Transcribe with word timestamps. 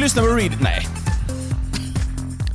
lyssnar 0.00 0.22
på 0.22 0.28
Read... 0.28 0.52
Nej. 0.60 0.86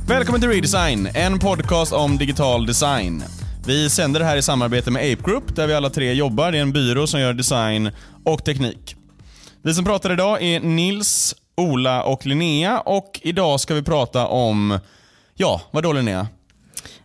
Välkommen 0.08 0.40
till 0.40 0.50
Redesign, 0.50 1.08
en 1.14 1.38
podcast 1.38 1.92
om 1.92 2.18
digital 2.18 2.66
design. 2.66 3.22
Vi 3.66 3.90
sänder 3.90 4.20
det 4.20 4.26
här 4.26 4.36
i 4.36 4.42
samarbete 4.42 4.90
med 4.90 5.12
Ape 5.12 5.30
Group, 5.30 5.56
där 5.56 5.66
vi 5.66 5.74
alla 5.74 5.90
tre 5.90 6.12
jobbar. 6.12 6.52
Det 6.52 6.58
är 6.58 6.62
en 6.62 6.72
byrå 6.72 7.06
som 7.06 7.20
gör 7.20 7.32
design 7.32 7.90
och 8.24 8.44
teknik. 8.44 8.96
Vi 9.62 9.74
som 9.74 9.84
pratar 9.84 10.12
idag 10.12 10.42
är 10.42 10.60
Nils, 10.60 11.34
Ola 11.56 12.02
och 12.02 12.26
Linnea 12.26 12.80
och 12.80 13.20
idag 13.22 13.60
ska 13.60 13.74
vi 13.74 13.82
prata 13.82 14.26
om... 14.26 14.78
Ja, 15.34 15.60
vad 15.70 15.82
då 15.82 15.92
Linnea? 15.92 16.26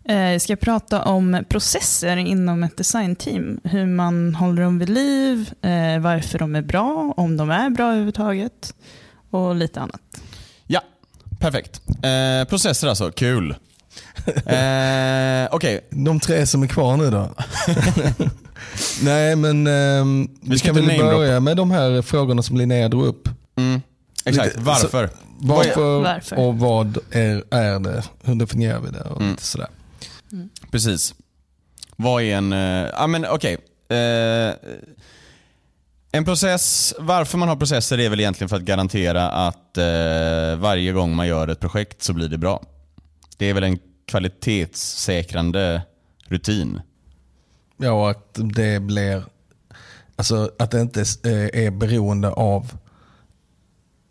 Eh, 0.06 0.16
Jag 0.16 0.42
ska 0.42 0.56
prata 0.56 1.04
om 1.04 1.44
processer 1.50 2.18
inom 2.18 2.64
ett 2.64 2.78
designteam. 2.78 3.60
Hur 3.64 3.86
man 3.86 4.36
håller 4.36 4.62
dem 4.62 4.80
vid 4.80 4.90
liv, 4.90 5.54
eh, 5.62 6.00
varför 6.00 6.40
de 6.40 6.56
är 6.56 6.62
bra, 6.62 7.14
om 7.18 7.38
de 7.38 7.50
är 7.50 7.70
bra 7.70 7.86
överhuvudtaget 7.86 8.74
och 9.30 9.56
lite 9.56 9.80
annat. 9.80 10.02
Perfekt. 11.42 11.82
Eh, 12.04 12.48
processer 12.50 12.88
alltså, 12.88 13.12
kul. 13.12 13.56
Eh, 14.46 15.48
Okej, 15.52 15.88
De 15.90 16.20
tre 16.20 16.46
som 16.46 16.64
är 16.64 16.68
kvar 16.68 16.98
nu 16.98 17.10
då? 17.10 17.30
Nej 19.02 19.36
men 19.36 19.68
ehm, 19.68 20.30
vi, 20.42 20.60
ska 20.60 20.68
kan 20.74 20.76
väl 20.88 21.00
börja 21.00 21.40
med 21.40 21.58
de 21.58 21.72
här 21.72 22.02
frågorna 22.02 22.42
som 22.42 22.58
Linnea 22.58 22.90
drog 22.90 23.06
upp. 23.06 23.30
mm, 23.58 23.82
exakt. 24.26 24.48
Lite- 24.48 24.60
Varför? 24.60 25.10
Varför, 25.40 26.00
Varför? 26.02 26.40
och 26.40 26.60
vad 26.60 26.98
är, 27.12 27.44
är 27.52 27.80
det? 27.80 28.04
Hur 28.24 28.36
definierar 28.36 28.80
vi 28.80 28.90
det? 28.92 29.02
Och 29.02 29.22
Mm. 29.22 29.38
sådär. 29.40 29.68
Precis. 30.72 31.14
Vad 31.96 32.24
är 32.24 32.36
en... 32.38 32.54
eh, 32.54 32.90
Ja 32.94 33.08
men 33.08 33.26
okej. 33.30 33.54
Eh, 33.90 34.54
en 36.12 36.26
process, 36.26 36.94
varför 37.00 37.38
man 37.38 37.50
har 37.50 37.56
processer 37.56 38.00
är 38.00 38.10
väl 38.10 38.20
egentligen 38.20 38.50
för 38.50 38.56
att 38.56 38.62
garantera 38.62 39.30
att 39.30 39.78
eh, 39.78 40.56
varje 40.58 40.92
gång 40.92 41.16
man 41.16 41.28
gör 41.28 41.48
ett 41.48 41.60
projekt 41.60 42.04
så 42.04 42.14
blir 42.14 42.30
det 42.30 42.38
bra. 42.38 42.64
Det 43.38 43.50
är 43.50 43.54
väl 43.54 43.64
en 43.64 43.80
kvalitetssäkrande 44.08 45.82
rutin. 46.28 46.82
Ja, 47.78 47.92
och 47.92 48.10
att 48.10 48.32
det 48.34 48.80
blir, 48.80 49.24
alltså 50.16 50.52
att 50.60 50.72
det 50.72 50.82
inte 50.82 51.02
eh, 51.02 51.66
är 51.66 51.72
beroende 51.72 52.30
av 52.30 52.72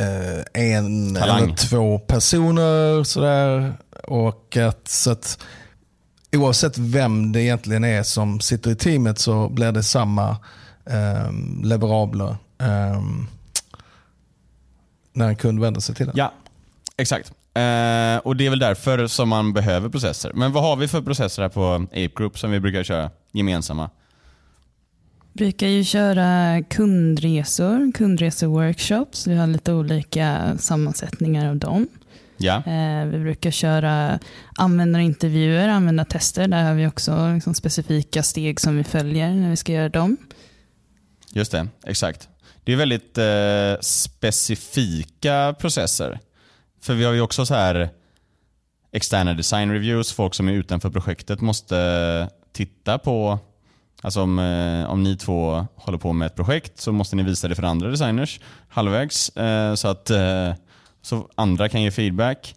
eh, 0.01 0.63
en 0.63 1.15
Talang. 1.15 1.43
eller 1.43 1.55
två 1.55 1.99
personer. 1.99 3.05
Sådär. 3.05 3.73
Och 4.05 4.57
att, 4.57 4.89
så 4.89 5.11
att 5.11 5.39
oavsett 6.37 6.79
vem 6.79 7.33
det 7.33 7.43
egentligen 7.43 7.85
är 7.85 8.03
som 8.03 8.41
sitter 8.41 8.71
i 8.71 8.77
teamet 8.77 9.19
så 9.19 9.49
blir 9.49 9.73
det 9.73 9.83
samma 9.83 10.37
eh, 10.91 11.33
leverabler 11.65 12.37
eh, 12.59 13.03
när 15.13 15.29
en 15.29 15.37
kund 15.37 15.61
vänder 15.61 15.81
sig 15.81 15.95
till 15.95 16.07
den. 16.07 16.15
Ja, 16.19 16.33
exakt. 16.97 17.33
Eh, 17.55 18.17
och 18.25 18.37
Det 18.37 18.47
är 18.47 18.51
väl 18.51 18.59
därför 18.59 19.07
som 19.07 19.29
man 19.29 19.53
behöver 19.53 19.89
processer. 19.89 20.33
Men 20.35 20.53
vad 20.53 20.63
har 20.63 20.77
vi 20.77 20.89
för 20.89 21.03
processer 21.03 21.43
här 21.43 21.49
på 21.49 21.75
Ape 21.91 22.11
Group 22.17 22.39
som 22.39 22.51
vi 22.51 22.61
brukar 22.61 22.83
köra 22.83 23.11
gemensamma? 23.33 23.91
brukar 25.33 25.67
ju 25.67 25.85
köra 25.85 26.63
kundresor, 26.63 27.93
kundreseworkshops. 27.93 29.27
Vi 29.27 29.37
har 29.37 29.47
lite 29.47 29.73
olika 29.73 30.59
sammansättningar 30.59 31.49
av 31.51 31.57
dem. 31.57 31.89
Ja, 32.37 32.57
Eh, 32.67 33.07
Vi 33.07 33.19
brukar 33.19 33.51
köra 33.51 34.19
användarintervjuer, 34.57 35.69
användartester. 35.69 36.49
Där 36.49 36.63
har 36.65 36.75
vi 36.75 36.87
också 36.87 37.33
liksom 37.35 37.55
specifika 37.55 38.23
steg 38.23 38.61
som 38.61 38.77
vi 38.77 38.85
följer 38.85 39.31
när 39.35 39.51
vi 39.51 39.57
ska 39.57 39.73
göra 39.73 39.89
dem 39.89 40.17
just 41.33 41.53
det. 41.53 41.69
Exakt. 41.87 42.29
Det 42.65 42.73
är 42.73 42.77
väldigt 42.77 43.19
eh, 43.19 43.81
specifika 43.81 45.55
processer. 45.59 46.19
För 46.81 46.95
vi 46.95 47.05
har 47.05 47.13
ju 47.13 47.21
också 47.21 47.47
så 47.47 47.55
här 47.55 47.91
externa 48.93 49.35
design 49.35 49.73
reviews. 49.73 50.13
Folk 50.13 50.35
som 50.35 50.49
är 50.49 50.53
utanför 50.53 50.91
projektet 50.91 51.41
måste 51.41 52.29
titta 52.53 52.99
på 52.99 53.39
Alltså 54.03 54.23
om, 54.23 54.39
eh, 54.39 54.91
om 54.91 55.03
ni 55.03 55.17
två 55.17 55.67
håller 55.75 55.99
på 55.99 56.13
med 56.13 56.27
ett 56.27 56.35
projekt 56.35 56.81
så 56.81 56.93
måste 56.93 57.17
ni 57.17 57.23
visa 57.23 57.49
det 57.49 57.55
för 57.55 57.63
andra 57.63 57.89
designers 57.89 58.41
halvvägs 58.69 59.37
eh, 59.37 59.75
så 59.75 59.89
att 59.89 60.11
eh, 60.11 60.53
så 61.03 61.29
andra 61.35 61.69
kan 61.69 61.83
ge 61.83 61.91
feedback. 61.91 62.55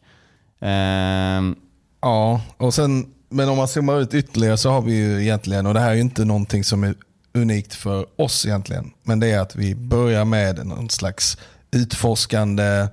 Ehm. 0.60 1.56
Ja, 2.02 2.42
och 2.58 2.74
sen, 2.74 3.14
men 3.30 3.50
om 3.50 3.58
man 3.58 3.68
zoomar 3.68 4.00
ut 4.00 4.14
ytterligare 4.14 4.58
så 4.58 4.70
har 4.70 4.82
vi 4.82 4.94
ju 4.94 5.22
egentligen, 5.22 5.66
och 5.66 5.74
det 5.74 5.80
här 5.80 5.92
är 5.92 5.96
ju 5.96 6.02
inte 6.02 6.26
någonting 6.26 6.64
som 6.64 6.84
är 6.84 6.96
unikt 7.34 7.74
för 7.74 8.06
oss 8.22 8.46
egentligen, 8.46 8.92
men 9.04 9.20
det 9.20 9.32
är 9.32 9.40
att 9.40 9.56
vi 9.56 9.76
börjar 9.76 10.26
med 10.26 10.66
någon 10.66 10.90
slags 10.90 11.38
utforskande 11.72 12.88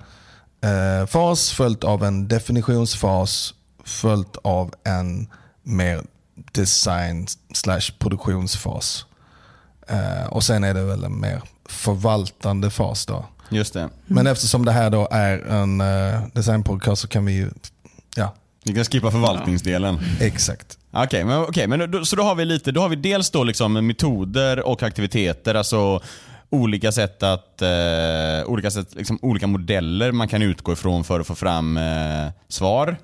eh, 0.60 1.06
fas 1.06 1.50
följt 1.50 1.84
av 1.84 2.04
en 2.04 2.28
definitionsfas 2.28 3.54
följt 3.84 4.36
av 4.42 4.74
en 4.84 5.28
mer 5.62 6.02
design 6.52 7.26
slash 7.54 7.80
produktionsfas. 7.98 9.04
Eh, 9.88 10.26
och 10.26 10.44
sen 10.44 10.64
är 10.64 10.74
det 10.74 10.82
väl 10.84 11.04
en 11.04 11.20
mer 11.20 11.42
förvaltande 11.68 12.70
fas 12.70 13.06
då. 13.06 13.24
just 13.48 13.74
det. 13.74 13.88
Men 14.06 14.26
eftersom 14.26 14.64
det 14.64 14.72
här 14.72 14.90
då 14.90 15.08
är 15.10 15.38
en 15.38 15.80
eh, 15.80 16.20
designpodcast 16.32 17.02
så 17.02 17.08
kan 17.08 17.24
vi 17.24 17.32
ju, 17.32 17.50
ja, 18.16 18.34
Vi 18.64 18.74
kan 18.74 18.84
skippa 18.84 19.10
förvaltningsdelen. 19.10 19.98
exakt. 20.20 20.78
Okej, 20.92 21.24
men, 21.24 21.42
okej, 21.42 21.66
men 21.66 21.90
då, 21.90 22.04
så 22.04 22.16
då 22.16 22.22
har 22.22 22.34
vi 22.34 22.44
lite, 22.44 22.72
då 22.72 22.80
har 22.80 22.88
vi 22.88 22.96
dels 22.96 23.30
då 23.30 23.44
liksom 23.44 23.86
metoder 23.86 24.66
och 24.66 24.82
aktiviteter, 24.82 25.54
alltså 25.54 26.00
olika 26.50 26.92
sätt 26.92 27.22
att, 27.22 27.62
eh, 27.62 28.46
olika, 28.46 28.70
sätt, 28.70 28.94
liksom 28.94 29.18
olika 29.22 29.46
modeller 29.46 30.12
man 30.12 30.28
kan 30.28 30.42
utgå 30.42 30.72
ifrån 30.72 31.04
för 31.04 31.20
att 31.20 31.26
få 31.26 31.34
fram 31.34 31.76
eh, 31.76 32.28
svar. 32.48 32.96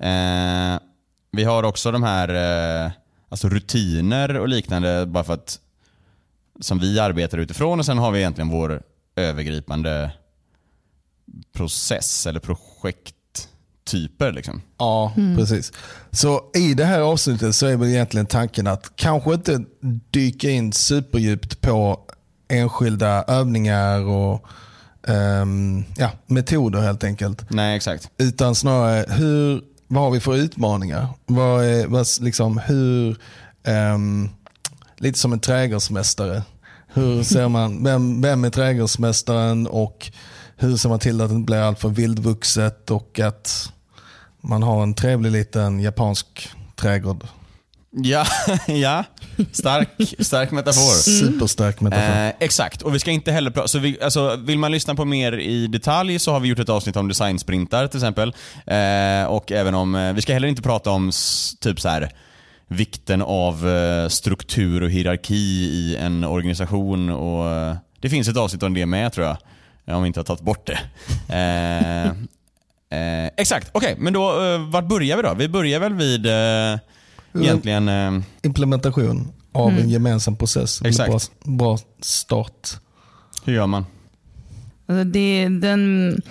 Eh, 0.00 0.80
vi 1.32 1.44
har 1.44 1.62
också 1.62 1.90
de 1.92 2.02
här 2.02 2.28
eh, 2.84 2.90
alltså 3.28 3.48
rutiner 3.48 4.36
och 4.36 4.48
liknande 4.48 5.06
bara 5.06 5.24
för 5.24 5.34
att 5.34 5.60
som 6.60 6.78
vi 6.78 7.00
arbetar 7.00 7.38
utifrån 7.38 7.78
och 7.78 7.86
sen 7.86 7.98
har 7.98 8.10
vi 8.10 8.18
egentligen 8.18 8.48
vår 8.48 8.82
övergripande 9.16 10.10
process 11.52 12.26
eller 12.26 12.40
projekttyper. 13.84 14.32
Liksom. 14.32 14.62
Ja, 14.78 15.12
precis. 15.36 15.72
Så 16.10 16.40
i 16.54 16.74
det 16.74 16.84
här 16.84 17.00
avsnittet 17.00 17.54
så 17.54 17.66
är 17.66 17.76
väl 17.76 17.88
egentligen 17.88 18.26
tanken 18.26 18.66
att 18.66 18.96
kanske 18.96 19.34
inte 19.34 19.64
dyka 20.10 20.50
in 20.50 20.72
superdjupt 20.72 21.60
på 21.60 22.00
enskilda 22.48 23.22
övningar 23.22 24.00
och 24.00 24.46
ehm, 25.08 25.84
ja, 25.96 26.10
metoder 26.26 26.80
helt 26.80 27.04
enkelt. 27.04 27.50
Nej, 27.50 27.76
exakt. 27.76 28.10
Utan 28.18 28.54
snarare, 28.54 29.06
hur, 29.08 29.62
vad 29.86 30.02
har 30.02 30.10
vi 30.10 30.20
för 30.20 30.36
utmaningar? 30.36 31.08
Vad 31.26 31.64
är, 31.64 31.86
vad, 31.86 32.06
liksom, 32.20 32.58
hur, 32.58 33.18
ehm, 33.64 34.28
lite 34.98 35.18
som 35.18 35.32
en 35.32 35.40
trädgårdsmästare. 35.40 36.42
Hur 36.86 37.22
ser 37.22 37.48
man, 37.48 37.84
vem, 37.84 38.22
vem 38.22 38.44
är 38.44 38.50
trädgårdsmästaren 38.50 39.66
och 39.66 40.10
hur 40.56 40.76
ser 40.76 40.88
man 40.88 40.98
till 40.98 41.20
att 41.20 41.28
det 41.28 41.34
inte 41.34 41.46
blir 41.46 41.58
alltför 41.58 41.88
vildvuxet 41.88 42.90
och 42.90 43.20
att 43.20 43.72
man 44.40 44.62
har 44.62 44.82
en 44.82 44.94
trevlig 44.94 45.32
liten 45.32 45.80
japansk 45.80 46.48
trädgård. 46.76 47.26
Ja, 47.96 48.26
ja. 48.66 49.04
Stark, 49.52 49.88
stark 50.18 50.50
metafor. 50.50 51.20
Superstark 51.20 51.80
metafor. 51.80 52.26
Eh, 52.26 52.32
exakt, 52.40 52.82
och 52.82 52.94
vi 52.94 52.98
ska 52.98 53.10
inte 53.10 53.32
heller 53.32 53.50
prata, 53.50 53.68
så 53.68 53.78
vi, 53.78 54.02
alltså, 54.02 54.36
vill 54.36 54.58
man 54.58 54.72
lyssna 54.72 54.94
på 54.94 55.04
mer 55.04 55.32
i 55.32 55.66
detalj 55.66 56.18
så 56.18 56.32
har 56.32 56.40
vi 56.40 56.48
gjort 56.48 56.58
ett 56.58 56.68
avsnitt 56.68 56.96
om 56.96 57.08
designsprintar 57.08 57.86
till 57.86 57.98
exempel. 57.98 58.34
Eh, 58.66 59.24
och 59.24 59.52
även 59.52 59.74
om, 59.74 59.94
eh, 59.94 60.12
vi 60.12 60.22
ska 60.22 60.32
heller 60.32 60.48
inte 60.48 60.62
prata 60.62 60.90
om 60.90 61.10
typ 61.60 61.80
så 61.80 61.88
här 61.88 62.10
vikten 62.68 63.22
av 63.22 63.68
eh, 63.68 64.08
struktur 64.08 64.82
och 64.82 64.90
hierarki 64.90 65.34
i 65.34 65.96
en 65.96 66.24
organisation. 66.24 67.10
Och, 67.10 67.50
eh, 67.50 67.76
det 68.00 68.08
finns 68.08 68.28
ett 68.28 68.36
avsnitt 68.36 68.62
om 68.62 68.74
det 68.74 68.86
med 68.86 69.12
tror 69.12 69.26
jag, 69.26 69.36
om 69.86 70.02
vi 70.02 70.06
inte 70.06 70.20
har 70.20 70.24
tagit 70.24 70.42
bort 70.42 70.66
det. 70.66 70.78
Eh, 71.28 72.06
eh, 72.98 73.30
exakt, 73.36 73.70
okej, 73.72 73.96
men 73.98 74.12
då, 74.12 74.44
eh, 74.44 74.70
vart 74.70 74.88
börjar 74.88 75.16
vi 75.16 75.22
då? 75.22 75.34
Vi 75.34 75.48
börjar 75.48 75.80
väl 75.80 75.94
vid 75.94 76.26
eh, 76.26 76.78
egentligen 77.42 77.88
eh, 77.88 78.22
Implementation 78.42 79.32
av 79.52 79.70
en 79.70 79.90
gemensam 79.90 80.36
process. 80.36 80.82
Exakt. 80.82 81.10
Bra, 81.10 81.18
bra 81.44 81.78
start. 82.00 82.68
hur 83.44 83.54
gör 83.54 83.66
man? 83.66 83.86
Alltså 84.86 85.04
det, 85.04 85.48
den, 85.48 86.22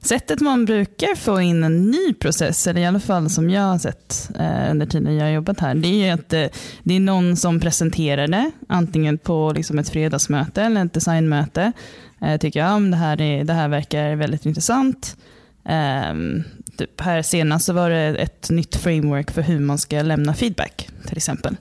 sättet 0.00 0.40
man 0.40 0.64
brukar 0.64 1.16
få 1.16 1.40
in 1.40 1.64
en 1.64 1.90
ny 1.90 2.14
process, 2.14 2.66
eller 2.66 2.80
i 2.80 2.86
alla 2.86 3.00
fall 3.00 3.30
som 3.30 3.50
jag 3.50 3.62
har 3.62 3.78
sett 3.78 4.30
eh, 4.38 4.70
under 4.70 4.86
tiden 4.86 5.14
jag 5.14 5.24
har 5.24 5.30
jobbat 5.30 5.60
här, 5.60 5.74
det 5.74 6.08
är 6.08 6.14
att 6.14 6.32
eh, 6.32 6.46
det 6.82 6.94
är 6.94 7.00
någon 7.00 7.36
som 7.36 7.60
presenterar 7.60 8.28
det, 8.28 8.50
antingen 8.68 9.18
på 9.18 9.52
liksom 9.56 9.78
ett 9.78 9.88
fredagsmöte 9.88 10.62
eller 10.62 10.84
ett 10.84 10.94
designmöte. 10.94 11.72
Eh, 12.20 12.38
tycker 12.38 12.60
jag, 12.60 12.74
om 12.74 12.90
det, 12.90 12.96
här 12.96 13.20
är, 13.20 13.44
det 13.44 13.52
här 13.52 13.68
verkar 13.68 14.14
väldigt 14.14 14.46
intressant. 14.46 15.16
Ehm, 15.64 16.42
typ 16.76 17.00
här 17.00 17.22
senast 17.22 17.66
så 17.66 17.72
var 17.72 17.90
det 17.90 18.16
ett 18.16 18.50
nytt 18.50 18.76
framework 18.76 19.30
för 19.30 19.42
hur 19.42 19.60
man 19.60 19.78
ska 19.78 20.02
lämna 20.02 20.34
feedback, 20.34 20.88
till 21.06 21.16
exempel. 21.16 21.56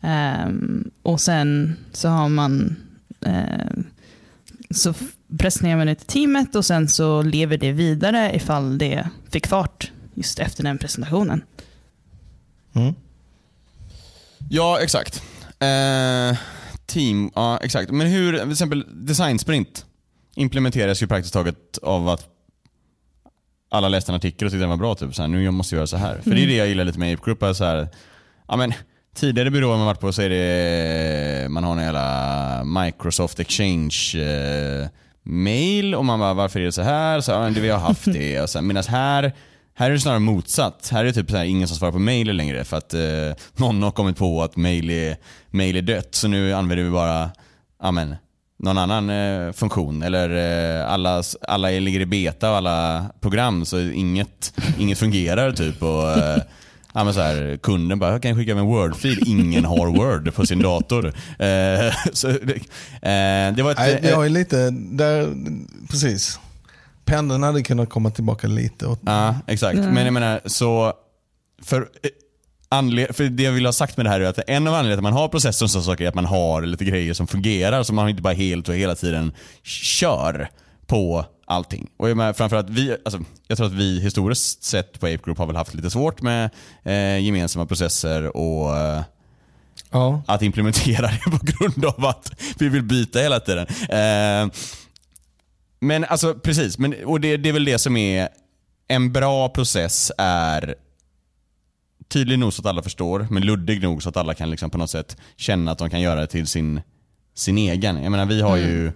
Ehm, 0.00 0.90
och 1.02 1.20
sen 1.20 1.76
så 1.92 2.08
har 2.08 2.28
man 2.28 2.76
eh, 3.20 3.82
så 4.70 4.94
presenterar 5.38 5.76
man 5.76 5.86
det 5.86 5.94
till 5.94 6.06
teamet 6.06 6.54
och 6.54 6.64
sen 6.64 6.88
så 6.88 7.22
lever 7.22 7.58
det 7.58 7.72
vidare 7.72 8.36
ifall 8.36 8.78
det 8.78 9.08
fick 9.30 9.46
fart 9.46 9.92
just 10.14 10.38
efter 10.38 10.64
den 10.64 10.78
presentationen. 10.78 11.42
Mm. 12.74 12.94
Ja, 14.50 14.80
exakt. 14.80 15.22
Eh, 15.58 16.38
team, 16.86 17.30
ja 17.34 17.58
exakt. 17.62 17.90
Men 17.90 18.06
hur, 18.06 18.38
till 18.38 18.52
exempel 18.52 18.84
design 19.06 19.38
sprint 19.38 19.86
implementeras 20.34 21.02
ju 21.02 21.06
praktiskt 21.06 21.34
taget 21.34 21.78
av 21.82 22.08
att 22.08 22.28
alla 23.68 23.88
läste 23.88 24.12
en 24.12 24.16
artikel 24.16 24.46
och 24.46 24.52
tyckte 24.52 24.62
den 24.62 24.70
var 24.70 24.76
bra. 24.76 24.94
Typ, 24.94 25.14
så 25.14 25.22
här, 25.22 25.28
nu 25.28 25.50
måste 25.50 25.74
jag 25.74 25.78
göra 25.78 25.86
så 25.86 25.96
här. 25.96 26.20
För 26.22 26.30
det 26.30 26.42
är 26.42 26.46
det 26.46 26.56
jag 26.56 26.68
gillar 26.68 26.84
lite 26.84 26.98
med 26.98 27.14
Ape 27.14 27.24
Group. 27.24 27.42
är 27.42 27.52
Så 27.52 27.64
här, 27.64 27.88
ja, 28.48 28.56
men, 28.56 28.72
tidigare 29.16 29.50
byråer 29.50 29.76
man 29.76 29.86
varit 29.86 30.00
på 30.00 30.12
så 30.12 30.22
är 30.22 30.28
det, 30.28 31.48
man 31.48 31.64
har 31.64 31.76
en 31.76 31.82
jävla 31.82 32.64
Microsoft 32.64 33.40
Exchange 33.40 34.14
eh, 34.16 34.88
mail 35.22 35.94
och 35.94 36.04
man 36.04 36.20
bara 36.20 36.34
varför 36.34 36.60
är 36.60 36.64
det 36.64 36.72
så 36.72 36.82
här? 36.82 37.20
Så, 37.20 37.30
ja, 37.30 37.38
det 37.38 37.60
vi 37.60 37.68
har 37.68 37.78
haft 37.78 38.04
det. 38.04 38.40
Och 38.40 38.50
så, 38.50 38.62
Medan 38.62 38.84
här 38.88 39.32
här 39.78 39.90
är 39.90 39.94
det 39.94 40.00
snarare 40.00 40.20
motsatt. 40.20 40.88
Här 40.92 41.00
är 41.00 41.04
det 41.04 41.12
typ 41.12 41.30
så 41.30 41.36
här, 41.36 41.44
ingen 41.44 41.68
som 41.68 41.76
svarar 41.76 41.92
på 41.92 41.98
mail 41.98 42.36
längre 42.36 42.64
för 42.64 42.76
att 42.76 42.94
eh, 42.94 43.00
någon 43.56 43.82
har 43.82 43.90
kommit 43.90 44.16
på 44.16 44.42
att 44.42 44.56
mail 44.56 44.90
är, 44.90 45.16
mail 45.50 45.76
är 45.76 45.82
dött. 45.82 46.14
Så 46.14 46.28
nu 46.28 46.52
använder 46.52 46.84
vi 46.84 46.90
bara 46.90 47.30
amen, 47.82 48.16
någon 48.58 48.78
annan 48.78 49.10
eh, 49.10 49.52
funktion. 49.52 50.02
Eller 50.02 50.30
eh, 50.80 50.92
alla, 50.92 51.22
alla 51.48 51.68
ligger 51.68 52.00
i 52.00 52.06
beta 52.06 52.50
och 52.50 52.56
alla 52.56 53.06
program 53.20 53.64
så 53.64 53.80
inget, 53.80 54.54
inget 54.78 54.98
fungerar 54.98 55.52
typ. 55.52 55.82
Och, 55.82 56.10
eh, 56.10 56.42
ja, 56.96 57.04
men 57.04 57.14
så 57.14 57.20
här, 57.20 57.58
kunden 57.62 57.98
bara, 57.98 58.10
jag 58.12 58.22
kan 58.22 58.36
skicka 58.36 58.54
med 58.54 58.60
en 58.62 58.68
Word-fil. 58.68 59.22
Ingen 59.26 59.64
har 59.64 59.86
Word 59.86 60.34
på 60.34 60.46
sin 60.46 60.58
dator. 60.62 61.06
Eh, 61.38 61.94
så, 62.12 62.28
eh, 62.28 62.36
det 63.56 63.62
var 63.62 63.70
ett, 63.70 63.78
Nej, 63.78 64.00
jag 64.02 64.24
är 64.24 64.28
lite 64.28 64.70
där, 64.70 65.28
precis. 65.90 66.40
Pendeln 67.04 67.42
hade 67.42 67.62
kunnat 67.62 67.90
komma 67.90 68.10
tillbaka 68.10 68.46
lite. 68.46 68.86
Åt, 68.86 69.00
Ja, 69.06 69.34
exakt. 69.46 69.78
Men 69.78 70.04
jag 70.04 70.12
menar, 70.14 70.40
så... 70.46 70.92
För, 71.62 71.80
eh, 71.80 72.10
anled- 72.68 73.12
för 73.16 73.24
det 73.24 73.42
jag 73.42 73.52
vill 73.52 73.66
ha 73.66 73.72
sagt 73.72 73.96
med 73.96 74.06
det 74.06 74.10
här 74.10 74.20
är 74.20 74.24
att 74.28 74.38
en 74.46 74.66
av 74.66 74.74
anledningarna 74.74 74.84
till 74.84 74.98
att 74.98 75.02
man 75.02 75.12
har 75.22 75.28
processer 75.28 75.66
och 75.66 75.70
sådana 75.70 75.84
saker 75.84 76.04
är 76.04 76.08
att 76.08 76.14
man 76.14 76.24
har 76.24 76.62
lite 76.62 76.84
grejer 76.84 77.14
som 77.14 77.26
fungerar, 77.26 77.82
så 77.82 77.94
man 77.94 78.08
inte 78.08 78.22
bara 78.22 78.34
helt 78.34 78.68
och 78.68 78.74
hela 78.74 78.94
tiden 78.94 79.32
kör 79.62 80.48
på 80.86 81.24
allting. 81.46 81.90
Och 81.96 82.10
jag 82.10 82.16
menar, 82.16 82.32
framförallt 82.32 82.70
vi, 82.70 82.96
alltså, 83.04 83.20
jag 83.48 83.58
tror 83.58 83.66
att 83.66 83.72
vi 83.72 84.00
historiskt 84.00 84.64
sett 84.64 85.00
på 85.00 85.06
Ape 85.06 85.20
Group 85.24 85.38
har 85.38 85.46
väl 85.46 85.56
haft 85.56 85.74
lite 85.74 85.90
svårt 85.90 86.22
med 86.22 86.50
eh, 86.84 87.18
gemensamma 87.18 87.66
processer 87.66 88.36
och 88.36 88.76
eh, 88.76 89.02
Ja. 89.90 90.22
att 90.26 90.42
implementera 90.42 91.06
det 91.24 91.30
på 91.30 91.38
grund 91.42 91.84
av 91.84 92.04
att 92.04 92.32
vi 92.58 92.68
vill 92.68 92.82
byta 92.82 93.18
hela 93.18 93.40
tiden. 93.40 93.66
Eh, 93.88 94.52
men 95.80 96.04
alltså 96.04 96.34
precis, 96.34 96.78
men, 96.78 96.94
och 97.04 97.20
det, 97.20 97.36
det 97.36 97.48
är 97.48 97.52
väl 97.52 97.64
det 97.64 97.78
som 97.78 97.96
är 97.96 98.28
en 98.88 99.12
bra 99.12 99.48
process 99.48 100.12
är 100.18 100.74
tydlig 102.08 102.38
nog 102.38 102.52
så 102.52 102.62
att 102.62 102.66
alla 102.66 102.82
förstår, 102.82 103.26
men 103.30 103.42
luddig 103.46 103.82
nog 103.82 104.02
så 104.02 104.08
att 104.08 104.16
alla 104.16 104.34
kan 104.34 104.50
liksom 104.50 104.70
på 104.70 104.78
något 104.78 104.90
sätt 104.90 105.16
känna 105.36 105.72
att 105.72 105.78
de 105.78 105.90
kan 105.90 106.00
göra 106.00 106.20
det 106.20 106.26
till 106.26 106.46
sin, 106.46 106.80
sin 107.34 107.58
egen. 107.58 108.02
Jag 108.02 108.10
menar 108.10 108.26
vi 108.26 108.40
har 108.40 108.56
ju 108.56 108.92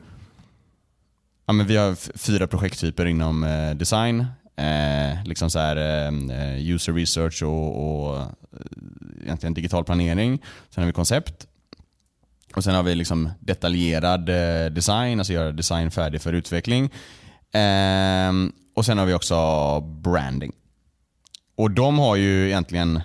ja, 1.50 1.54
men 1.54 1.66
vi 1.66 1.76
har 1.76 2.18
fyra 2.18 2.46
projekttyper 2.46 3.06
inom 3.06 3.44
eh, 3.44 3.74
design. 3.74 4.26
Eh, 4.56 5.24
liksom 5.24 5.50
så 5.50 5.58
här, 5.58 5.76
eh, 5.76 6.70
user 6.70 6.92
research 6.92 7.42
och, 7.42 7.70
och 7.82 8.16
eh, 8.16 8.26
egentligen 9.22 9.54
digital 9.54 9.84
planering. 9.84 10.42
Sen 10.70 10.82
har 10.82 10.86
vi 10.86 10.92
koncept. 10.92 11.46
Och 12.54 12.64
sen 12.64 12.74
har 12.74 12.82
vi 12.82 12.94
liksom 12.94 13.30
detaljerad 13.40 14.28
eh, 14.28 14.70
design, 14.72 15.18
alltså 15.18 15.32
göra 15.32 15.52
design 15.52 15.90
färdig 15.90 16.22
för 16.22 16.32
utveckling. 16.32 16.90
Ehm, 17.52 18.52
och 18.76 18.86
sen 18.86 18.98
har 18.98 19.06
vi 19.06 19.14
också 19.14 19.80
branding. 19.80 20.52
Och 21.56 21.70
de 21.70 21.98
har 21.98 22.16
ju 22.16 22.46
egentligen, 22.46 23.00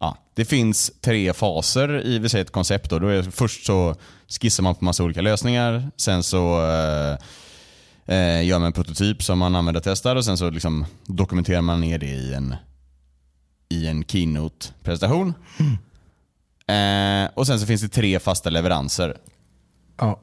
ja, 0.00 0.16
det 0.34 0.44
finns 0.44 0.92
tre 1.00 1.32
faser 1.32 2.06
i 2.06 2.18
vi 2.18 2.28
säger 2.28 2.44
ett 2.44 2.52
koncept. 2.52 2.90
Då. 2.90 2.98
Då 2.98 3.08
är, 3.08 3.22
först 3.22 3.66
så 3.66 3.94
skissar 4.40 4.62
man 4.62 4.74
på 4.74 4.84
massa 4.84 5.04
olika 5.04 5.20
lösningar. 5.20 5.90
Sen 5.96 6.22
så 6.22 6.70
eh, 6.70 7.18
eh, 8.06 8.44
gör 8.46 8.58
man 8.58 8.66
en 8.66 8.72
prototyp 8.72 9.22
som 9.22 9.38
man 9.38 9.56
använder 9.56 9.80
och 9.80 9.84
testar 9.84 10.16
och 10.16 10.24
sen 10.24 10.38
så 10.38 10.50
liksom 10.50 10.84
dokumenterar 11.06 11.60
man 11.62 11.80
ner 11.80 11.98
det 11.98 12.06
i 12.06 12.34
en, 12.34 12.54
i 13.68 13.86
en 13.86 14.04
keynote-presentation. 14.04 15.34
Eh, 16.68 17.30
och 17.34 17.46
sen 17.46 17.60
så 17.60 17.66
finns 17.66 17.82
det 17.82 17.88
tre 17.88 18.18
fasta 18.18 18.50
leveranser. 18.50 19.16
Ja. 19.98 20.20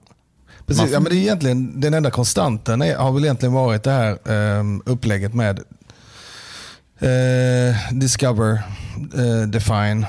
Precis, 0.66 0.82
Man- 0.84 0.92
ja, 0.92 1.00
men 1.00 1.12
det 1.12 1.18
är 1.18 1.22
egentligen, 1.22 1.80
den 1.82 1.94
enda 1.94 2.12
konstanten 2.12 2.82
är, 2.82 2.96
har 2.96 3.12
väl 3.12 3.24
egentligen 3.24 3.54
varit 3.54 3.84
det 3.84 3.92
här 3.92 4.32
ehm, 4.32 4.82
upplägget 4.86 5.34
med 5.34 5.60
eh, 7.00 7.76
Discover, 7.94 8.62
eh, 9.16 9.48
Define, 9.48 10.06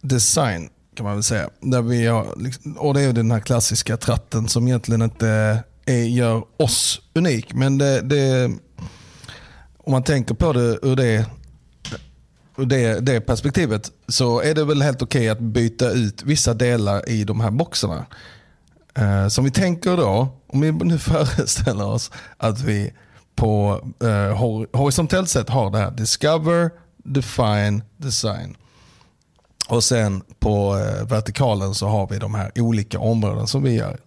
Design 0.00 0.68
kan 0.96 1.04
man 1.04 1.14
väl 1.14 1.22
säga. 1.22 1.50
Där 1.60 1.82
vi 1.82 2.06
har, 2.06 2.34
liksom, 2.36 2.76
och 2.76 2.94
det 2.94 3.00
är 3.00 3.06
ju 3.06 3.12
den 3.12 3.30
här 3.30 3.40
klassiska 3.40 3.96
tratten 3.96 4.48
som 4.48 4.68
egentligen 4.68 5.02
inte 5.02 5.58
Eh, 5.86 6.14
gör 6.14 6.44
oss 6.56 7.00
unik. 7.14 7.54
Men 7.54 7.78
det, 7.78 8.00
det, 8.00 8.44
om 9.78 9.92
man 9.92 10.02
tänker 10.02 10.34
på 10.34 10.52
det 10.52 10.78
ur 10.82 10.96
det 10.96 11.26
ur 12.56 12.66
det, 12.66 13.00
det 13.00 13.20
perspektivet 13.20 13.90
så 14.08 14.40
är 14.40 14.54
det 14.54 14.64
väl 14.64 14.82
helt 14.82 15.02
okej 15.02 15.28
att 15.28 15.40
byta 15.40 15.90
ut 15.90 16.22
vissa 16.22 16.54
delar 16.54 17.08
i 17.08 17.24
de 17.24 17.40
här 17.40 17.50
boxarna. 17.50 18.06
Eh, 18.94 19.28
som 19.28 19.44
vi 19.44 19.50
tänker 19.50 19.96
då, 19.96 20.28
om 20.46 20.60
vi 20.60 20.72
nu 20.72 20.98
föreställer 20.98 21.84
oss 21.86 22.10
att 22.36 22.60
vi 22.60 22.92
på 23.36 23.80
eh, 24.02 24.36
hor- 24.36 24.76
horisontellt 24.76 25.28
sett 25.28 25.48
har 25.48 25.70
det 25.70 25.78
här 25.78 25.90
Discover, 25.90 26.70
Define, 26.96 27.82
Design. 27.96 28.56
Och 29.68 29.84
sen 29.84 30.22
på 30.38 30.76
eh, 30.78 31.06
vertikalen 31.06 31.74
så 31.74 31.86
har 31.88 32.06
vi 32.06 32.18
de 32.18 32.34
här 32.34 32.52
olika 32.56 32.98
områden 32.98 33.46
som 33.46 33.62
vi 33.62 33.74
gör. 33.74 33.98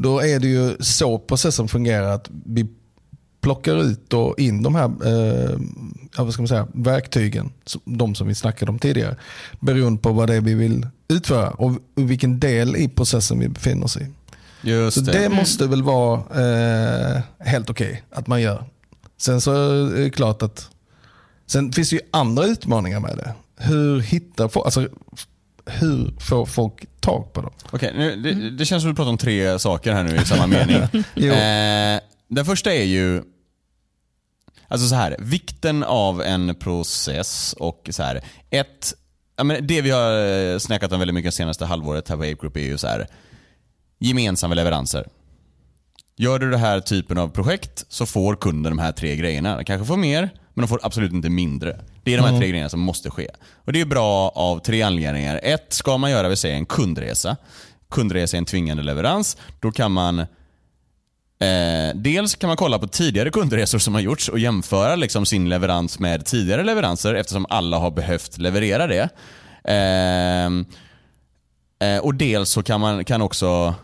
Då 0.00 0.20
är 0.20 0.40
det 0.40 0.48
ju 0.48 0.76
så 0.80 1.18
processen 1.18 1.68
fungerar 1.68 2.14
att 2.14 2.30
vi 2.44 2.66
plockar 3.40 3.82
ut 3.82 4.12
och 4.12 4.38
in 4.38 4.62
de 4.62 4.74
här 4.74 4.84
eh, 4.84 5.58
vad 6.16 6.32
ska 6.32 6.42
man 6.42 6.48
säga, 6.48 6.68
verktygen, 6.72 7.50
de 7.84 8.14
som 8.14 8.28
vi 8.28 8.34
snackade 8.34 8.70
om 8.70 8.78
tidigare, 8.78 9.16
beroende 9.60 10.02
på 10.02 10.12
vad 10.12 10.28
det 10.28 10.34
är 10.34 10.40
vi 10.40 10.54
vill 10.54 10.86
utföra 11.08 11.50
och 11.50 11.72
vilken 11.94 12.40
del 12.40 12.76
i 12.76 12.88
processen 12.88 13.38
vi 13.38 13.48
befinner 13.48 13.84
oss 13.84 13.96
i. 13.96 14.06
Just 14.62 14.94
Så 14.94 15.12
det 15.12 15.28
måste 15.28 15.66
väl 15.66 15.82
vara 15.82 16.18
eh, 16.18 17.22
helt 17.38 17.70
okej 17.70 18.02
att 18.10 18.26
man 18.26 18.40
gör. 18.40 18.64
Sen 19.16 19.40
så 19.40 19.52
är 19.52 20.00
det 20.00 20.10
klart 20.10 20.42
att 20.42 20.68
sen 21.46 21.72
finns 21.72 21.90
det 21.90 21.96
ju 21.96 22.02
andra 22.10 22.44
utmaningar 22.44 23.00
med 23.00 23.16
det. 23.16 23.32
Hur 23.56 24.00
hittar 24.00 24.48
folk, 24.48 24.64
alltså 24.66 24.88
hur 25.68 26.14
får 26.20 26.46
folk 26.46 27.00
tag 27.00 27.32
på 27.32 27.40
dem? 27.40 27.52
Okej, 27.70 27.92
nu, 27.96 28.16
det, 28.16 28.50
det 28.50 28.64
känns 28.64 28.82
som 28.82 28.90
att 28.90 28.96
du 28.96 28.96
pratar 28.96 29.10
om 29.10 29.18
tre 29.18 29.58
saker 29.58 29.92
här 29.92 30.02
nu 30.02 30.16
i 30.16 30.24
samma 30.24 30.46
mening. 30.46 30.76
Eh, 31.16 32.00
den 32.28 32.44
första 32.44 32.74
är 32.74 32.84
ju, 32.84 33.22
alltså 34.68 34.88
så 34.88 34.94
här, 34.94 35.16
vikten 35.18 35.84
av 35.84 36.22
en 36.22 36.54
process 36.54 37.54
och 37.58 37.88
så 37.90 38.02
här, 38.02 38.20
ett, 38.50 38.94
ja, 39.36 39.44
men 39.44 39.66
det 39.66 39.80
vi 39.80 39.90
har 39.90 40.26
eh, 40.26 40.58
snackat 40.58 40.92
om 40.92 40.98
väldigt 40.98 41.14
mycket 41.14 41.34
senaste 41.34 41.64
halvåret 41.64 42.08
här 42.08 42.16
på 42.16 42.22
Ape 42.22 42.34
Group 42.34 42.56
är 42.56 42.60
ju 42.60 42.78
så 42.78 42.86
här, 42.86 43.06
gemensamma 43.98 44.54
leveranser. 44.54 45.06
Gör 46.16 46.38
du 46.38 46.50
den 46.50 46.60
här 46.60 46.80
typen 46.80 47.18
av 47.18 47.28
projekt 47.28 47.84
så 47.88 48.06
får 48.06 48.36
kunden 48.36 48.76
de 48.76 48.78
här 48.78 48.92
tre 48.92 49.16
grejerna. 49.16 49.56
De 49.56 49.64
kanske 49.64 49.86
får 49.86 49.96
mer, 49.96 50.30
men 50.58 50.62
de 50.62 50.68
får 50.68 50.80
absolut 50.82 51.12
inte 51.12 51.30
mindre. 51.30 51.80
Det 52.02 52.14
är 52.14 52.18
de 52.18 52.24
här 52.24 52.38
tre 52.38 52.48
grejerna 52.48 52.68
som 52.68 52.80
måste 52.80 53.10
ske. 53.10 53.28
Och 53.64 53.72
Det 53.72 53.80
är 53.80 53.84
bra 53.84 54.28
av 54.28 54.58
tre 54.58 54.82
anledningar. 54.82 55.40
Ett, 55.42 55.72
ska 55.72 55.96
man 55.96 56.10
göra 56.10 56.28
vill 56.28 56.36
säga, 56.36 56.56
en 56.56 56.66
kundresa. 56.66 57.36
Kundresa 57.90 58.36
är 58.36 58.38
en 58.38 58.44
tvingande 58.44 58.82
leverans. 58.82 59.36
Då 59.60 59.72
kan 59.72 59.92
man 59.92 60.26
Eh, 61.40 61.94
dels 61.94 62.34
kan 62.34 62.48
man 62.48 62.56
kolla 62.56 62.78
på 62.78 62.86
tidigare 62.86 63.30
kundresor 63.30 63.78
som 63.78 63.94
har 63.94 64.00
gjorts 64.00 64.28
och 64.28 64.38
jämföra 64.38 64.96
liksom 64.96 65.26
sin 65.26 65.48
leverans 65.48 65.98
med 65.98 66.26
tidigare 66.26 66.64
leveranser 66.64 67.14
eftersom 67.14 67.46
alla 67.48 67.78
har 67.78 67.90
behövt 67.90 68.38
leverera 68.38 68.86
det. 68.86 69.08
Ehm, 69.64 70.66
eh, 71.80 71.98
och 71.98 72.14
dels 72.14 72.50
så 72.50 72.62
kan 72.62 72.80
man 72.80 73.04
kan 73.04 73.22
också 73.22 73.74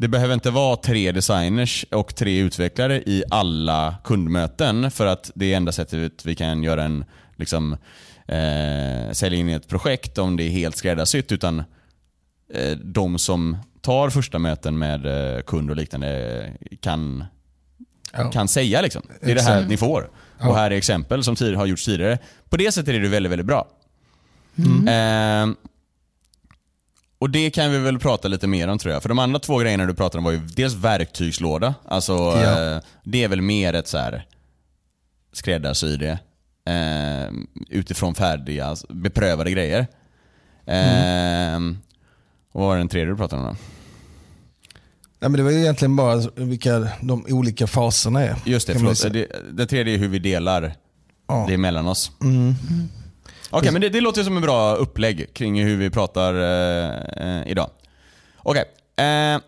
det 0.00 0.08
behöver 0.08 0.34
inte 0.34 0.50
vara 0.50 0.76
tre 0.76 1.12
designers 1.12 1.86
och 1.90 2.14
tre 2.14 2.38
utvecklare 2.38 3.02
i 3.06 3.24
alla 3.30 3.94
kundmöten 4.04 4.90
för 4.90 5.06
att 5.06 5.30
det 5.34 5.52
är 5.52 5.56
enda 5.56 5.72
sättet 5.72 6.26
vi 6.26 6.34
kan 6.34 6.62
göra 6.62 6.84
en 6.84 7.04
liksom, 7.36 7.72
eh, 8.26 9.12
sälja 9.12 9.38
in 9.38 9.48
ett 9.48 9.68
projekt 9.68 10.18
om 10.18 10.36
det 10.36 10.42
är 10.42 10.50
helt 10.50 10.76
skräddarsytt. 10.76 11.32
Utan 11.32 11.58
eh, 12.54 12.70
de 12.84 13.18
som 13.18 13.56
tar 13.80 14.10
första 14.10 14.38
möten 14.38 14.78
med 14.78 15.06
eh, 15.36 15.42
kund 15.42 15.70
och 15.70 15.76
liknande 15.76 16.52
kan, 16.80 17.24
Ja. 18.12 18.30
kan 18.30 18.48
säga 18.48 18.80
liksom. 18.80 19.02
Det 19.20 19.30
är 19.30 19.34
det 19.34 19.42
här 19.42 19.66
ni 19.66 19.76
får. 19.76 20.10
Ja. 20.38 20.48
Och 20.48 20.54
här 20.56 20.70
är 20.70 20.76
exempel 20.76 21.24
som 21.24 21.36
har 21.56 21.66
gjorts 21.66 21.84
tidigare. 21.84 22.18
På 22.48 22.56
det 22.56 22.72
sättet 22.72 22.94
är 22.94 23.00
det 23.00 23.08
väldigt, 23.08 23.32
väldigt 23.32 23.46
bra. 23.46 23.68
Eh, 24.88 25.46
och 27.18 27.30
det 27.30 27.50
kan 27.50 27.70
vi 27.70 27.78
väl 27.78 27.98
prata 27.98 28.28
lite 28.28 28.46
mer 28.46 28.68
om 28.68 28.78
tror 28.78 28.92
jag. 28.92 29.02
För 29.02 29.08
de 29.08 29.18
andra 29.18 29.38
två 29.40 29.58
grejerna 29.58 29.86
du 29.86 29.94
pratade 29.94 30.18
om 30.18 30.24
var 30.24 30.32
ju 30.32 30.38
dels 30.38 30.74
verktygslåda. 30.74 31.74
Alltså, 31.84 32.12
Ja. 32.12 32.74
eh, 32.74 32.80
det 33.04 33.24
är 33.24 33.28
väl 33.28 33.40
mer 33.42 33.72
ett 33.74 33.88
så 33.88 33.98
här 33.98 34.26
skräddarsy. 35.32 36.04
Eh, 36.04 36.16
utifrån 37.68 38.14
färdiga, 38.14 38.76
beprövade 38.88 39.50
grejer. 39.50 39.86
Eh, 40.66 41.56
och 42.52 42.60
vad 42.60 42.68
var 42.68 42.76
den 42.78 42.88
tredje 42.88 43.12
du 43.12 43.16
pratade 43.16 43.42
om 43.42 43.48
då? 43.48 43.56
Nej, 45.20 45.30
men 45.30 45.32
det 45.32 45.42
var 45.42 45.50
ju 45.50 45.58
egentligen 45.60 45.96
bara 45.96 46.16
vilka 46.34 46.88
de 47.02 47.26
olika 47.28 47.66
faserna 47.66 48.22
är. 48.22 48.36
Just 48.46 48.66
det, 48.66 48.74
förlåt. 48.74 49.12
Det, 49.12 49.26
det 49.52 49.66
tredje 49.66 49.94
är 49.94 49.98
hur 49.98 50.08
vi 50.08 50.18
delar 50.18 50.74
Ja. 51.28 51.44
det 51.48 51.56
mellan 51.58 51.86
oss. 51.88 52.10
Mm. 52.22 52.54
Okej, 53.50 53.72
men 53.72 53.80
det, 53.80 53.88
det 53.88 54.00
låter 54.00 54.22
som 54.22 54.36
en 54.36 54.42
bra 54.42 54.74
upplägg 54.74 55.34
kring 55.34 55.64
hur 55.64 55.76
vi 55.76 55.90
pratar 55.90 56.34
eh, 56.34 57.36
eh, 57.38 57.50
idag. 57.50 57.70
Okej. 58.36 58.64
Eh, 58.96 59.40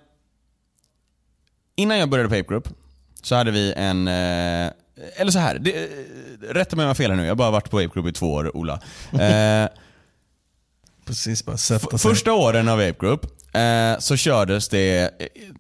innan 1.77 1.99
jag 1.99 2.11
började 2.11 2.29
på 2.29 2.35
Ape 2.35 2.49
Group 2.49 2.69
så 3.23 3.35
hade 3.35 3.51
vi 3.51 3.73
en... 3.77 4.09
Eh, 4.09 4.71
eller 5.17 5.31
så 5.31 5.39
här, 5.39 5.59
det, 5.59 5.71
eh, 5.73 5.89
rätta 6.55 6.77
mig 6.77 6.83
om 6.83 6.87
jag 6.87 6.91
har 6.91 6.95
fel 6.95 7.11
här 7.11 7.17
nu. 7.17 7.23
Jag 7.23 7.31
har 7.31 7.37
bara 7.37 7.51
varit 7.51 7.71
på 7.71 7.79
Ape 7.79 7.91
Group 7.95 8.07
i 8.07 8.13
två 8.13 8.33
år, 8.33 8.57
Ola. 8.57 8.81
Eh, 9.21 9.69
Precis, 11.05 11.45
bara 11.45 11.57
sätta 11.57 11.99
sig. 11.99 12.11
Första 12.11 12.33
åren 12.33 12.69
av 12.69 12.79
Ape 12.79 12.95
Group 13.01 13.27
eh, 13.53 13.99
så 13.99 14.17
kördes 14.17 14.69
det, 14.69 15.11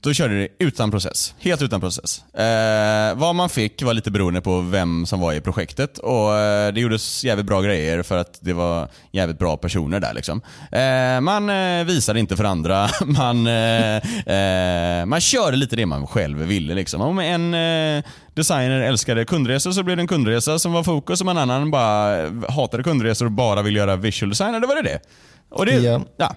då 0.00 0.12
körde 0.12 0.40
det 0.40 0.48
utan 0.58 0.90
process. 0.90 1.34
Helt 1.38 1.62
utan 1.62 1.80
process. 1.80 2.34
Eh, 2.34 3.14
vad 3.18 3.34
man 3.34 3.48
fick 3.48 3.82
var 3.82 3.94
lite 3.94 4.10
beroende 4.10 4.40
på 4.40 4.60
vem 4.60 5.06
som 5.06 5.20
var 5.20 5.32
i 5.32 5.40
projektet 5.40 5.98
och 5.98 6.36
eh, 6.36 6.72
det 6.72 6.80
gjordes 6.80 7.24
jävligt 7.24 7.46
bra 7.46 7.60
grejer 7.60 8.02
för 8.02 8.18
att 8.18 8.38
det 8.40 8.52
var 8.52 8.88
jävligt 9.12 9.38
bra 9.38 9.56
personer 9.56 10.00
där 10.00 10.14
liksom. 10.14 10.40
Eh, 10.72 11.20
man 11.20 11.50
eh, 11.50 11.84
visade 11.84 12.20
inte 12.20 12.36
för 12.36 12.44
andra, 12.44 12.88
man, 13.04 13.46
eh, 13.46 13.96
eh, 14.34 15.06
man 15.06 15.20
körde 15.20 15.56
lite 15.56 15.76
det 15.76 15.86
man 15.86 16.06
själv 16.06 16.38
ville 16.38 16.74
liksom. 16.74 17.00
Om 17.00 17.18
en 17.18 17.54
eh, 17.54 18.04
designer 18.34 18.80
älskade 18.80 19.24
kundresor 19.24 19.72
så 19.72 19.82
blev 19.82 19.96
det 19.96 20.02
en 20.02 20.06
kundresa 20.06 20.58
som 20.58 20.72
var 20.72 20.82
fokus, 20.82 21.20
om 21.20 21.28
en 21.28 21.38
annan 21.38 21.70
bara 21.70 22.30
hatade 22.48 22.82
kundresor 22.82 23.26
och 23.26 23.32
bara 23.32 23.62
ville 23.62 23.78
göra 23.78 23.96
visual 23.96 24.30
design, 24.30 24.60
det 24.60 24.66
var 24.66 24.76
det 24.76 24.82
det. 24.82 25.00
Och 25.50 25.66
det, 25.66 25.72
Ja. 25.72 26.00
ja. 26.16 26.34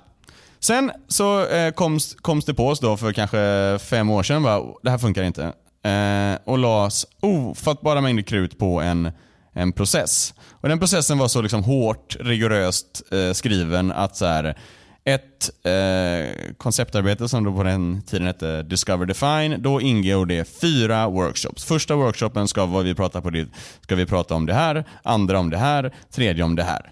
Sen 0.63 0.91
så 1.07 1.45
eh, 1.45 1.71
koms, 1.71 2.15
koms 2.21 2.45
det 2.45 2.53
på 2.53 2.67
oss 2.67 2.79
då 2.79 2.97
för 2.97 3.13
kanske 3.13 3.77
fem 3.79 4.09
år 4.09 4.23
sedan. 4.23 4.43
Bara, 4.43 4.61
det 4.83 4.89
här 4.89 4.97
funkar 4.97 5.23
inte. 5.23 5.43
Eh, 5.83 6.39
och 6.45 6.57
lades 6.57 7.05
ofattbara 7.21 8.01
mängder 8.01 8.23
krut 8.23 8.57
på 8.57 8.81
en, 8.81 9.11
en 9.53 9.71
process. 9.71 10.33
Och 10.51 10.69
Den 10.69 10.79
processen 10.79 11.17
var 11.17 11.27
så 11.27 11.41
liksom 11.41 11.63
hårt, 11.63 12.17
rigoröst 12.19 13.01
eh, 13.11 13.33
skriven 13.33 13.91
att 13.91 14.15
så 14.15 14.25
här, 14.25 14.57
ett 15.03 15.65
eh, 15.65 16.53
konceptarbete 16.57 17.29
som 17.29 17.43
då 17.43 17.53
på 17.53 17.63
den 17.63 18.01
tiden 18.01 18.27
hette 18.27 18.63
Discover 18.63 19.05
Define, 19.05 19.61
då 19.61 19.81
ingår 19.81 20.25
det 20.25 20.61
fyra 20.61 21.07
workshops. 21.09 21.63
Första 21.65 21.95
workshopen 21.95 22.47
ska, 22.47 22.65
vad 22.65 22.83
vi 22.85 22.95
pratar 22.95 23.21
på 23.21 23.29
det, 23.29 23.47
ska 23.81 23.95
vi 23.95 24.05
prata 24.05 24.35
om 24.35 24.45
det 24.45 24.53
här, 24.53 24.85
andra 25.03 25.39
om 25.39 25.49
det 25.49 25.57
här, 25.57 25.93
tredje 26.11 26.43
om 26.43 26.55
det 26.55 26.63
här. 26.63 26.91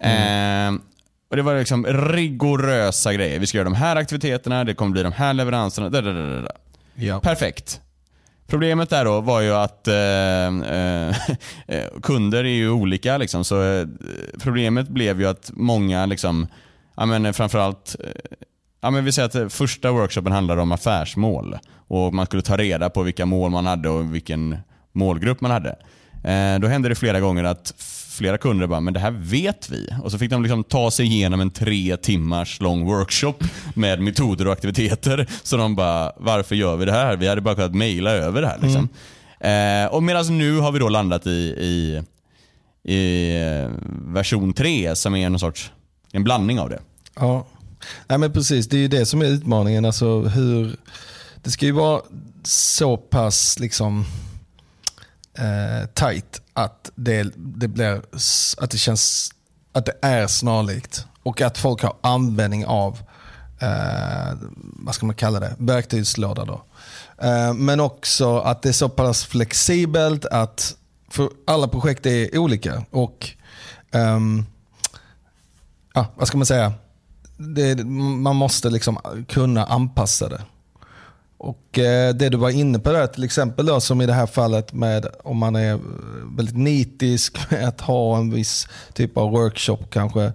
Eh, 0.00 0.72
och 1.30 1.36
Det 1.36 1.42
var 1.42 1.58
liksom 1.58 1.86
rigorösa 1.86 3.12
grejer. 3.12 3.38
Vi 3.38 3.46
ska 3.46 3.58
göra 3.58 3.64
de 3.68 3.74
här 3.74 3.96
aktiviteterna, 3.96 4.64
det 4.64 4.74
kommer 4.74 4.92
bli 4.92 5.02
de 5.02 5.12
här 5.12 5.34
leveranserna. 5.34 5.88
Da, 5.88 6.00
da, 6.00 6.12
da, 6.12 6.40
da. 6.40 6.52
Ja. 6.94 7.20
Perfekt. 7.20 7.80
Problemet 8.46 8.90
där 8.90 9.04
då 9.04 9.20
var 9.20 9.40
ju 9.40 9.52
att 9.54 9.88
eh, 9.88 9.96
eh, 11.76 12.00
kunder 12.02 12.44
är 12.44 12.48
ju 12.48 12.70
olika. 12.70 13.18
Liksom, 13.18 13.44
så 13.44 13.62
eh, 13.62 13.86
Problemet 14.42 14.88
blev 14.88 15.20
ju 15.20 15.26
att 15.28 15.50
många, 15.54 16.06
liksom, 16.06 16.46
ja, 16.96 17.06
men 17.06 17.34
framförallt 17.34 17.96
eh, 18.04 18.38
Ja, 18.80 18.90
men 18.90 19.04
vi 19.04 19.12
säger 19.12 19.26
att 19.26 19.34
eh, 19.34 19.48
första 19.48 19.90
workshopen 19.90 20.32
handlade 20.32 20.62
om 20.62 20.72
affärsmål. 20.72 21.58
Och 21.88 22.14
Man 22.14 22.26
skulle 22.26 22.42
ta 22.42 22.56
reda 22.56 22.90
på 22.90 23.02
vilka 23.02 23.26
mål 23.26 23.50
man 23.50 23.66
hade 23.66 23.88
och 23.88 24.14
vilken 24.14 24.58
målgrupp 24.92 25.40
man 25.40 25.50
hade. 25.50 25.70
Eh, 26.24 26.60
då 26.60 26.68
hände 26.68 26.88
det 26.88 26.94
flera 26.94 27.20
gånger 27.20 27.44
att 27.44 27.74
flera 28.18 28.38
kunder 28.38 28.66
bara, 28.66 28.80
men 28.80 28.94
det 28.94 29.00
här 29.00 29.10
vet 29.10 29.70
vi. 29.70 29.88
Och 30.02 30.12
så 30.12 30.18
fick 30.18 30.30
de 30.30 30.42
liksom 30.42 30.64
ta 30.64 30.90
sig 30.90 31.06
igenom 31.06 31.40
en 31.40 31.50
tre 31.50 31.96
timmars 31.96 32.60
lång 32.60 32.86
workshop 32.86 33.34
med 33.74 34.00
metoder 34.00 34.46
och 34.46 34.52
aktiviteter. 34.52 35.26
Så 35.42 35.56
de 35.56 35.76
bara, 35.76 36.12
varför 36.16 36.54
gör 36.54 36.76
vi 36.76 36.84
det 36.84 36.92
här? 36.92 37.16
Vi 37.16 37.28
hade 37.28 37.40
bara 37.40 37.54
kunnat 37.54 37.74
mejla 37.74 38.10
över 38.10 38.42
det 38.42 38.48
här. 38.48 38.58
Liksom. 38.62 38.88
Eh, 39.40 39.94
och 39.94 40.02
medan 40.02 40.38
nu 40.38 40.58
har 40.58 40.72
vi 40.72 40.78
då 40.78 40.88
landat 40.88 41.26
i, 41.26 41.30
i, 41.30 42.02
i 42.94 43.30
eh, 43.36 43.70
version 44.12 44.52
3 44.52 44.96
som 44.96 45.16
är 45.16 45.30
någon 45.30 45.40
sorts, 45.40 45.72
en 46.12 46.24
blandning 46.24 46.60
av 46.60 46.68
det. 46.68 46.80
Ja. 47.14 47.46
Nej, 48.06 48.18
men 48.18 48.32
precis, 48.32 48.68
det 48.68 48.76
är 48.76 48.80
ju 48.80 48.88
det 48.88 49.06
som 49.06 49.22
är 49.22 49.26
utmaningen. 49.26 49.84
Alltså 49.84 50.20
hur, 50.20 50.76
det 51.42 51.50
ska 51.50 51.66
ju 51.66 51.72
vara 51.72 52.02
så 52.42 52.96
pass 52.96 53.58
liksom, 53.58 54.04
eh, 55.38 55.88
tight 55.94 56.42
att 56.58 56.90
det, 56.94 57.32
det, 57.36 57.68
blir, 57.68 58.02
att 58.58 58.70
det 58.70 58.78
känns 58.78 59.30
att 59.72 59.86
det 59.86 59.98
är 60.02 60.26
snarlikt. 60.26 61.06
Och 61.22 61.40
att 61.40 61.58
folk 61.58 61.82
har 61.82 61.96
användning 62.00 62.66
av, 62.66 62.98
eh, 63.60 64.36
vad 64.56 64.94
ska 64.94 65.06
man 65.06 65.16
kalla 65.16 65.40
det, 65.40 65.56
verktygslåda. 65.58 66.44
Då. 66.44 66.62
Eh, 67.22 67.54
men 67.54 67.80
också 67.80 68.38
att 68.38 68.62
det 68.62 68.68
är 68.68 68.72
så 68.72 68.88
pass 68.88 69.24
flexibelt 69.24 70.24
att, 70.24 70.76
för 71.10 71.30
alla 71.46 71.68
projekt 71.68 72.06
är 72.06 72.38
olika. 72.38 72.84
Och 72.90 73.30
eh, 73.90 74.20
ja, 75.94 76.06
vad 76.14 76.28
ska 76.28 76.38
man 76.38 76.46
säga? 76.46 76.72
Det, 77.36 77.84
man 77.84 78.36
måste 78.36 78.70
liksom 78.70 78.98
kunna 79.28 79.64
anpassa 79.64 80.28
det. 80.28 80.42
Och 81.38 81.78
eh, 81.78 82.14
Det 82.14 82.28
du 82.28 82.36
var 82.36 82.50
inne 82.50 82.78
på 82.78 82.92
där, 82.92 83.06
till 83.06 83.24
exempel 83.24 83.66
då, 83.66 83.80
som 83.80 84.00
i 84.00 84.06
det 84.06 84.12
här 84.12 84.26
fallet 84.26 84.72
med 84.72 85.06
om 85.24 85.36
man 85.36 85.56
är 85.56 85.72
eh, 85.72 85.78
väldigt 86.36 86.56
nitisk 86.56 87.38
med 87.50 87.68
att 87.68 87.80
ha 87.80 88.18
en 88.18 88.30
viss 88.30 88.68
typ 88.92 89.16
av 89.16 89.30
workshop 89.30 89.78
kanske. 89.90 90.32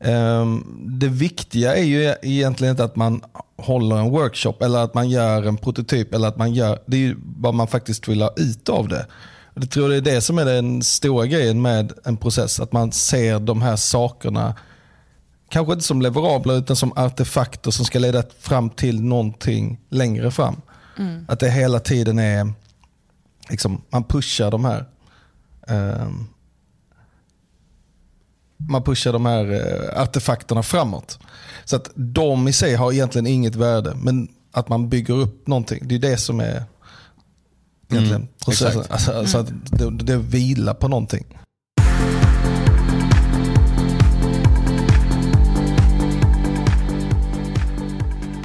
Ehm, 0.00 0.64
det 1.00 1.08
viktiga 1.08 1.76
är 1.76 1.84
ju 1.84 2.14
egentligen 2.22 2.70
inte 2.70 2.84
att 2.84 2.96
man 2.96 3.22
håller 3.56 3.96
en 3.96 4.10
workshop 4.10 4.54
eller 4.60 4.78
att 4.78 4.94
man 4.94 5.10
gör 5.10 5.42
en 5.42 5.56
prototyp. 5.56 6.14
eller 6.14 6.28
att 6.28 6.36
man 6.36 6.52
gör, 6.54 6.78
Det 6.86 6.96
är 6.96 7.00
ju 7.00 7.16
vad 7.36 7.54
man 7.54 7.66
faktiskt 7.66 8.08
vill 8.08 8.22
ha 8.22 8.34
ut 8.36 8.68
av 8.68 8.88
det. 8.88 9.06
Jag 9.54 9.70
tror 9.70 9.88
det 9.88 9.96
är 9.96 10.00
det 10.00 10.20
som 10.20 10.38
är 10.38 10.44
den 10.44 10.82
stora 10.82 11.26
grejen 11.26 11.62
med 11.62 11.92
en 12.04 12.16
process. 12.16 12.60
Att 12.60 12.72
man 12.72 12.92
ser 12.92 13.38
de 13.38 13.62
här 13.62 13.76
sakerna 13.76 14.54
kanske 15.50 15.72
inte 15.72 15.84
som 15.84 16.02
leverabler 16.02 16.58
utan 16.58 16.76
som 16.76 16.92
artefakter 16.96 17.70
som 17.70 17.84
ska 17.84 17.98
leda 17.98 18.22
fram 18.38 18.70
till 18.70 19.02
någonting 19.02 19.80
längre 19.88 20.30
fram. 20.30 20.60
Att 21.28 21.40
det 21.40 21.50
hela 21.50 21.80
tiden 21.80 22.18
är, 22.18 22.52
liksom, 23.50 23.82
man 23.90 24.04
pushar 24.04 24.50
de 24.50 24.64
här 24.64 24.84
ehm, 25.66 26.26
man 28.68 28.82
pushar 28.82 29.12
de 29.12 29.26
här 29.26 29.52
eh, 29.52 30.02
artefakterna 30.02 30.62
framåt. 30.62 31.18
Så 31.64 31.76
att 31.76 31.90
de 31.94 32.48
i 32.48 32.52
sig 32.52 32.74
har 32.74 32.92
egentligen 32.92 33.26
inget 33.26 33.54
värde, 33.54 33.94
men 33.96 34.28
att 34.52 34.68
man 34.68 34.88
bygger 34.88 35.14
upp 35.14 35.46
någonting, 35.46 35.88
det 35.88 35.94
är 35.94 35.98
det 35.98 36.16
som 36.16 36.40
är 36.40 36.64
egentligen 37.90 38.28
processen. 38.44 38.80
exakt. 38.80 38.90
Alltså, 38.90 39.12
alltså 39.12 39.38
att 39.38 39.48
det, 39.64 39.90
det 39.90 40.16
vilar 40.16 40.74
på 40.74 40.88
någonting. 40.88 41.39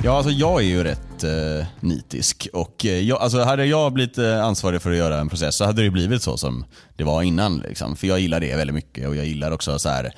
Ja, 0.06 0.18
alltså 0.18 0.32
jag 0.32 0.62
är 0.62 0.66
ju 0.66 0.84
rätt 0.84 1.24
eh, 1.24 1.66
nitisk. 1.80 2.48
Och 2.54 2.86
eh, 2.86 3.00
jag, 3.00 3.22
alltså 3.22 3.44
hade 3.44 3.66
jag 3.66 3.94
blivit 3.94 4.18
eh, 4.18 4.46
ansvarig 4.46 4.82
för 4.82 4.92
att 4.92 4.98
göra 4.98 5.20
en 5.20 5.30
process 5.30 5.56
så 5.56 5.66
hade 5.66 5.84
det 5.84 5.90
blivit 5.90 6.22
så 6.22 6.38
som 6.38 6.66
det 6.96 7.04
var 7.04 7.24
innan. 7.24 7.58
Liksom. 7.58 7.96
För 7.96 8.08
jag 8.08 8.20
gillar 8.20 8.40
det 8.40 8.56
väldigt 8.56 8.74
mycket 8.74 9.08
och 9.08 9.16
jag 9.16 9.26
gillar 9.26 9.52
också 9.52 9.80
så 9.80 9.90
här. 9.90 10.14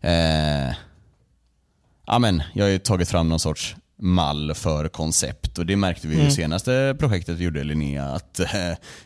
Eh, 0.00 0.74
ja, 2.06 2.18
men, 2.18 2.42
jag 2.54 2.64
har 2.64 2.70
ju 2.70 2.78
tagit 2.78 3.08
fram 3.08 3.28
någon 3.28 3.40
sorts 3.40 3.76
mall 3.98 4.54
för 4.54 4.88
koncept 4.88 5.58
och 5.58 5.66
det 5.66 5.76
märkte 5.76 6.08
vi 6.08 6.16
i 6.16 6.24
det 6.24 6.30
senaste 6.30 6.96
projektet 6.98 7.38
vi 7.38 7.44
gjorde 7.44 7.64
Linnea 7.64 8.04
att 8.04 8.40
eh, 8.40 8.46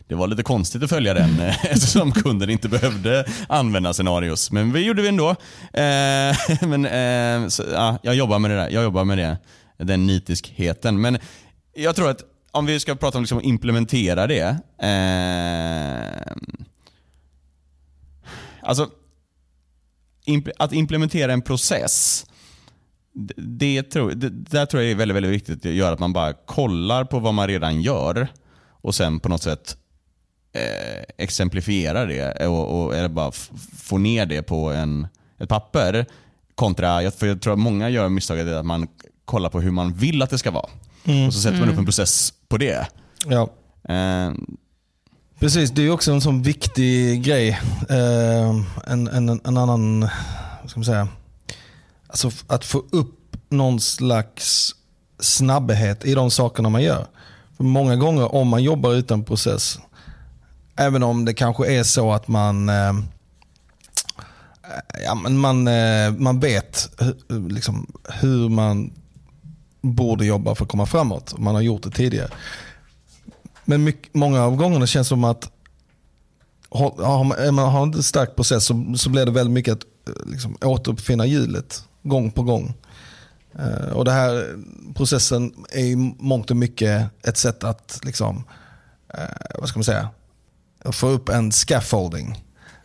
det 0.09 0.14
var 0.14 0.26
lite 0.26 0.42
konstigt 0.42 0.83
att 0.83 0.90
följa 0.90 1.14
den 1.14 1.40
eh, 1.40 1.64
eftersom 1.73 2.12
kunden 2.12 2.50
inte 2.50 2.68
behövde 2.68 3.25
använda 3.49 3.92
scenarios. 3.92 4.50
Men 4.50 4.73
vi 4.73 4.87
gjorde 4.87 5.02
vi 5.02 5.09
ändå. 5.09 5.30
Eh, 5.73 6.37
men, 6.68 6.87
eh, 6.87 7.49
så, 7.49 7.64
ja, 7.73 7.99
jag 8.02 8.14
jobbar 8.14 8.38
med 8.38 8.50
det 8.50 8.56
där. 8.56 8.71
Jag 8.71 8.83
jobbar 8.83 9.04
med 9.04 9.18
det, 9.18 9.37
den 9.76 10.06
nitiskheten. 10.06 11.00
Men 11.00 11.18
jag 11.75 11.97
tror 11.97 12.11
att 12.11 12.25
om 12.50 12.66
vi 12.66 12.80
ska 12.80 12.95
prata 12.95 13.18
om 13.18 13.23
liksom 13.25 13.38
att 13.38 13.45
implementera 13.45 14.26
det. 14.26 14.56
Eh, 14.78 16.33
alltså, 18.62 18.90
imp- 20.26 20.50
att 20.59 20.73
implementera 20.73 21.33
en 21.33 21.42
process 21.42 22.26
det, 23.37 23.83
tror, 23.83 24.11
det 24.11 24.28
där 24.30 24.66
tror 24.66 24.83
jag 24.83 24.90
är 24.92 24.95
väldigt, 24.97 25.16
väldigt 25.16 25.33
viktigt 25.33 25.66
att 25.66 25.73
göra. 25.73 25.92
Att 25.95 25.99
man 26.00 26.12
bara 26.12 26.33
kollar 26.33 27.04
på 27.04 27.18
vad 27.18 27.35
man 27.35 27.49
redan 27.49 27.83
gör 27.83 28.28
och 28.71 28.95
sen 28.95 29.21
på 29.21 29.28
något 29.28 29.42
sätt 29.42 29.76
eh, 30.52 31.02
exemplifierar 31.18 32.06
det 32.06 32.47
och, 32.47 32.85
och 32.85 32.95
eller 32.97 33.09
bara 33.09 33.33
får 33.33 33.56
få 33.76 33.99
ner 33.99 34.26
det 34.26 34.42
på 34.42 34.71
en, 34.73 35.06
ett 35.38 35.49
papper. 35.49 36.06
Kontra, 36.54 37.02
jag- 37.02 37.14
för 37.14 37.26
jag 37.26 37.40
tror 37.42 37.52
att 37.52 37.59
många 37.59 37.88
gör 37.88 38.09
misstaget 38.09 38.49
att 38.49 38.66
man 38.66 38.88
kollar 39.26 39.50
på 39.50 39.61
hur 39.61 39.71
man 39.71 39.92
vill 39.92 40.23
att 40.23 40.30
det 40.30 40.38
ska 40.38 40.50
vara. 40.50 40.68
Och 41.26 41.35
så 41.35 41.40
sätter 41.40 41.61
man 41.61 41.68
upp 41.68 41.78
en 41.78 41.85
process 41.85 42.33
på 42.49 42.56
det. 42.59 42.87
Ja. 43.26 43.50
Eh, 43.95 44.33
Precis, 45.40 45.71
det 45.71 45.83
är 45.83 45.90
också 45.90 46.12
en 46.12 46.21
sån 46.21 46.42
viktig 46.42 47.23
grej. 47.23 47.49
Eh, 47.88 48.62
en, 48.87 49.09
en, 49.09 49.28
en 49.28 49.56
annan, 49.56 50.00
vad 50.61 50.71
ska 50.71 50.80
man 50.80 50.85
säga, 50.85 51.09
alltså 52.09 52.30
att 52.47 52.64
få 52.64 52.85
upp 52.90 53.37
någon 53.49 53.80
slags 53.80 54.75
snabbhet 55.21 56.04
i 56.04 56.14
de 56.14 56.30
sakerna 56.30 56.68
man 56.68 56.83
gör. 56.83 57.06
För 57.56 57.64
många 57.64 57.97
gånger 57.97 58.35
om 58.35 58.49
man 58.49 58.62
jobbar 58.62 58.92
utan 58.95 59.25
process, 59.25 59.78
även 60.76 61.02
om 61.02 61.25
det 61.25 61.35
kanske 61.35 61.73
är 61.73 61.83
så 61.83 62.12
att 62.12 62.28
man 62.28 62.68
eh, 62.68 62.92
ja, 65.04 65.14
men 65.14 65.38
man, 65.38 65.68
eh, 65.68 66.11
man 66.18 66.40
vet 66.40 66.90
hu- 66.99 67.49
liksom, 67.52 67.87
hur 68.21 68.49
man 68.49 68.92
borde 69.95 70.26
jobba 70.26 70.55
för 70.55 70.64
att 70.64 70.71
komma 70.71 70.87
framåt. 70.87 71.38
Man 71.38 71.55
har 71.55 71.62
gjort 71.62 71.83
det 71.83 71.90
tidigare. 71.90 72.28
Men 73.64 73.85
mycket, 73.85 74.14
många 74.14 74.43
av 74.45 74.57
gångerna 74.57 74.87
känns 74.87 75.09
som 75.09 75.25
att 75.25 75.50
har, 76.71 77.52
man, 77.52 77.73
har 77.73 77.83
inte 77.83 77.99
en 77.99 78.02
stark 78.02 78.37
process 78.37 78.64
så, 78.64 78.95
så 78.97 79.11
blir 79.11 79.26
det 79.26 79.31
väldigt 79.33 79.52
mycket 79.55 79.73
att 79.73 79.83
eh, 80.09 80.31
liksom, 80.31 80.57
återuppfinna 80.61 81.26
hjulet 81.26 81.85
gång 82.02 82.31
på 82.31 82.43
gång. 82.43 82.75
Eh, 83.59 83.93
och 83.93 84.05
det 84.05 84.12
här 84.12 84.57
processen 84.95 85.52
är 85.73 85.85
i 85.85 85.97
mångt 86.19 86.50
och 86.50 86.57
mycket 86.57 87.07
ett 87.23 87.37
sätt 87.37 87.64
att 87.64 88.00
liksom, 88.02 88.45
eh, 89.14 89.21
vad 89.59 89.69
ska 89.69 89.78
man 89.78 89.85
säga, 89.85 90.09
få 90.93 91.09
upp 91.09 91.28
en 91.28 91.52
scaffolding. 91.52 92.43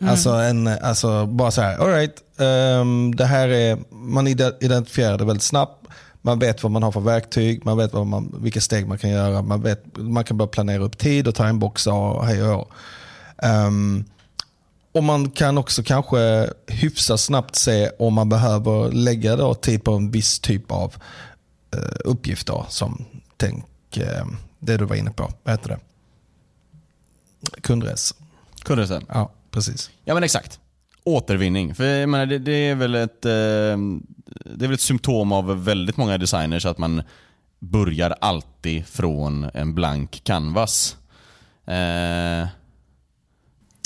Alltså, 0.08 0.30
en, 0.30 0.66
alltså 0.66 1.26
bara 1.26 1.50
så 1.50 1.60
här, 1.60 1.78
all 1.78 1.88
right, 1.88 2.14
ehm, 2.38 3.14
det 3.14 3.24
här 3.24 3.48
är, 3.48 3.78
man 3.90 4.26
ide- 4.26 4.56
identifierar 4.60 5.18
det 5.18 5.24
väldigt 5.24 5.42
snabbt. 5.42 5.86
Man 6.22 6.38
vet 6.38 6.62
vad 6.62 6.72
man 6.72 6.82
har 6.82 6.92
för 6.92 7.00
verktyg, 7.00 7.64
man 7.64 7.76
vet 7.76 7.92
vad 7.92 8.06
man, 8.06 8.34
vilka 8.38 8.60
steg 8.60 8.88
man 8.88 8.98
kan 8.98 9.10
göra. 9.10 9.42
Man, 9.42 9.62
vet, 9.62 9.84
man 9.96 10.24
kan 10.24 10.36
börja 10.36 10.48
planera 10.48 10.82
upp 10.82 10.98
tid 10.98 11.28
och 11.28 11.54
box 11.54 11.86
och 11.86 12.26
hej 12.26 12.42
och. 12.42 12.70
Ehm, 13.38 14.04
och 14.92 15.04
man 15.04 15.30
kan 15.30 15.58
också 15.58 15.82
kanske 15.82 16.50
hyfsat 16.66 17.20
snabbt 17.20 17.56
se 17.56 17.90
om 17.98 18.14
man 18.14 18.28
behöver 18.28 18.92
lägga 18.92 19.36
då 19.36 19.54
tid 19.54 19.84
på 19.84 19.92
en 19.92 20.10
viss 20.10 20.40
typ 20.40 20.72
av 20.72 20.94
uh, 21.76 21.80
uppgift. 22.04 22.46
Då, 22.46 22.66
som 22.68 23.04
tänk 23.36 23.96
eh, 23.96 24.26
det 24.58 24.76
du 24.76 24.84
var 24.84 24.96
inne 24.96 25.10
på. 25.10 25.32
Vad 25.42 25.54
heter 25.54 25.68
det? 25.68 25.78
Kundres. 27.60 28.14
kundresa. 28.62 29.02
Ja, 29.08 29.32
precis. 29.50 29.90
Ja 30.04 30.14
men 30.14 30.22
exakt. 30.22 30.60
Återvinning. 31.04 31.74
För 31.74 31.84
jag 31.84 32.08
menar, 32.08 32.26
det, 32.26 32.38
det, 32.38 32.52
är 32.52 32.74
väl 32.74 32.94
ett, 32.94 33.24
eh, 33.24 33.30
det 34.44 34.64
är 34.64 34.66
väl 34.66 34.72
ett 34.72 34.80
symptom 34.80 35.32
av 35.32 35.64
väldigt 35.64 35.96
många 35.96 36.18
designers 36.18 36.66
att 36.66 36.78
man 36.78 37.02
börjar 37.58 38.14
alltid 38.20 38.86
från 38.86 39.50
en 39.54 39.74
blank 39.74 40.20
canvas. 40.24 40.96
Eh, 41.66 42.48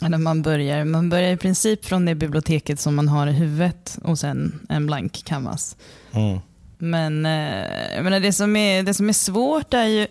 Eller 0.04 0.18
man, 0.18 0.42
börjar, 0.42 0.84
man 0.84 1.10
börjar 1.10 1.32
i 1.32 1.36
princip 1.36 1.84
från 1.84 2.04
det 2.04 2.14
biblioteket 2.14 2.80
som 2.80 2.94
man 2.94 3.08
har 3.08 3.26
i 3.26 3.32
huvudet 3.32 3.98
och 4.02 4.18
sen 4.18 4.66
en 4.68 4.86
blank 4.86 5.24
canvas. 5.24 5.76
Mm. 6.12 6.38
Men 6.78 7.26
eh, 7.26 7.94
jag 7.94 8.04
menar, 8.04 8.20
det, 8.20 8.32
som 8.32 8.56
är, 8.56 8.82
det 8.82 8.94
som 8.94 9.08
är 9.08 9.12
svårt 9.12 9.74
är 9.74 9.84
ju, 9.84 10.06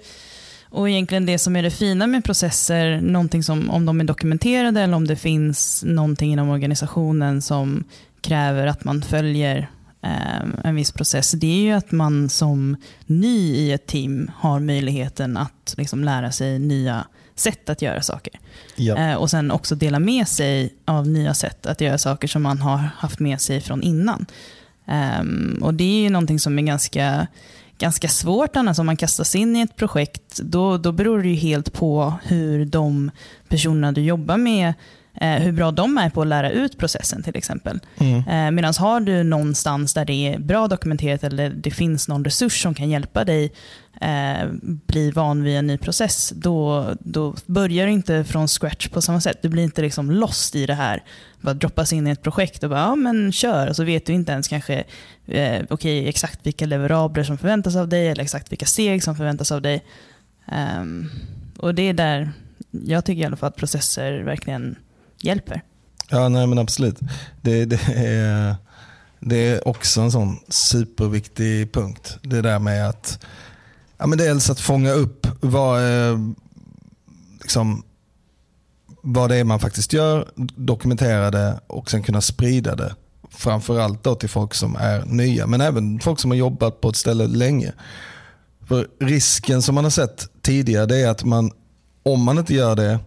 och 0.75 0.89
egentligen 0.89 1.25
det 1.25 1.39
som 1.39 1.55
är 1.55 1.63
det 1.63 1.71
fina 1.71 2.07
med 2.07 2.23
processer, 2.23 3.01
någonting 3.01 3.43
som, 3.43 3.69
om 3.69 3.85
de 3.85 3.99
är 3.99 4.03
dokumenterade 4.03 4.81
eller 4.81 4.95
om 4.95 5.07
det 5.07 5.15
finns 5.15 5.83
någonting 5.83 6.33
inom 6.33 6.49
organisationen 6.49 7.41
som 7.41 7.83
kräver 8.21 8.67
att 8.67 8.83
man 8.83 9.01
följer 9.01 9.69
eh, 10.01 10.43
en 10.63 10.75
viss 10.75 10.91
process, 10.91 11.31
det 11.31 11.47
är 11.47 11.61
ju 11.61 11.71
att 11.71 11.91
man 11.91 12.29
som 12.29 12.75
ny 13.05 13.55
i 13.55 13.71
ett 13.71 13.87
team 13.87 14.31
har 14.37 14.59
möjligheten 14.59 15.37
att 15.37 15.75
liksom 15.77 16.03
lära 16.03 16.31
sig 16.31 16.59
nya 16.59 17.05
sätt 17.35 17.69
att 17.69 17.81
göra 17.81 18.01
saker. 18.01 18.33
Ja. 18.75 18.97
Eh, 18.97 19.15
och 19.15 19.29
sen 19.29 19.51
också 19.51 19.75
dela 19.75 19.99
med 19.99 20.27
sig 20.27 20.73
av 20.85 21.07
nya 21.07 21.33
sätt 21.33 21.65
att 21.65 21.81
göra 21.81 21.97
saker 21.97 22.27
som 22.27 22.43
man 22.43 22.59
har 22.59 22.77
haft 22.77 23.19
med 23.19 23.41
sig 23.41 23.61
från 23.61 23.81
innan. 23.81 24.25
Ehm, 24.87 25.59
och 25.61 25.73
det 25.73 25.83
är 25.83 26.01
ju 26.01 26.09
någonting 26.09 26.39
som 26.39 26.59
är 26.59 26.63
ganska, 26.63 27.27
ganska 27.77 28.07
svårt 28.07 28.55
annars 28.55 28.79
om 28.79 28.85
man 28.85 28.97
kastas 28.97 29.35
in 29.35 29.55
i 29.55 29.61
ett 29.61 29.75
projekt. 29.75 30.39
Då, 30.41 30.77
då 30.77 30.91
beror 30.91 31.21
det 31.23 31.29
ju 31.29 31.35
helt 31.35 31.73
på 31.73 32.13
hur 32.23 32.65
de 32.65 33.11
personerna 33.47 33.91
du 33.91 34.01
jobbar 34.01 34.37
med, 34.37 34.73
hur 35.21 35.51
bra 35.51 35.71
de 35.71 35.97
är 35.97 36.09
på 36.09 36.21
att 36.21 36.27
lära 36.27 36.51
ut 36.51 36.77
processen 36.77 37.23
till 37.23 37.35
exempel. 37.35 37.79
Mm. 37.97 38.17
Eh, 38.17 38.51
Medan 38.51 38.73
har 38.79 38.99
du 38.99 39.23
någonstans 39.23 39.93
där 39.93 40.05
det 40.05 40.33
är 40.33 40.39
bra 40.39 40.67
dokumenterat 40.67 41.23
eller 41.23 41.49
det 41.49 41.71
finns 41.71 42.07
någon 42.07 42.25
resurs 42.25 42.61
som 42.61 42.73
kan 42.73 42.89
hjälpa 42.89 43.23
dig 43.23 43.51
eh, 44.01 44.47
bli 44.61 45.11
van 45.11 45.43
vid 45.43 45.57
en 45.57 45.67
ny 45.67 45.77
process, 45.77 46.33
då, 46.35 46.87
då 46.99 47.35
börjar 47.45 47.85
du 47.85 47.91
inte 47.91 48.23
från 48.23 48.47
scratch 48.47 48.87
på 48.87 49.01
samma 49.01 49.21
sätt. 49.21 49.37
Du 49.41 49.49
blir 49.49 49.63
inte 49.63 49.81
liksom 49.81 50.11
lost 50.11 50.55
i 50.55 50.65
det 50.65 50.73
här. 50.73 51.03
Bara 51.41 51.53
droppas 51.53 51.93
in 51.93 52.07
i 52.07 52.09
ett 52.09 52.21
projekt 52.21 52.63
och 52.63 52.69
bara, 52.69 52.79
ja 52.79 52.95
men 52.95 53.31
kör. 53.31 53.69
Och 53.69 53.75
så 53.75 53.83
vet 53.83 54.05
du 54.05 54.13
inte 54.13 54.31
ens 54.31 54.47
kanske 54.47 54.83
eh, 55.27 55.63
okej, 55.69 56.09
exakt 56.09 56.39
vilka 56.43 56.65
leverabler 56.65 57.23
som 57.23 57.37
förväntas 57.37 57.75
av 57.75 57.87
dig 57.87 58.07
eller 58.07 58.23
exakt 58.23 58.51
vilka 58.51 58.65
steg 58.65 59.03
som 59.03 59.15
förväntas 59.15 59.51
av 59.51 59.61
dig. 59.61 59.83
Ehm, 60.47 61.09
och 61.57 61.75
det 61.75 61.89
är 61.89 61.93
där 61.93 62.31
jag 62.71 63.05
tycker 63.05 63.21
i 63.21 63.25
alla 63.25 63.35
fall 63.35 63.49
att 63.49 63.55
processer 63.55 64.23
verkligen 64.23 64.75
hjälper. 65.25 65.61
Ja, 66.09 66.29
nej 66.29 66.47
men 66.47 66.57
absolut. 66.57 66.99
Det, 67.41 67.65
det, 67.65 67.79
är, 67.95 68.55
det 69.19 69.35
är 69.35 69.67
också 69.67 70.01
en 70.01 70.11
sån 70.11 70.39
superviktig 70.49 71.73
punkt. 71.73 72.17
Det 72.21 72.41
där 72.41 72.59
med 72.59 72.89
att 72.89 73.19
ja, 73.97 74.07
men 74.07 74.17
dels 74.17 74.49
att 74.49 74.59
fånga 74.59 74.91
upp 74.91 75.27
vad, 75.41 75.81
eh, 75.81 76.19
liksom, 77.41 77.83
vad 79.01 79.29
det 79.29 79.35
är 79.35 79.43
man 79.43 79.59
faktiskt 79.59 79.93
gör, 79.93 80.29
dokumentera 80.55 81.31
det 81.31 81.59
och 81.67 81.91
sen 81.91 82.03
kunna 82.03 82.21
sprida 82.21 82.75
det. 82.75 82.95
Framförallt 83.29 84.03
då 84.03 84.15
till 84.15 84.29
folk 84.29 84.53
som 84.53 84.75
är 84.75 85.05
nya, 85.05 85.47
men 85.47 85.61
även 85.61 85.99
folk 85.99 86.19
som 86.19 86.31
har 86.31 86.37
jobbat 86.37 86.81
på 86.81 86.89
ett 86.89 86.95
ställe 86.95 87.27
länge. 87.27 87.73
För 88.67 88.87
risken 88.99 89.61
som 89.61 89.75
man 89.75 89.83
har 89.83 89.91
sett 89.91 90.27
tidigare 90.41 90.85
det 90.85 90.97
är 90.97 91.09
att 91.09 91.23
man, 91.23 91.51
om 92.03 92.23
man 92.23 92.37
inte 92.37 92.53
gör 92.53 92.75
det, 92.75 92.99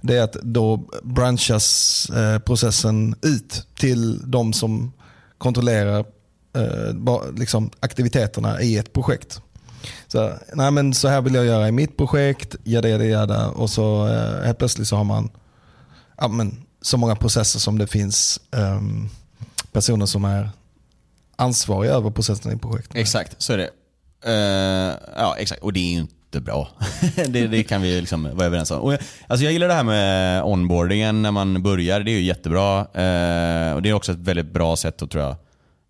det 0.00 0.16
är 0.16 0.22
att 0.22 0.32
då 0.32 0.76
branchas 1.02 2.10
eh, 2.10 2.38
processen 2.38 3.14
ut 3.22 3.66
till 3.78 4.30
de 4.30 4.52
som 4.52 4.92
kontrollerar 5.38 6.04
eh, 6.52 7.34
liksom 7.36 7.70
aktiviteterna 7.80 8.62
i 8.62 8.76
ett 8.76 8.92
projekt. 8.92 9.40
Så, 10.06 10.32
nej 10.54 10.70
men 10.70 10.94
så 10.94 11.08
här 11.08 11.20
vill 11.20 11.34
jag 11.34 11.46
göra 11.46 11.68
i 11.68 11.72
mitt 11.72 11.96
projekt, 11.96 12.56
jada 12.64 12.88
jada 12.88 13.04
jada. 13.04 13.48
Och 13.48 13.70
så 13.70 14.08
eh, 14.08 14.44
helt 14.44 14.58
plötsligt 14.58 14.88
så 14.88 14.96
har 14.96 15.04
man 15.04 15.30
ja, 16.16 16.28
men, 16.28 16.64
så 16.82 16.96
många 16.96 17.16
processer 17.16 17.58
som 17.58 17.78
det 17.78 17.86
finns 17.86 18.40
ehm, 18.50 19.08
personer 19.72 20.06
som 20.06 20.24
är 20.24 20.50
ansvariga 21.36 21.92
över 21.92 22.10
processen 22.10 22.52
i 22.52 22.56
projektet. 22.56 22.96
exakt, 22.96 23.42
så 23.42 23.52
är 23.52 23.58
det. 23.58 23.70
Uh, 24.26 24.96
ja, 25.16 25.36
exakt. 25.38 25.62
Och 25.62 25.72
det 25.72 25.80
är 25.80 25.92
ju 25.92 26.00
inte 26.00 26.14
jättebra. 26.30 26.66
det, 27.28 27.46
det 27.46 27.62
kan 27.62 27.82
vi 27.82 28.00
liksom 28.00 28.22
vara 28.32 28.46
överens 28.46 28.70
om. 28.70 28.80
Och 28.80 28.92
jag, 28.92 29.00
alltså 29.26 29.44
jag 29.44 29.52
gillar 29.52 29.68
det 29.68 29.74
här 29.74 29.84
med 29.84 30.42
onboardingen 30.44 31.22
när 31.22 31.30
man 31.30 31.62
börjar. 31.62 32.00
Det 32.00 32.10
är 32.10 32.18
ju 32.18 32.22
jättebra. 32.22 32.78
Eh, 32.78 33.74
och 33.74 33.82
Det 33.82 33.88
är 33.88 33.92
också 33.92 34.12
ett 34.12 34.18
väldigt 34.18 34.52
bra 34.52 34.76
sätt 34.76 35.02
att 35.02 35.10
tror 35.10 35.24
jag, 35.24 35.36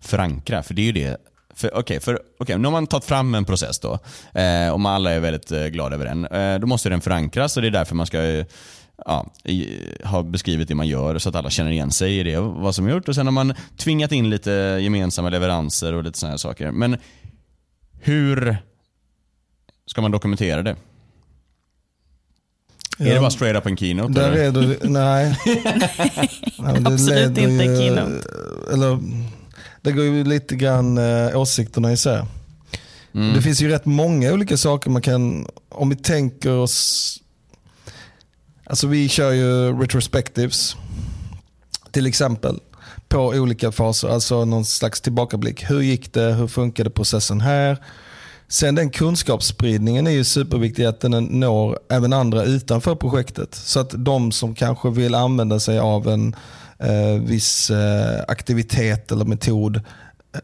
förankra. 0.02 0.62
För 0.62 0.74
det 0.74 0.82
är 0.82 0.86
ju 0.86 0.92
det 0.92 1.16
för, 1.54 1.78
okay, 1.78 2.00
för, 2.00 2.18
okay, 2.38 2.56
nu 2.56 2.64
har 2.64 2.72
man 2.72 2.86
tagit 2.86 3.04
fram 3.04 3.34
en 3.34 3.44
process 3.44 3.78
då 3.78 3.98
eh, 4.40 4.68
och 4.68 4.90
alla 4.90 5.10
är 5.10 5.20
väldigt 5.20 5.52
eh, 5.52 5.66
glada 5.66 5.94
över 5.94 6.04
den. 6.04 6.26
Eh, 6.26 6.58
då 6.60 6.66
måste 6.66 6.88
den 6.88 7.00
förankras 7.00 7.56
och 7.56 7.62
det 7.62 7.68
är 7.68 7.72
därför 7.72 7.94
man 7.94 8.06
ska 8.06 8.22
eh, 8.22 8.44
ja, 9.06 9.26
i, 9.44 9.78
ha 10.04 10.22
beskrivit 10.22 10.68
det 10.68 10.74
man 10.74 10.88
gör 10.88 11.18
så 11.18 11.28
att 11.28 11.34
alla 11.34 11.50
känner 11.50 11.70
igen 11.70 11.90
sig 11.90 12.18
i 12.18 12.22
det 12.22 12.38
och 12.38 12.54
vad 12.54 12.74
som 12.74 12.86
är 12.86 12.90
gjort. 12.90 13.08
Och 13.08 13.14
Sen 13.14 13.26
har 13.26 13.32
man 13.32 13.54
tvingat 13.76 14.12
in 14.12 14.30
lite 14.30 14.50
gemensamma 14.80 15.28
leveranser 15.28 15.94
och 15.94 16.04
lite 16.04 16.18
sådana 16.18 16.38
saker. 16.38 16.70
Men 16.70 16.96
hur 18.00 18.56
ska 19.90 20.00
man 20.00 20.10
dokumentera 20.10 20.62
det? 20.62 20.76
Är 22.98 23.14
det 23.14 23.20
bara 23.20 23.30
straight 23.30 23.56
up 23.56 23.66
en 23.66 23.76
keynote? 23.76 24.12
Där 24.12 24.32
eller? 24.32 24.44
är 24.44 24.50
du, 24.52 24.78
nej. 24.82 25.36
nej 26.58 26.80
det 26.80 26.92
Absolut 26.92 27.38
inte 27.38 27.64
ju- 27.64 27.76
keynote. 27.76 28.28
Eller, 28.72 28.98
det 29.82 29.92
går 29.92 30.04
ju 30.04 30.24
lite 30.24 30.56
grann 30.56 30.98
eh, 30.98 31.36
åsikterna 31.40 31.92
isär. 31.92 32.26
Mm. 33.14 33.34
Det 33.34 33.42
finns 33.42 33.60
ju 33.62 33.68
rätt 33.68 33.84
många 33.86 34.32
olika 34.32 34.56
saker 34.56 34.90
man 34.90 35.02
kan, 35.02 35.46
om 35.68 35.88
vi 35.90 35.96
tänker 35.96 36.50
oss, 36.50 37.16
alltså 38.64 38.86
vi 38.86 39.08
kör 39.08 39.32
ju 39.32 39.80
retrospectives 39.80 40.76
till 41.90 42.06
exempel 42.06 42.60
på 43.08 43.18
olika 43.26 43.72
faser, 43.72 44.08
alltså 44.08 44.44
någon 44.44 44.64
slags 44.64 45.00
tillbakablick. 45.00 45.70
Hur 45.70 45.80
gick 45.80 46.12
det? 46.12 46.32
Hur 46.32 46.46
funkade 46.46 46.90
processen 46.90 47.40
här? 47.40 47.78
Sen 48.50 48.74
den 48.74 48.90
kunskapsspridningen 48.90 50.06
är 50.06 50.10
ju 50.10 50.24
superviktig 50.24 50.84
att 50.84 51.00
den 51.00 51.24
når 51.24 51.78
även 51.90 52.12
andra 52.12 52.44
utanför 52.44 52.94
projektet. 52.94 53.54
Så 53.54 53.80
att 53.80 54.04
de 54.04 54.32
som 54.32 54.54
kanske 54.54 54.90
vill 54.90 55.14
använda 55.14 55.60
sig 55.60 55.78
av 55.78 56.08
en 56.08 56.34
eh, 56.78 57.22
viss 57.22 57.70
eh, 57.70 58.24
aktivitet 58.28 59.12
eller 59.12 59.24
metod 59.24 59.76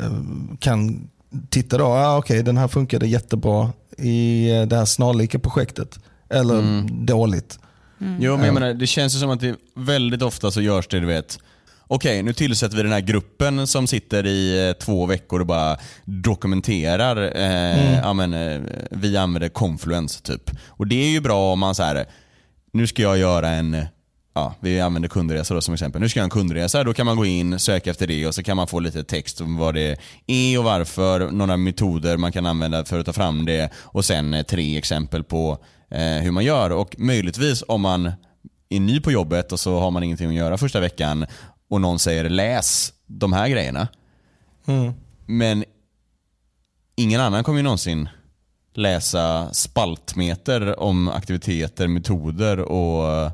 eh, 0.00 0.10
kan 0.58 1.08
titta 1.48 1.78
då, 1.78 1.84
ah, 1.84 2.18
okej 2.18 2.34
okay, 2.34 2.42
den 2.42 2.56
här 2.56 2.68
funkade 2.68 3.06
jättebra 3.06 3.72
i 3.98 4.50
eh, 4.50 4.62
det 4.62 4.76
här 4.76 4.84
snarlika 4.84 5.38
projektet. 5.38 5.98
Eller 6.28 6.58
mm. 6.58 7.06
dåligt. 7.06 7.58
Mm. 8.00 8.16
Jo, 8.20 8.36
men 8.36 8.46
jag 8.46 8.54
menar, 8.54 8.74
det 8.74 8.86
känns 8.86 9.14
ju 9.14 9.18
som 9.18 9.30
att 9.30 9.40
det 9.40 9.56
väldigt 9.74 10.22
ofta 10.22 10.50
så 10.50 10.60
görs 10.60 10.88
det, 10.88 11.00
du 11.00 11.06
vet, 11.06 11.38
okej 11.86 12.22
nu 12.22 12.32
tillsätter 12.32 12.76
vi 12.76 12.82
den 12.82 12.92
här 12.92 13.00
gruppen 13.00 13.66
som 13.66 13.86
sitter 13.86 14.26
i 14.26 14.68
eh, 14.68 14.72
två 14.72 15.06
veckor 15.06 15.40
och 15.40 15.46
bara 15.46 15.76
dokumenterar. 16.04 17.16
Eh, 17.16 17.78
mm. 17.78 17.94
ja, 18.02 18.12
men, 18.12 18.34
eh, 18.34 18.60
vi 18.90 19.16
använder 19.16 19.48
Confluence 19.48 20.22
typ. 20.22 20.50
Och 20.66 20.86
det 20.86 21.04
är 21.04 21.08
ju 21.08 21.20
bra 21.20 21.52
om 21.52 21.58
man 21.58 21.74
så 21.74 21.82
här, 21.82 22.06
nu 22.72 22.86
ska 22.86 23.02
jag 23.02 23.18
göra 23.18 23.48
en 23.48 23.86
ja, 24.36 24.54
vi 24.60 24.80
använder 24.80 25.08
kundresa 25.08 25.54
då 25.54 25.60
som 25.60 25.74
exempel. 25.74 26.00
Nu 26.00 26.08
ska 26.08 26.18
jag 26.18 26.22
göra 26.22 26.26
en 26.26 26.30
kundresa. 26.30 26.84
Då 26.84 26.94
kan 26.94 27.06
man 27.06 27.16
gå 27.16 27.26
in, 27.26 27.58
söka 27.58 27.90
efter 27.90 28.06
det 28.06 28.26
och 28.26 28.34
så 28.34 28.42
kan 28.42 28.56
man 28.56 28.66
få 28.66 28.80
lite 28.80 29.04
text 29.04 29.40
om 29.40 29.56
vad 29.56 29.74
det 29.74 29.98
är 30.26 30.58
och 30.58 30.64
varför. 30.64 31.30
Några 31.30 31.56
metoder 31.56 32.16
man 32.16 32.32
kan 32.32 32.46
använda 32.46 32.84
för 32.84 32.98
att 32.98 33.06
ta 33.06 33.12
fram 33.12 33.44
det 33.44 33.70
och 33.76 34.04
sen 34.04 34.34
eh, 34.34 34.42
tre 34.42 34.78
exempel 34.78 35.24
på 35.24 35.58
eh, 35.90 36.00
hur 36.00 36.30
man 36.30 36.44
gör. 36.44 36.70
Och 36.70 36.94
möjligtvis 36.98 37.64
om 37.68 37.80
man 37.80 38.12
är 38.68 38.80
ny 38.80 39.00
på 39.00 39.12
jobbet 39.12 39.52
och 39.52 39.60
så 39.60 39.78
har 39.78 39.90
man 39.90 40.02
ingenting 40.02 40.28
att 40.28 40.34
göra 40.34 40.58
första 40.58 40.80
veckan 40.80 41.26
och 41.68 41.80
någon 41.80 41.98
säger 41.98 42.28
läs 42.28 42.92
de 43.06 43.32
här 43.32 43.48
grejerna. 43.48 43.88
Mm. 44.66 44.92
Men 45.26 45.64
ingen 46.96 47.20
annan 47.20 47.44
kommer 47.44 47.58
ju 47.58 47.62
någonsin 47.62 48.08
läsa 48.74 49.54
spaltmeter 49.54 50.80
om 50.80 51.08
aktiviteter, 51.08 51.88
metoder 51.88 52.60
och... 52.60 53.30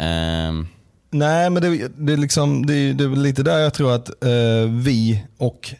Um... 0.00 0.68
Nej, 1.10 1.50
men 1.50 1.62
det, 1.62 1.88
det, 1.96 2.12
är 2.12 2.16
liksom, 2.16 2.66
det, 2.66 2.92
det 2.92 3.04
är 3.04 3.08
lite 3.08 3.42
där 3.42 3.58
jag 3.58 3.74
tror 3.74 3.94
att 3.94 4.10
uh, 4.24 4.70
vi 4.70 5.24
och 5.38 5.74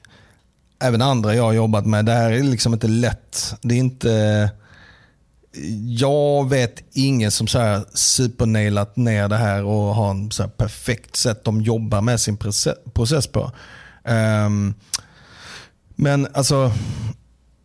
även 0.78 1.02
andra 1.02 1.34
jag 1.34 1.42
har 1.42 1.52
jobbat 1.52 1.86
med, 1.86 2.04
det 2.04 2.12
här 2.12 2.30
är 2.30 2.42
liksom 2.42 2.72
inte 2.72 2.88
lätt. 2.88 3.54
Det 3.62 3.74
är 3.74 3.78
inte 3.78 4.50
jag 5.86 6.48
vet 6.48 6.82
ingen 6.92 7.30
som 7.30 7.46
så 7.46 7.58
här 7.58 7.84
supernailat 7.94 8.96
ner 8.96 9.28
det 9.28 9.36
här 9.36 9.64
och 9.64 9.94
har 9.94 10.10
en 10.10 10.30
så 10.30 10.48
perfekt 10.48 11.16
sätt 11.16 11.44
de 11.44 11.60
jobbar 11.60 12.00
med 12.00 12.20
sin 12.20 12.36
process 12.94 13.26
på. 13.26 13.52
Um, 14.04 14.74
men 15.94 16.28
alltså, 16.32 16.72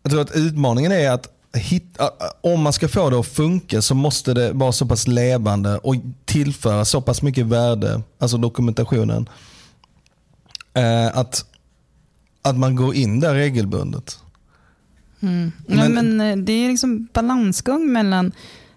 jag 0.03 0.11
tror 0.11 0.21
att 0.21 0.35
utmaningen 0.35 0.91
är 0.91 1.11
att 1.11 1.27
hitta, 1.53 2.11
om 2.41 2.61
man 2.61 2.73
ska 2.73 2.87
få 2.87 3.09
det 3.09 3.19
att 3.19 3.27
funka 3.27 3.81
så 3.81 3.95
måste 3.95 4.33
det 4.33 4.51
vara 4.51 4.71
så 4.71 4.85
pass 4.85 5.07
levande 5.07 5.77
och 5.77 5.95
tillföra 6.25 6.85
så 6.85 7.01
pass 7.01 7.21
mycket 7.21 7.45
värde, 7.45 8.01
alltså 8.19 8.37
dokumentationen, 8.37 9.29
uh, 10.77 11.17
att, 11.17 11.45
att 12.41 12.57
man 12.57 12.75
går 12.75 12.95
in 12.95 13.19
där 13.19 13.33
regelbundet. 13.33 14.19
Mm. 15.21 15.51
Men, 15.65 15.93
men, 15.93 16.21
eh, 16.21 16.37
det 16.37 16.53
är 16.53 16.69
liksom 16.69 17.07
balansgång 17.13 17.91
mellan, 17.91 18.31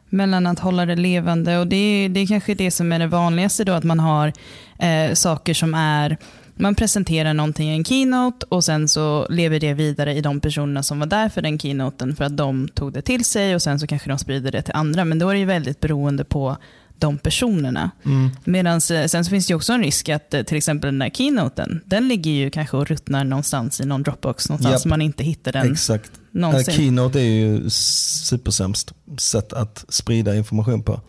mellan 0.08 0.46
att 0.46 0.58
hålla 0.58 0.86
det 0.86 0.96
levande 0.96 1.58
och 1.58 1.66
det 1.66 1.76
är, 1.76 2.08
det 2.08 2.20
är 2.20 2.26
kanske 2.26 2.54
det 2.54 2.70
som 2.70 2.92
är 2.92 2.98
det 2.98 3.06
vanligaste 3.06 3.64
då 3.64 3.72
att 3.72 3.84
man 3.84 4.00
har 4.00 4.32
eh, 4.78 5.14
saker 5.14 5.54
som 5.54 5.74
är 5.74 6.16
man 6.56 6.74
presenterar 6.74 7.34
någonting 7.34 7.70
i 7.70 7.76
en 7.76 7.84
keynote 7.84 8.46
och 8.48 8.64
sen 8.64 8.88
så 8.88 9.26
lever 9.30 9.60
det 9.60 9.74
vidare 9.74 10.14
i 10.14 10.20
de 10.20 10.40
personerna 10.40 10.82
som 10.82 10.98
var 10.98 11.06
där 11.06 11.28
för 11.28 11.42
den 11.42 11.58
keynoten 11.58 12.16
för 12.16 12.24
att 12.24 12.36
de 12.36 12.68
tog 12.68 12.92
det 12.92 13.02
till 13.02 13.24
sig 13.24 13.54
och 13.54 13.62
sen 13.62 13.80
så 13.80 13.86
kanske 13.86 14.08
de 14.08 14.18
sprider 14.18 14.52
det 14.52 14.62
till 14.62 14.74
andra. 14.74 15.04
Men 15.04 15.18
då 15.18 15.28
är 15.28 15.34
det 15.34 15.44
väldigt 15.44 15.80
beroende 15.80 16.24
på 16.24 16.56
de 16.98 17.18
personerna. 17.18 17.90
Mm. 18.04 18.30
Medan 18.44 18.74
eh, 18.74 19.06
sen 19.06 19.24
så 19.24 19.30
finns 19.30 19.46
det 19.46 19.54
också 19.54 19.72
en 19.72 19.82
risk 19.82 20.08
att 20.08 20.34
eh, 20.34 20.42
till 20.42 20.56
exempel 20.56 20.88
den 20.88 20.98
där 20.98 21.10
keynoten, 21.10 21.80
den 21.86 22.08
ligger 22.08 22.30
ju 22.30 22.50
kanske 22.50 22.76
och 22.76 22.86
ruttnar 22.86 23.24
någonstans 23.24 23.80
i 23.80 23.84
någon 23.84 24.02
Dropbox 24.02 24.48
någonstans 24.48 24.86
yep. 24.86 24.90
man 24.90 25.02
inte 25.02 25.24
hittar 25.24 25.52
den 25.52 25.72
Exakt. 25.72 26.10
någonsin. 26.30 26.74
Keynote 26.74 27.20
är 27.20 27.24
ju 27.24 27.70
supersämst 27.70 28.92
sätt 29.18 29.52
att 29.52 29.84
sprida 29.88 30.36
information 30.36 30.82
på. 30.82 31.00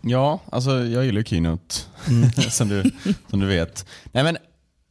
Ja, 0.00 0.40
alltså 0.52 0.84
jag 0.84 1.04
gillar 1.04 1.22
Keynote, 1.22 1.74
mm. 2.08 2.32
som, 2.50 2.68
du, 2.68 2.90
som 3.30 3.40
du 3.40 3.46
vet. 3.46 3.86
Nej 4.12 4.24
men 4.24 4.36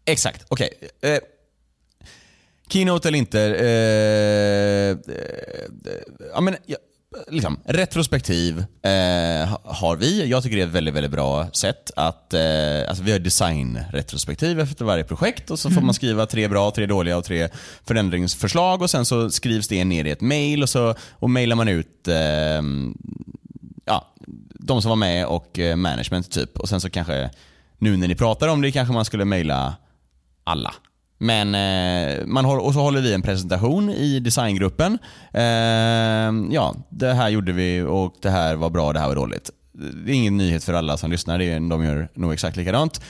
exakt, 0.06 0.46
okej. 0.48 0.70
Okay. 0.82 1.12
Eh, 1.12 1.20
keynote 2.68 3.08
eller 3.08 3.18
inte. 3.18 3.42
Eh, 3.42 5.14
eh, 5.16 6.02
ja, 6.34 6.42
men, 6.42 6.56
ja, 6.66 6.78
liksom, 7.28 7.60
retrospektiv 7.66 8.60
eh, 8.60 9.58
har 9.64 9.96
vi. 9.96 10.30
Jag 10.30 10.44
tycker 10.44 10.56
det 10.58 10.64
är 10.64 10.68
ett 10.68 10.74
väldigt, 10.74 10.94
väldigt 10.94 11.12
bra 11.12 11.48
sätt 11.54 11.92
att... 11.96 12.34
Eh, 12.34 12.42
alltså 12.88 13.04
vi 13.04 13.12
har 13.12 13.20
designretrospektiv 13.20 14.60
efter 14.60 14.86
varje 14.86 15.04
projekt 15.04 15.52
och 15.52 15.60
så 15.60 15.70
får 15.70 15.78
mm. 15.78 15.86
man 15.86 15.94
skriva 15.94 16.26
tre 16.26 16.48
bra, 16.48 16.72
tre 16.72 16.86
dåliga 16.86 17.18
och 17.18 17.26
tre 17.26 17.50
förändringsförslag 17.86 18.82
och 18.82 18.90
sen 18.90 19.06
så 19.06 19.30
skrivs 19.30 19.68
det 19.68 19.86
ner 19.86 20.06
i 20.06 20.10
ett 20.10 20.22
mail 20.22 20.64
och 20.64 20.70
så 20.70 20.96
och 21.12 21.30
mailar 21.30 21.56
man 21.56 21.68
ut 21.68 22.08
eh, 22.08 22.62
ja, 23.86 24.14
de 24.60 24.82
som 24.82 24.90
var 24.90 24.96
med 24.96 25.26
och 25.26 25.60
eh, 25.60 25.76
management 25.76 26.32
typ. 26.32 26.60
Och 26.60 26.70
sen 26.70 26.82
så 26.82 26.90
kanske, 26.90 27.30
nu 27.78 27.98
när 27.98 28.08
ni 28.08 28.16
pratar 28.16 28.48
om 28.48 28.62
det, 28.62 28.72
kanske 28.72 28.94
man 28.94 29.06
skulle 29.06 29.26
mejla 29.26 29.76
alla. 30.44 30.74
Men 31.24 31.56
eh, 31.56 32.26
man 32.26 32.46
håller, 32.46 32.64
och 32.64 32.74
så 32.74 32.80
håller 32.80 33.02
vi 33.02 33.14
en 33.14 33.22
presentation 33.22 33.90
i 33.90 34.20
designgruppen. 34.20 34.98
Eh, 35.34 35.44
ja, 36.52 36.76
det 36.90 37.14
här 37.14 37.30
gjorde 37.30 37.52
vi 37.52 37.82
och 37.82 38.16
det 38.22 38.30
här 38.30 38.56
var 38.56 38.70
bra, 38.70 38.94
det 38.94 39.00
här 39.00 39.08
var 39.08 39.16
dåligt. 39.16 39.50
Det 40.06 40.12
är 40.12 40.16
ingen 40.16 40.38
nyhet 40.38 40.64
för 40.64 40.74
alla 40.74 40.98
som 40.98 41.12
lyssnar, 41.12 41.38
det 41.38 41.46
är, 41.46 41.70
de 41.70 41.84
gör 41.84 42.08
nog 42.14 42.34
exakt 42.34 42.58
likadant. 42.58 43.02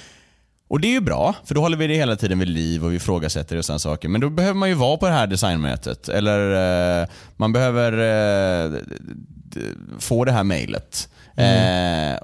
Och 0.67 0.79
det 0.79 0.87
är 0.87 0.91
ju 0.91 1.01
bra, 1.01 1.35
för 1.45 1.55
då 1.55 1.61
håller 1.61 1.77
vi 1.77 1.87
det 1.87 1.95
hela 1.95 2.15
tiden 2.15 2.39
vid 2.39 2.49
liv 2.49 2.85
och 2.85 2.91
vi 2.91 2.95
ifrågasätter 2.95 3.57
och 3.57 3.65
sådana 3.65 3.79
saker. 3.79 4.09
Men 4.09 4.21
då 4.21 4.29
behöver 4.29 4.59
man 4.59 4.69
ju 4.69 4.75
vara 4.75 4.97
på 4.97 5.05
det 5.05 5.13
här 5.13 5.27
designmötet. 5.27 6.09
Eller 6.09 7.01
eh, 7.01 7.07
man 7.37 7.53
behöver 7.53 7.91
eh, 7.93 8.79
få 9.99 10.25
det 10.25 10.31
här 10.31 10.43
mejlet. 10.43 11.09
Mm. 11.35 12.13
Eh, 12.13 12.19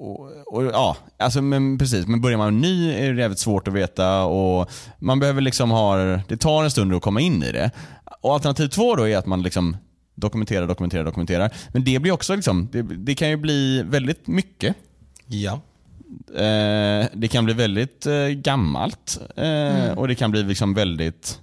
och, 0.00 0.30
och, 0.46 0.64
ja, 0.64 0.96
alltså, 1.18 1.42
men 1.42 1.78
precis. 1.78 2.06
Men 2.06 2.20
börjar 2.20 2.38
man 2.38 2.60
ny 2.60 2.92
är 2.92 3.12
det 3.12 3.20
jävligt 3.20 3.38
svårt 3.38 3.68
att 3.68 3.74
veta 3.74 4.24
och 4.24 4.70
man 4.98 5.20
behöver 5.20 5.40
liksom 5.40 5.70
ha, 5.70 5.96
det 6.28 6.36
tar 6.36 6.64
en 6.64 6.70
stund 6.70 6.94
att 6.94 7.02
komma 7.02 7.20
in 7.20 7.42
i 7.42 7.52
det. 7.52 7.70
Och 8.20 8.34
alternativ 8.34 8.68
två 8.68 8.96
då 8.96 9.08
är 9.08 9.16
att 9.16 9.26
man 9.26 9.42
liksom 9.42 9.76
dokumenterar, 10.14 10.66
dokumenterar, 10.66 11.04
dokumenterar. 11.04 11.50
Men 11.72 11.84
det 11.84 11.98
blir 11.98 12.12
också 12.12 12.34
liksom, 12.34 12.68
det, 12.72 12.82
det 12.82 13.14
kan 13.14 13.30
ju 13.30 13.36
bli 13.36 13.82
väldigt 13.82 14.26
mycket. 14.26 14.76
Ja. 15.26 15.60
Eh, 16.34 17.06
det 17.12 17.28
kan 17.30 17.44
bli 17.44 17.54
väldigt 17.54 18.06
eh, 18.06 18.28
gammalt 18.28 19.20
eh, 19.36 19.44
mm. 19.44 19.98
och 19.98 20.08
det 20.08 20.14
kan 20.14 20.30
bli 20.30 20.42
liksom 20.42 20.74
väldigt 20.74 21.40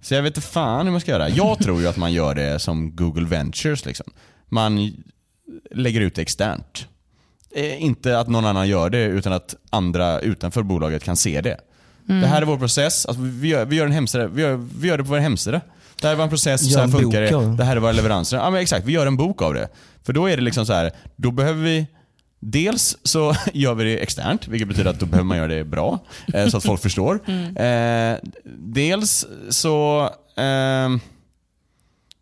så 0.00 0.14
jag 0.14 0.22
vet 0.22 0.36
inte 0.36 0.48
fan 0.48 0.86
hur 0.86 0.92
man 0.92 1.00
ska 1.00 1.10
göra. 1.10 1.28
Jag 1.28 1.58
tror 1.58 1.80
ju 1.80 1.88
att 1.88 1.96
man 1.96 2.12
gör 2.12 2.34
det 2.34 2.58
som 2.58 2.96
Google 2.96 3.28
Ventures. 3.28 3.84
Liksom. 3.84 4.06
Man 4.48 4.92
lägger 5.70 6.00
ut 6.00 6.14
det 6.14 6.22
externt. 6.22 6.86
Eh, 7.54 7.82
inte 7.82 8.18
att 8.18 8.28
någon 8.28 8.44
annan 8.44 8.68
gör 8.68 8.90
det, 8.90 9.04
utan 9.04 9.32
att 9.32 9.54
andra 9.70 10.20
utanför 10.20 10.62
bolaget 10.62 11.04
kan 11.04 11.16
se 11.16 11.40
det. 11.40 11.56
Mm. 12.08 12.20
Det 12.20 12.26
här 12.26 12.42
är 12.42 12.46
vår 12.46 12.58
process. 12.58 13.06
Alltså, 13.06 13.22
vi, 13.22 13.48
gör, 13.48 13.64
vi, 13.64 13.76
gör 13.76 13.86
en 13.86 13.92
hemsida. 13.92 14.26
Vi, 14.26 14.42
gör, 14.42 14.68
vi 14.80 14.88
gör 14.88 14.98
det 14.98 15.04
på 15.04 15.10
vår 15.10 15.18
hemsida. 15.18 15.60
Det 16.00 16.08
här 16.08 16.14
var 16.14 16.24
en 16.24 16.30
process, 16.30 16.72
så 16.72 16.80
här 16.80 16.88
funkar 16.88 17.20
det. 17.20 17.56
Det 17.56 17.64
här 17.64 17.76
är 17.76 17.80
våra 17.80 17.92
leveranser. 17.92 18.36
Ja, 18.36 18.50
men 18.50 18.60
exakt, 18.60 18.86
vi 18.86 18.92
gör 18.92 19.06
en 19.06 19.16
bok 19.16 19.42
av 19.42 19.54
det. 19.54 19.68
För 20.02 20.12
då 20.12 20.26
är 20.26 20.36
det 20.36 20.42
liksom 20.42 20.66
så 20.66 20.72
här, 20.72 20.90
då 21.16 21.30
behöver 21.30 21.62
vi 21.62 21.86
Dels 22.44 22.96
så 23.02 23.34
gör 23.52 23.74
vi 23.74 23.84
det 23.84 23.98
externt, 23.98 24.48
vilket 24.48 24.68
betyder 24.68 24.90
att 24.90 25.00
då 25.00 25.06
behöver 25.06 25.26
man 25.26 25.36
göra 25.36 25.48
det 25.48 25.64
bra, 25.64 25.98
eh, 26.34 26.48
så 26.48 26.56
att 26.56 26.64
folk 26.64 26.82
förstår. 26.82 27.20
Mm. 27.26 27.56
Eh, 27.56 28.18
dels 28.58 29.26
så, 29.48 30.10
eh, 30.36 30.88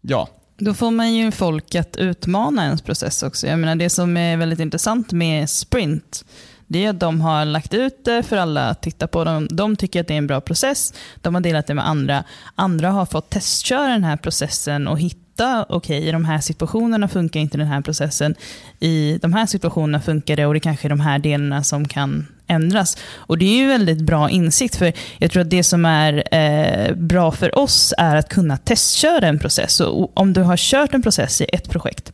ja, 0.00 0.28
då 0.60 0.74
får 0.74 0.90
man 0.90 1.14
ju 1.14 1.30
folk 1.30 1.74
att 1.74 1.96
utmana 1.96 2.64
ens 2.64 2.82
process 2.82 3.22
också. 3.22 3.46
Jag 3.46 3.58
menar, 3.58 3.76
det 3.76 3.90
som 3.90 4.16
är 4.16 4.36
väldigt 4.36 4.60
intressant 4.60 5.12
med 5.12 5.50
Sprint, 5.50 6.24
det 6.66 6.84
är 6.84 6.90
att 6.90 7.00
de 7.00 7.20
har 7.20 7.44
lagt 7.44 7.74
ut 7.74 8.04
det 8.04 8.22
för 8.22 8.36
alla 8.36 8.68
att 8.68 8.82
titta 8.82 9.06
på. 9.06 9.24
De, 9.24 9.48
de 9.50 9.76
tycker 9.76 10.00
att 10.00 10.08
det 10.08 10.14
är 10.14 10.18
en 10.18 10.26
bra 10.26 10.40
process. 10.40 10.94
De 11.16 11.34
har 11.34 11.40
delat 11.40 11.66
det 11.66 11.74
med 11.74 11.88
andra. 11.88 12.24
Andra 12.54 12.90
har 12.90 13.06
fått 13.06 13.30
testköra 13.30 13.88
den 13.88 14.04
här 14.04 14.16
processen 14.16 14.88
och 14.88 15.00
hitta 15.00 15.62
okej, 15.68 15.98
okay, 15.98 16.08
i 16.08 16.12
de 16.12 16.24
här 16.24 16.40
situationerna 16.40 17.08
funkar 17.08 17.40
inte 17.40 17.58
den 17.58 17.66
här 17.66 17.80
processen. 17.80 18.34
I 18.80 19.18
de 19.22 19.32
här 19.32 19.46
situationerna 19.46 20.00
funkar 20.00 20.36
det 20.36 20.46
och 20.46 20.54
det 20.54 20.60
kanske 20.60 20.86
är 20.86 20.90
de 20.90 21.00
här 21.00 21.18
delarna 21.18 21.64
som 21.64 21.88
kan 21.88 22.26
ändras. 22.50 22.96
Och 23.16 23.38
Det 23.38 23.44
är 23.44 23.56
ju 23.56 23.66
väldigt 23.66 24.00
bra 24.00 24.30
insikt, 24.30 24.76
för 24.76 24.92
jag 25.18 25.30
tror 25.30 25.42
att 25.42 25.50
det 25.50 25.62
som 25.62 25.84
är 25.84 26.34
eh, 26.34 26.94
bra 26.94 27.32
för 27.32 27.58
oss 27.58 27.94
är 27.98 28.16
att 28.16 28.28
kunna 28.28 28.56
testköra 28.56 29.26
en 29.26 29.38
process. 29.38 29.80
Och 29.80 30.18
om 30.18 30.32
du 30.32 30.42
har 30.42 30.56
kört 30.56 30.94
en 30.94 31.02
process 31.02 31.40
i 31.40 31.44
ett 31.44 31.70
projekt, 31.70 32.12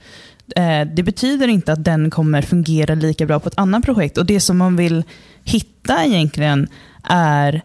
eh, 0.57 0.81
det 0.95 1.03
betyder 1.03 1.49
inte 1.49 1.73
att 1.73 1.85
den 1.85 2.11
kommer 2.11 2.43
fungera 2.43 2.95
lika 2.95 3.27
bra 3.27 3.41
på 3.41 3.49
ett 3.49 3.59
annat 3.59 3.85
projekt. 3.85 4.19
Och 4.19 4.27
Det 4.27 4.41
som 4.41 4.59
man 4.59 4.77
vill 4.77 5.05
hitta 5.45 6.05
egentligen 6.05 6.69
är 7.09 7.63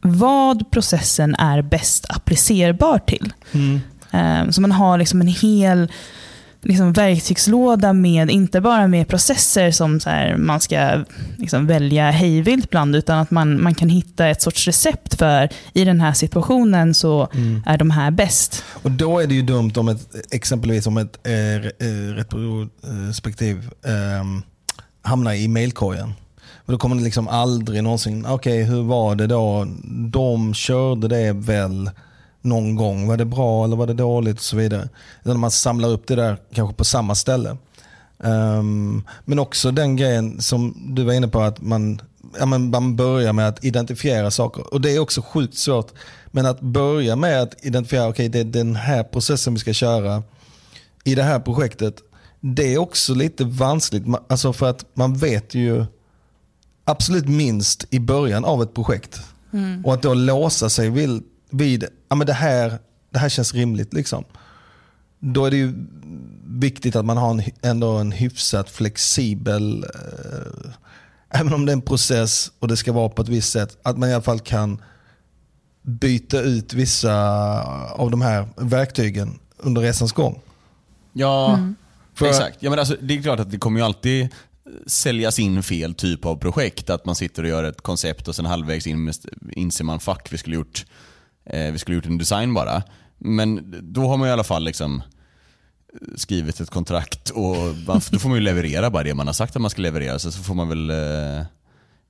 vad 0.00 0.70
processen 0.70 1.34
är 1.34 1.62
bäst 1.62 2.06
applicerbar 2.08 2.98
till. 2.98 3.32
Mm. 3.52 3.80
Eh, 4.10 4.50
så 4.50 4.60
man 4.60 4.72
har 4.72 4.98
liksom 4.98 5.20
en 5.20 5.26
hel 5.26 5.88
liksom 6.64 6.92
verktygslåda 6.92 7.92
med, 7.92 8.30
inte 8.30 8.60
bara 8.60 8.88
med 8.88 9.08
processer 9.08 9.70
som 9.70 10.00
så 10.00 10.10
här, 10.10 10.36
man 10.36 10.60
ska 10.60 11.04
liksom 11.38 11.66
välja 11.66 12.10
hejvilt 12.10 12.70
bland, 12.70 12.96
utan 12.96 13.18
att 13.18 13.30
man, 13.30 13.62
man 13.62 13.74
kan 13.74 13.88
hitta 13.88 14.26
ett 14.26 14.42
sorts 14.42 14.66
recept 14.66 15.14
för 15.14 15.48
i 15.72 15.84
den 15.84 16.00
här 16.00 16.12
situationen 16.12 16.94
så 16.94 17.28
är 17.66 17.78
de 17.78 17.90
här 17.90 18.10
bäst. 18.10 18.64
Och 18.82 18.90
då 18.90 19.18
är 19.18 19.26
det 19.26 19.34
ju 19.34 19.42
dumt 19.42 19.72
om 19.76 19.88
ett, 19.88 20.14
exempelvis 20.30 20.86
om 20.86 20.96
ett 20.96 21.26
eh, 21.26 21.66
eh, 21.66 22.14
retrospektiv 22.14 23.70
eh, 23.84 24.24
hamnar 25.02 25.32
i 25.32 25.48
mailkorgen. 25.48 26.14
Och 26.66 26.72
då 26.72 26.78
kommer 26.78 26.96
det 26.96 27.02
liksom 27.02 27.28
aldrig 27.28 27.82
någonsin, 27.82 28.26
okej 28.26 28.62
hur 28.64 28.82
var 28.82 29.14
det 29.14 29.26
då? 29.26 29.66
De 30.10 30.54
körde 30.54 31.08
det 31.08 31.32
väl 31.32 31.90
någon 32.44 32.76
gång. 32.76 33.06
Var 33.06 33.16
det 33.16 33.24
bra 33.24 33.64
eller 33.64 33.76
var 33.76 33.86
det 33.86 33.94
dåligt? 33.94 34.36
och 34.36 34.42
så 34.42 34.56
vidare. 34.56 34.88
Utan 35.24 35.40
man 35.40 35.50
samlar 35.50 35.88
upp 35.88 36.06
det 36.06 36.14
där 36.14 36.36
kanske 36.54 36.76
på 36.76 36.84
samma 36.84 37.14
ställe. 37.14 37.56
Ehm, 38.24 39.02
men 39.24 39.38
också 39.38 39.70
den 39.70 39.96
grejen 39.96 40.40
som 40.40 40.76
du 40.94 41.04
var 41.04 41.12
inne 41.12 41.28
på 41.28 41.40
att 41.40 41.60
man, 41.62 42.02
ja, 42.38 42.46
men 42.46 42.70
man 42.70 42.96
börjar 42.96 43.32
med 43.32 43.48
att 43.48 43.64
identifiera 43.64 44.30
saker. 44.30 44.74
Och 44.74 44.80
det 44.80 44.90
är 44.90 44.98
också 44.98 45.22
sjukt 45.22 45.58
svårt. 45.58 45.92
Men 46.26 46.46
att 46.46 46.60
börja 46.60 47.16
med 47.16 47.42
att 47.42 47.64
identifiera, 47.64 48.08
okej 48.08 48.28
det 48.28 48.40
är 48.40 48.44
den 48.44 48.76
här 48.76 49.04
processen 49.04 49.54
vi 49.54 49.60
ska 49.60 49.72
köra 49.72 50.22
i 51.04 51.14
det 51.14 51.22
här 51.22 51.40
projektet. 51.40 51.94
Det 52.40 52.74
är 52.74 52.78
också 52.78 53.14
lite 53.14 53.44
vanskligt. 53.44 54.04
Alltså 54.28 54.52
för 54.52 54.70
att 54.70 54.84
man 54.94 55.16
vet 55.16 55.54
ju 55.54 55.84
absolut 56.84 57.28
minst 57.28 57.86
i 57.90 58.00
början 58.00 58.44
av 58.44 58.62
ett 58.62 58.74
projekt. 58.74 59.20
Och 59.84 59.94
att 59.94 60.02
då 60.02 60.14
låsa 60.14 60.68
sig 60.68 60.90
vid, 60.90 61.22
vid 61.58 61.84
ja, 62.08 62.16
men 62.16 62.26
det, 62.26 62.32
här, 62.32 62.78
det 63.10 63.18
här 63.18 63.28
känns 63.28 63.54
rimligt. 63.54 63.92
liksom. 63.92 64.24
Då 65.20 65.44
är 65.44 65.50
det 65.50 65.56
ju 65.56 65.72
viktigt 66.46 66.96
att 66.96 67.04
man 67.04 67.16
har 67.16 67.30
en, 67.30 67.42
ändå 67.62 67.90
en 67.90 68.12
hyfsat 68.12 68.70
flexibel, 68.70 69.84
eh, 69.84 70.70
även 71.40 71.54
om 71.54 71.66
det 71.66 71.72
är 71.72 71.76
en 71.76 71.82
process 71.82 72.52
och 72.58 72.68
det 72.68 72.76
ska 72.76 72.92
vara 72.92 73.08
på 73.08 73.22
ett 73.22 73.28
visst 73.28 73.52
sätt, 73.52 73.78
att 73.82 73.98
man 73.98 74.08
i 74.08 74.12
alla 74.12 74.22
fall 74.22 74.40
kan 74.40 74.82
byta 75.82 76.40
ut 76.40 76.74
vissa 76.74 77.14
av 77.92 78.10
de 78.10 78.22
här 78.22 78.48
verktygen 78.56 79.38
under 79.58 79.82
resans 79.82 80.12
gång. 80.12 80.40
Ja, 81.12 81.58
För- 82.14 82.26
exakt. 82.26 82.56
Ja, 82.60 82.70
men 82.70 82.78
alltså, 82.78 82.96
det 83.00 83.14
är 83.14 83.22
klart 83.22 83.40
att 83.40 83.50
det 83.50 83.58
kommer 83.58 83.80
ju 83.80 83.84
alltid 83.86 84.28
säljas 84.86 85.38
in 85.38 85.62
fel 85.62 85.94
typ 85.94 86.24
av 86.24 86.36
projekt. 86.36 86.90
Att 86.90 87.06
man 87.06 87.14
sitter 87.14 87.42
och 87.42 87.48
gör 87.48 87.64
ett 87.64 87.80
koncept 87.80 88.28
och 88.28 88.36
sen 88.36 88.46
halvvägs 88.46 88.86
in 88.86 89.12
inser 89.52 89.84
man 89.84 90.00
fuck, 90.00 90.28
vi 90.30 90.38
skulle 90.38 90.56
gjort, 90.56 90.86
eh, 91.46 91.72
vi 91.72 91.78
skulle 91.78 91.94
gjort 91.94 92.06
en 92.06 92.18
design 92.18 92.54
bara. 92.54 92.82
Men 93.18 93.74
då 93.82 94.08
har 94.08 94.16
man 94.16 94.28
i 94.28 94.30
alla 94.30 94.44
fall 94.44 94.64
liksom 94.64 95.02
skrivit 96.16 96.60
ett 96.60 96.70
kontrakt 96.70 97.30
och 97.30 97.56
man, 97.86 98.00
då 98.10 98.18
får 98.18 98.28
man 98.28 98.38
ju 98.38 98.44
leverera 98.44 98.90
bara 98.90 99.02
det 99.02 99.14
man 99.14 99.26
har 99.26 99.34
sagt 99.34 99.56
att 99.56 99.62
man 99.62 99.70
ska 99.70 99.82
leverera. 99.82 100.18
Så, 100.18 100.32
så 100.32 100.42
får 100.42 100.54
man 100.54 100.68
väl 100.68 100.90
eh, 100.90 101.46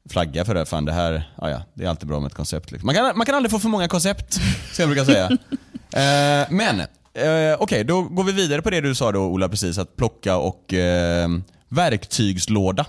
flagga 0.09 0.45
för 0.45 0.55
det. 0.55 0.67
Fan 0.67 0.85
det 0.85 0.93
här, 0.93 1.33
ja, 1.41 1.51
ja, 1.51 1.63
det 1.75 1.85
är 1.85 1.89
alltid 1.89 2.09
bra 2.09 2.21
med 2.21 2.27
ett 2.27 2.35
koncept. 2.35 2.71
Liksom. 2.71 2.87
Man, 2.87 2.95
kan, 2.95 3.17
man 3.17 3.27
kan 3.27 3.35
aldrig 3.35 3.51
få 3.51 3.59
för 3.59 3.69
många 3.69 3.89
koncept, 3.89 4.33
som 4.73 4.83
jag 4.83 4.89
brukar 4.89 5.05
säga. 5.05 5.27
eh, 6.43 6.47
men, 6.51 6.81
eh, 7.15 7.57
okej, 7.59 7.85
då 7.85 8.03
går 8.03 8.25
vi 8.25 8.33
vidare 8.33 8.63
på 8.63 8.71
det 8.71 8.81
du 8.81 8.95
sa 8.95 9.13
då 9.13 9.21
Ola 9.21 9.49
precis, 9.49 9.79
att 9.79 9.97
plocka 9.97 10.37
och 10.37 10.75
eh, 10.75 11.29
verktygslåda. 11.69 12.87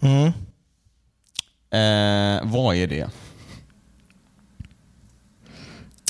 Mm. 0.00 0.26
Eh, 1.70 2.52
vad 2.52 2.76
är 2.76 2.86
det? 2.86 3.08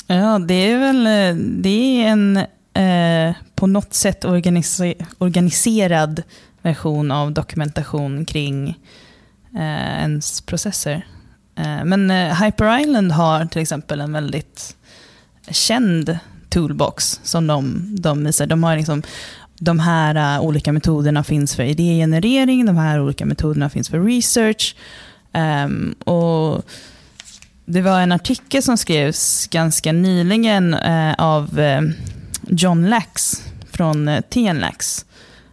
Ja, 0.07 0.39
det 0.39 0.53
är 0.53 0.79
väl 0.79 1.07
eh, 1.07 1.41
det 1.41 2.03
är 2.03 2.07
en 2.07 2.37
eh, 2.73 3.35
på 3.55 3.67
något 3.67 3.93
sätt 3.93 4.25
organiser 4.25 4.93
organiserad 5.17 6.23
version 6.61 7.11
av 7.11 7.31
dokumentation 7.31 8.25
kring 8.25 8.69
eh, 9.55 10.01
ens 10.01 10.41
processer. 10.41 11.07
Eh, 11.55 11.85
men 11.85 12.11
eh, 12.11 12.43
Hyper 12.43 12.79
Island 12.79 13.11
har 13.11 13.45
till 13.45 13.61
exempel 13.61 14.01
en 14.01 14.13
väldigt 14.13 14.75
känd 15.51 16.17
toolbox 16.49 17.19
som 17.23 17.47
de, 17.47 17.87
de 17.99 18.23
visar. 18.23 18.47
De 18.47 18.63
har 18.63 18.77
liksom 18.77 19.03
de 19.59 19.79
här 19.79 20.37
uh, 20.37 20.45
olika 20.45 20.73
metoderna 20.73 21.23
finns 21.23 21.55
för 21.55 21.63
idégenerering, 21.63 22.65
de 22.65 22.77
här 22.77 23.01
olika 23.01 23.25
metoderna 23.25 23.69
finns 23.69 23.89
för 23.89 23.99
research. 23.99 24.75
Um, 25.33 25.91
och 25.91 26.65
det 27.65 27.81
var 27.81 27.99
en 27.99 28.11
artikel 28.11 28.63
som 28.63 28.77
skrevs 28.77 29.47
ganska 29.47 29.91
nyligen 29.91 30.73
eh, 30.73 31.13
av 31.17 31.59
eh, 31.59 31.81
John 32.47 32.89
Lax 32.89 33.43
från 33.71 34.07
eh, 34.07 34.21
TNLax. 34.21 35.05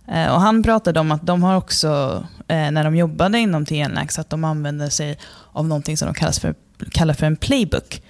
Eh, 0.08 0.34
och 0.34 0.40
han 0.40 0.62
pratade 0.62 1.00
om 1.00 1.12
att 1.12 1.26
de 1.26 1.42
har 1.42 1.56
också, 1.56 2.24
eh, 2.48 2.70
när 2.70 2.84
de 2.84 2.96
jobbade 2.96 3.38
inom 3.38 3.66
TNLax, 3.66 4.18
att 4.18 4.30
de 4.30 4.44
använder 4.44 4.88
sig 4.88 5.18
av 5.52 5.66
någonting 5.66 5.96
som 5.96 6.06
de 6.06 6.14
kallas 6.14 6.40
för, 6.40 6.54
kallar 6.90 7.14
för 7.14 7.26
en 7.26 7.36
playbook. 7.36 8.02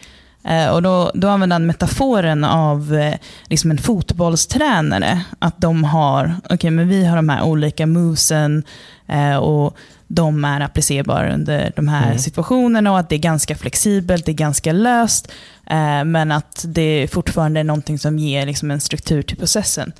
Eh, 0.45 0.69
och 0.69 0.83
då, 0.83 1.11
då 1.15 1.29
använder 1.29 1.55
han 1.55 1.67
metaforen 1.67 2.45
av 2.45 2.95
eh, 2.95 3.15
liksom 3.49 3.71
en 3.71 3.79
fotbollstränare. 3.79 5.25
Att 5.39 5.61
de 5.61 5.85
har, 5.85 6.37
okej 6.51 6.71
men 6.71 6.89
vi 6.89 7.05
har 7.05 7.17
de 7.17 7.29
här 7.29 7.43
olika 7.43 7.87
movesen 7.87 8.65
eh, 9.07 9.37
och 9.37 9.77
de 10.09 10.45
är 10.45 10.61
applicerbara 10.61 11.35
under 11.35 11.73
de 11.77 11.89
här 11.89 12.17
situationerna 12.19 12.93
och 12.93 12.99
att 12.99 13.09
det 13.09 13.17
är 13.17 13.19
ganska 13.19 13.57
flexibelt, 13.57 14.27
det 14.27 14.33
är 14.33 14.35
ganska 14.35 14.73
löst. 14.73 15.29
Eh, 15.67 16.05
men 16.05 16.33
att 16.33 16.65
det 16.69 17.09
fortfarande 17.13 17.61
är 17.61 17.65
någonting 17.65 17.99
som 17.99 18.19
ger 18.19 18.47
liksom 18.47 18.71
en 18.71 18.81
struktur 18.81 19.23
till 19.23 19.37
processen. 19.37 19.93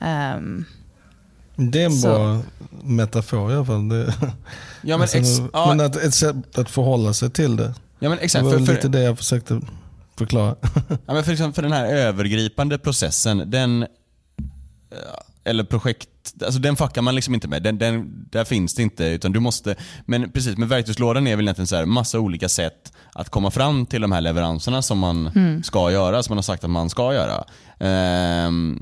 Ehm, 0.00 0.64
Det 1.56 1.82
är 1.82 1.86
en 1.86 1.92
Så. 1.92 2.08
bra 2.08 2.40
metafor 2.82 3.52
i 3.52 3.54
alla 3.54 3.64
fall. 3.64 3.88
Det, 3.88 4.14
Ja 4.82 4.96
men, 4.96 5.02
alltså, 5.02 5.48
men 5.52 5.80
att, 5.80 5.96
ett 5.96 6.14
sätt 6.14 6.58
att 6.58 6.70
förhålla 6.70 7.12
sig 7.14 7.30
till 7.30 7.56
det. 7.56 7.74
Ja, 7.98 8.08
men 8.08 8.18
Det 8.18 8.24
exakt. 8.24 8.44
var 8.44 8.50
För, 8.52 8.58
väl 8.58 8.68
lite 8.68 8.80
för, 8.80 8.88
det 8.88 9.02
jag 9.02 9.18
försökte 9.18 9.60
förklara. 10.18 10.56
ja, 11.06 11.14
men 11.14 11.24
för, 11.24 11.30
liksom, 11.30 11.52
för 11.52 11.62
den 11.62 11.72
här 11.72 11.86
övergripande 11.86 12.78
processen, 12.78 13.50
den 13.50 13.82
eh, 13.82 13.88
eller 15.44 15.64
projekt, 15.64 16.08
alltså 16.44 16.60
den 16.60 16.76
fuckar 16.76 17.02
man 17.02 17.14
liksom 17.14 17.34
inte 17.34 17.48
med. 17.48 17.62
Den, 17.62 17.78
den, 17.78 18.26
där 18.30 18.44
finns 18.44 18.74
det 18.74 18.82
inte. 18.82 19.04
Utan 19.04 19.32
du 19.32 19.40
måste, 19.40 19.76
men 20.06 20.30
precis, 20.30 20.56
med 20.56 20.68
verktygslådan 20.68 21.26
är 21.26 21.36
väl 21.36 21.44
egentligen 21.44 21.66
så 21.66 21.76
här, 21.76 21.86
massa 21.86 22.20
olika 22.20 22.48
sätt 22.48 22.92
att 23.12 23.28
komma 23.30 23.50
fram 23.50 23.86
till 23.86 24.00
de 24.00 24.12
här 24.12 24.20
leveranserna 24.20 24.82
som 24.82 24.98
man 24.98 25.30
ska 25.64 25.90
göra, 25.92 26.22
som 26.22 26.32
man 26.32 26.38
har 26.38 26.42
sagt 26.42 26.64
att 26.64 26.70
man 26.70 26.90
ska 26.90 27.14
göra. 27.14 27.44
Ehm, 27.78 28.80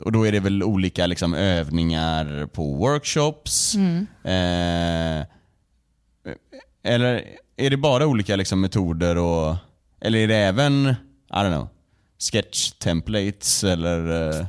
och 0.00 0.12
Då 0.12 0.26
är 0.26 0.32
det 0.32 0.40
väl 0.40 0.62
olika 0.62 1.06
liksom, 1.06 1.34
övningar 1.34 2.46
på 2.46 2.74
workshops. 2.74 3.74
Eh, 4.24 5.24
eller 6.82 7.24
är 7.58 7.70
det 7.70 7.76
bara 7.76 8.06
olika 8.06 8.36
liksom, 8.36 8.60
metoder 8.60 9.18
och 9.18 9.56
eller 10.00 10.18
är 10.18 10.28
det 10.28 10.36
även, 10.36 10.86
I 11.30 11.34
don't 11.34 11.52
know, 11.52 11.68
sketch 12.32 12.70
templates 12.70 13.64
eller? 13.64 14.30
Eh? 14.38 14.46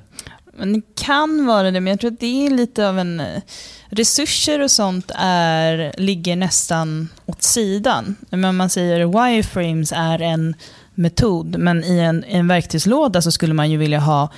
Men 0.53 0.73
det 0.73 0.81
kan 0.95 1.45
vara 1.45 1.71
det, 1.71 1.81
men 1.81 1.91
jag 1.91 1.99
tror 1.99 2.11
att 2.11 2.19
det 2.19 2.45
är 2.45 2.49
lite 2.49 2.89
av 2.89 2.99
en... 2.99 3.19
Eh, 3.19 3.41
resurser 3.89 4.61
och 4.61 4.71
sånt 4.71 5.11
är, 5.15 5.93
ligger 5.97 6.35
nästan 6.35 7.09
åt 7.25 7.43
sidan. 7.43 8.15
Men 8.29 8.55
man 8.55 8.69
säger 8.69 9.05
wireframes 9.05 9.93
är 9.95 10.21
en 10.21 10.55
metod, 10.95 11.57
men 11.57 11.83
i 11.83 11.99
en, 11.99 12.25
i 12.27 12.35
en 12.35 12.47
verktygslåda 12.47 13.21
så 13.21 13.31
skulle 13.31 13.53
man 13.53 13.71
ju 13.71 13.77
vilja 13.77 13.99
ha 13.99 14.29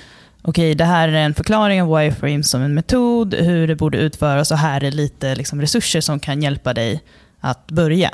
Okej, 0.44 0.74
det 0.74 0.84
här 0.84 1.08
är 1.08 1.12
en 1.12 1.34
förklaring 1.34 1.82
av 1.82 1.88
wireframes 1.98 2.50
som 2.50 2.62
en 2.62 2.74
metod, 2.74 3.34
hur 3.34 3.68
det 3.68 3.76
borde 3.76 3.98
utföras 3.98 4.50
och 4.50 4.58
här 4.58 4.84
är 4.84 4.90
lite 4.90 5.34
liksom, 5.34 5.60
resurser 5.60 6.00
som 6.00 6.20
kan 6.20 6.42
hjälpa 6.42 6.74
dig 6.74 7.02
att 7.40 7.66
börja. 7.66 8.10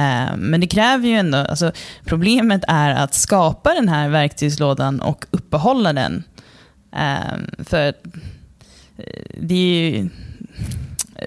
Eh, 0.00 0.36
men 0.36 0.60
det 0.60 0.66
kräver 0.66 1.08
ju 1.08 1.14
ändå, 1.14 1.38
alltså, 1.38 1.72
problemet 2.04 2.64
är 2.68 2.90
att 2.90 3.14
skapa 3.14 3.74
den 3.74 3.88
här 3.88 4.08
verktygslådan 4.08 5.00
och 5.00 5.24
uppehålla 5.30 5.92
den 5.92 6.22
eh, 6.96 7.64
för 7.64 7.86
eh, 8.96 9.22
det 9.40 9.54
är 9.54 9.90
ju, 9.90 10.08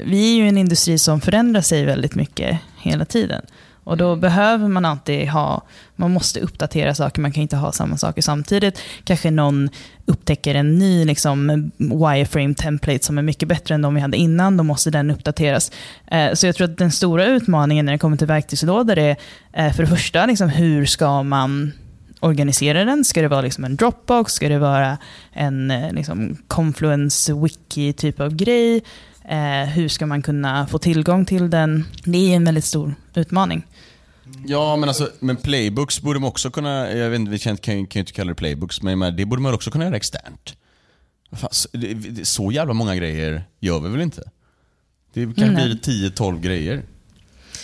vi 0.05 0.31
är 0.31 0.36
ju 0.36 0.47
en 0.47 0.57
industri 0.57 0.97
som 0.97 1.21
förändrar 1.21 1.62
sig 1.62 1.86
väldigt 1.86 2.15
mycket 2.15 2.59
hela 2.77 3.05
tiden. 3.05 3.45
Och 3.84 3.98
då 3.98 4.15
behöver 4.15 4.67
man 4.67 4.86
alltid 4.86 5.30
ha, 5.30 5.62
man 5.96 6.12
måste 6.12 6.39
uppdatera 6.39 6.96
saker, 6.96 7.22
man 7.22 7.32
kan 7.32 7.41
inte 7.41 7.56
ha 7.56 7.72
samma 7.72 7.98
saker 7.98 8.22
samtidigt. 8.22 8.80
Kanske 9.04 9.32
någon 9.32 9.69
upptäcker 10.06 10.56
en 10.56 10.78
ny 10.78 11.06
liksom, 11.06 11.72
wireframe 11.78 12.54
template 12.54 13.06
som 13.06 13.17
är 13.17 13.22
mycket 13.22 13.48
bättre 13.48 13.76
än 13.76 13.82
de 13.82 13.96
vi 13.96 14.02
hade 14.02 14.17
innan, 14.17 14.58
då 14.58 14.63
måste 14.63 14.91
den 14.91 15.12
uppdateras. 15.12 15.72
Eh, 16.08 16.34
så 16.34 16.46
jag 16.46 16.56
tror 16.56 16.69
att 16.72 16.78
den 16.78 16.91
stora 16.91 17.26
utmaningen 17.26 17.86
när 17.86 17.91
det 17.91 18.00
kommer 18.00 18.17
till 18.17 18.28
verktygslådor 18.28 18.98
är 18.98 19.15
eh, 19.54 19.74
för 19.74 19.84
det 19.84 19.89
första, 19.89 20.26
liksom, 20.26 20.50
hur 20.50 20.86
ska 20.86 21.24
man 21.24 21.72
organisera 22.19 22.86
den? 22.86 23.04
Ska 23.04 23.22
det 23.22 23.28
vara 23.28 23.41
liksom 23.41 23.63
en 23.63 23.76
Dropbox? 23.76 24.34
Ska 24.34 24.50
det 24.50 24.60
vara 24.60 24.98
en 25.34 25.72
eh, 25.72 25.93
liksom, 25.93 26.38
Confluence 26.48 27.34
Wiki 27.34 27.93
typ 27.93 28.19
av 28.19 28.36
grej? 28.36 28.84
Eh, 29.26 29.69
hur 29.69 29.88
ska 29.88 30.06
man 30.06 30.22
kunna 30.22 30.67
få 30.67 30.78
tillgång 30.78 31.26
till 31.26 31.50
den? 31.50 31.86
Det 32.04 32.32
är 32.32 32.36
en 32.36 32.46
väldigt 32.46 32.65
stor 32.65 32.96
utmaning. 33.15 33.65
Ja, 34.48 34.76
men 34.76 34.89
alltså, 34.89 35.10
men 35.19 35.36
playbooks 35.38 36.02
borde 36.02 36.19
man 36.19 36.28
också 36.30 36.52
kunna, 36.52 36.91
jag 36.91 37.10
vet 37.10 37.19
inte, 37.19 37.32
vi 37.32 37.39
kan, 37.39 37.58
kan, 37.58 37.88
kan 37.88 38.00
ju 38.00 38.00
inte 38.00 38.12
kalla 38.12 38.30
det 38.30 38.36
playbooks, 38.36 38.82
men 38.82 39.15
det 39.15 39.26
borde 39.26 39.41
man 39.41 39.54
också 39.54 39.72
kunna 39.72 39.86
göra 39.86 39.96
externt. 39.96 40.56
Fan, 41.32 41.50
så, 41.52 41.67
det- 41.72 41.93
det- 41.93 42.26
så 42.26 42.52
jävla 42.52 42.74
många 42.74 42.96
grejer 42.96 43.43
gör 43.60 43.80
vi 43.80 43.89
väl 43.89 44.02
inte? 44.02 44.24
Det 45.13 45.26
kanske 45.36 45.46
blir 45.65 45.76
10-12 45.76 46.39
grejer. 46.39 46.84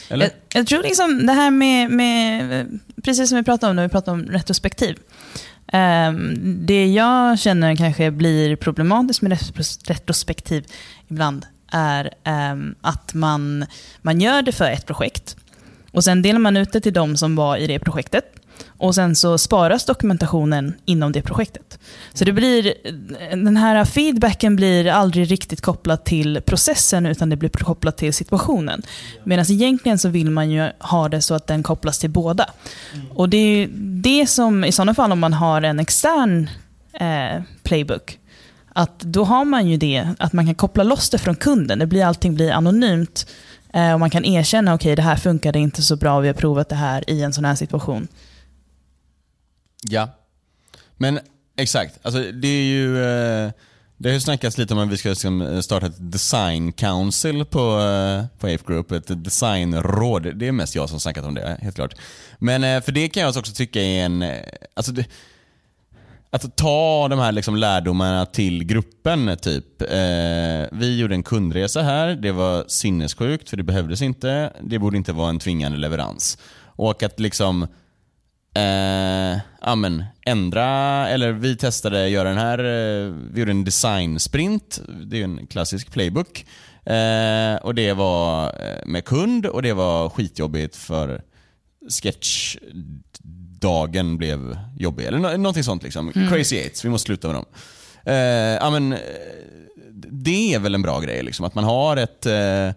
Eller? 0.09 0.25
Jag, 0.25 0.33
jag 0.53 0.67
tror 0.67 0.83
liksom 0.83 1.25
det 1.25 1.33
här 1.33 1.51
med, 1.51 1.91
med, 1.91 2.79
precis 3.03 3.29
som 3.29 3.37
vi 3.37 3.43
pratade 3.43 3.69
om 3.69 3.75
när 3.75 3.83
vi 3.83 3.89
pratade 3.89 4.11
om 4.21 4.25
retrospektiv. 4.25 4.97
Ehm, 5.67 6.35
det 6.65 6.85
jag 6.87 7.39
känner 7.39 7.75
kanske 7.75 8.11
blir 8.11 8.55
problematiskt 8.55 9.21
med 9.21 9.31
retros- 9.31 9.79
retrospektiv 9.87 10.65
ibland 11.07 11.45
är 11.71 12.13
ehm, 12.23 12.75
att 12.81 13.13
man, 13.13 13.65
man 14.01 14.21
gör 14.21 14.41
det 14.41 14.51
för 14.51 14.71
ett 14.71 14.85
projekt 14.85 15.35
och 15.91 16.03
sen 16.03 16.21
delar 16.21 16.39
man 16.39 16.57
ut 16.57 16.71
det 16.71 16.81
till 16.81 16.93
de 16.93 17.17
som 17.17 17.35
var 17.35 17.57
i 17.57 17.67
det 17.67 17.79
projektet. 17.79 18.25
Och 18.67 18.95
sen 18.95 19.15
så 19.15 19.37
sparas 19.37 19.85
dokumentationen 19.85 20.73
inom 20.85 21.11
det 21.11 21.21
projektet. 21.21 21.79
Så 22.13 22.25
det 22.25 22.31
blir, 22.31 22.73
den 23.31 23.57
här 23.57 23.85
feedbacken 23.85 24.55
blir 24.55 24.87
aldrig 24.87 25.31
riktigt 25.31 25.61
kopplad 25.61 26.03
till 26.03 26.41
processen 26.45 27.05
utan 27.05 27.29
det 27.29 27.35
blir 27.35 27.49
kopplat 27.49 27.97
till 27.97 28.13
situationen. 28.13 28.81
Medan 29.23 29.45
egentligen 29.49 29.99
så 29.99 30.09
vill 30.09 30.31
man 30.31 30.51
ju 30.51 30.69
ha 30.79 31.09
det 31.09 31.21
så 31.21 31.33
att 31.33 31.47
den 31.47 31.63
kopplas 31.63 31.99
till 31.99 32.09
båda. 32.09 32.49
Och 33.09 33.29
det 33.29 33.37
är 33.37 33.57
ju 33.57 33.67
det 34.01 34.27
som, 34.27 34.65
i 34.65 34.71
sådana 34.71 34.93
fall 34.93 35.11
om 35.11 35.19
man 35.19 35.33
har 35.33 35.61
en 35.61 35.79
extern 35.79 36.49
eh, 36.93 37.41
playbook, 37.63 38.19
att 38.73 38.99
då 38.99 39.23
har 39.23 39.45
man 39.45 39.67
ju 39.67 39.77
det, 39.77 40.07
att 40.19 40.33
man 40.33 40.45
kan 40.45 40.55
koppla 40.55 40.83
loss 40.83 41.09
det 41.09 41.17
från 41.17 41.35
kunden. 41.35 41.79
Det 41.79 41.85
blir, 41.85 42.05
allting 42.05 42.35
blir 42.35 42.51
anonymt 42.51 43.27
eh, 43.73 43.93
och 43.93 43.99
man 43.99 44.09
kan 44.09 44.25
erkänna, 44.25 44.73
okej 44.73 44.95
det 44.95 45.01
här 45.01 45.15
funkade 45.15 45.59
inte 45.59 45.81
så 45.81 45.95
bra, 45.95 46.19
vi 46.19 46.27
har 46.27 46.35
provat 46.35 46.69
det 46.69 46.75
här 46.75 47.09
i 47.09 47.21
en 47.21 47.33
sån 47.33 47.45
här 47.45 47.55
situation. 47.55 48.07
Ja. 49.81 50.09
Men 50.97 51.19
exakt, 51.57 51.99
alltså 52.01 52.31
det 52.31 52.47
är 52.47 52.63
ju... 52.63 53.03
Eh, 53.03 53.51
det 54.01 54.09
har 54.09 54.13
ju 54.13 54.19
snackats 54.19 54.57
lite 54.57 54.73
om 54.73 54.79
att 54.79 54.89
vi 54.89 54.97
ska 54.97 55.09
liksom 55.09 55.41
eh, 55.41 55.59
starta 55.59 55.85
ett 55.85 56.11
design 56.11 56.71
council 56.71 57.45
på, 57.45 57.59
eh, 57.59 58.39
på 58.39 58.47
Ape 58.47 58.63
Group, 58.67 58.91
ett 58.91 59.23
designråd. 59.23 60.35
Det 60.35 60.47
är 60.47 60.51
mest 60.51 60.75
jag 60.75 60.89
som 60.89 60.99
snackat 60.99 61.25
om 61.25 61.33
det, 61.33 61.57
helt 61.61 61.75
klart. 61.75 61.93
Men 62.37 62.63
eh, 62.63 62.81
för 62.81 62.91
det 62.91 63.09
kan 63.09 63.23
jag 63.23 63.37
också 63.37 63.53
tycka 63.53 63.81
är 63.81 64.05
en... 64.05 64.25
Alltså 64.73 64.91
det, 64.91 65.05
att 66.31 66.57
ta 66.57 67.07
de 67.07 67.19
här 67.19 67.31
liksom 67.31 67.55
lärdomarna 67.55 68.25
till 68.25 68.63
gruppen, 68.63 69.37
typ. 69.41 69.81
Eh, 69.81 70.67
vi 70.71 70.99
gjorde 70.99 71.15
en 71.15 71.23
kundresa 71.23 71.81
här, 71.81 72.15
det 72.15 72.31
var 72.31 72.65
sinnessjukt 72.67 73.49
för 73.49 73.57
det 73.57 73.63
behövdes 73.63 74.01
inte. 74.01 74.53
Det 74.61 74.79
borde 74.79 74.97
inte 74.97 75.13
vara 75.13 75.29
en 75.29 75.39
tvingande 75.39 75.77
leverans. 75.77 76.37
Och 76.65 77.03
att 77.03 77.19
liksom 77.19 77.63
eh, 78.53 79.39
amen, 79.61 80.03
ändra, 80.25 80.67
eller 81.09 81.31
vi 81.31 81.55
testade 81.55 82.03
att 82.03 82.11
göra 82.11 82.29
den 82.29 82.37
här, 82.37 82.59
eh, 82.59 83.13
vi 83.31 83.39
gjorde 83.39 83.51
en 83.51 83.65
design 83.65 84.19
sprint, 84.19 84.81
det 85.05 85.15
är 85.15 85.17
ju 85.17 85.23
en 85.23 85.47
klassisk 85.47 85.91
playbook. 85.91 86.45
Eh, 86.85 87.55
och 87.55 87.75
det 87.75 87.93
var 87.93 88.45
eh, 88.45 88.85
med 88.85 89.05
kund 89.05 89.45
och 89.45 89.61
det 89.61 89.73
var 89.73 90.09
skitjobbigt 90.09 90.75
för 90.75 91.21
sketch 92.01 92.57
sketchdagen 93.59 94.17
blev 94.17 94.57
jobbig. 94.77 95.05
Eller 95.05 95.17
nå- 95.19 95.37
någonting 95.37 95.63
sånt 95.63 95.83
liksom. 95.83 96.11
Crazy 96.11 96.55
Eights, 96.57 96.85
vi 96.85 96.89
måste 96.89 97.05
sluta 97.05 97.27
med 97.27 97.35
dem. 97.35 97.45
Eh, 98.05 98.15
ja, 98.15 98.69
men, 98.69 98.93
eh, 98.93 98.99
det 100.11 100.53
är 100.53 100.59
väl 100.59 100.75
en 100.75 100.81
bra 100.81 100.99
grej, 100.99 101.23
liksom. 101.23 101.45
att 101.45 101.55
man 101.55 101.63
har 101.63 101.97
ett 101.97 102.25
eh, 102.25 102.71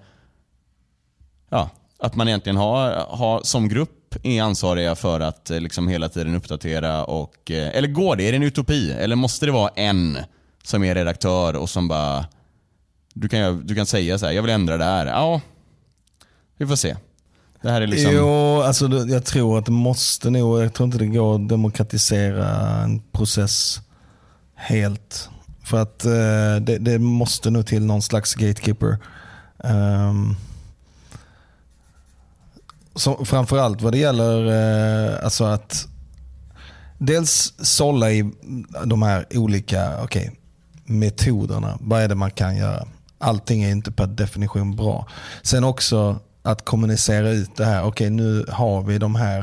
ja, 1.50 1.70
att 1.98 2.14
man 2.16 2.28
egentligen 2.28 2.56
har, 2.56 2.90
har 3.08 3.40
som 3.42 3.68
grupp 3.68 4.14
är 4.22 4.42
ansvariga 4.42 4.94
för 4.94 5.20
att 5.20 5.50
eh, 5.50 5.60
liksom 5.60 5.88
hela 5.88 6.08
tiden 6.08 6.34
uppdatera 6.34 7.04
och... 7.04 7.50
eh, 7.50 7.76
Eller 7.76 7.88
går 7.88 8.16
det? 8.16 8.28
Är 8.28 8.32
det 8.32 8.36
en 8.36 8.42
utopi? 8.42 8.90
Eller 8.92 9.16
måste 9.16 9.46
det 9.46 9.52
vara 9.52 9.68
en 9.76 10.18
som 10.64 10.84
är 10.84 10.94
redaktör 10.94 11.56
och 11.56 11.70
som 11.70 11.88
bara... 11.88 12.26
Du 13.14 13.28
kan, 13.28 13.66
du 13.66 13.74
kan 13.74 13.86
säga 13.86 14.18
så 14.18 14.26
här, 14.26 14.32
jag 14.32 14.42
vill 14.42 14.50
ändra 14.50 14.76
det 14.76 14.84
här. 14.84 15.06
Ja, 15.06 15.40
vi 16.56 16.66
får 16.66 16.76
se. 16.76 16.96
Det 17.62 17.70
här 17.70 17.80
är 17.80 17.86
liksom... 17.86 18.12
Jo, 18.12 18.60
alltså 18.60 18.88
jag 19.08 19.24
tror 19.24 19.58
att 19.58 19.66
det 19.66 19.72
måste 19.72 20.30
nog, 20.30 20.62
jag 20.62 20.74
tror 20.74 20.84
inte 20.84 20.98
det 20.98 21.06
går 21.06 21.34
att 21.34 21.48
demokratisera 21.48 22.48
en 22.82 23.00
process 23.12 23.80
helt. 24.54 25.28
För 25.64 25.82
att 25.82 26.04
eh, 26.04 26.56
det, 26.60 26.78
det 26.78 26.98
måste 26.98 27.50
nog 27.50 27.66
till 27.66 27.84
någon 27.84 28.02
slags 28.02 28.34
gatekeeper. 28.34 28.98
Um, 29.58 30.36
som, 32.94 33.26
framförallt 33.26 33.82
vad 33.82 33.92
det 33.92 33.98
gäller 33.98 34.46
eh, 34.46 35.24
alltså 35.24 35.44
att 35.44 35.88
dels 36.98 37.54
sålla 37.58 38.10
i 38.10 38.30
de 38.84 39.02
här 39.02 39.26
olika 39.30 40.02
okay, 40.02 40.30
metoderna. 40.84 41.78
Vad 41.80 42.02
är 42.02 42.08
det 42.08 42.14
man 42.14 42.30
kan 42.30 42.56
göra? 42.56 42.86
Allting 43.18 43.62
är 43.62 43.70
inte 43.70 43.92
per 43.92 44.06
definition 44.06 44.76
bra. 44.76 45.06
Sen 45.42 45.64
också 45.64 46.20
att 46.42 46.64
kommunicera 46.64 47.30
ut 47.30 47.56
det 47.56 47.64
här. 47.64 47.84
Okej, 47.84 48.10
nu 48.10 48.46
har 48.48 48.82
vi 48.82 48.98
de 48.98 49.14
här. 49.14 49.38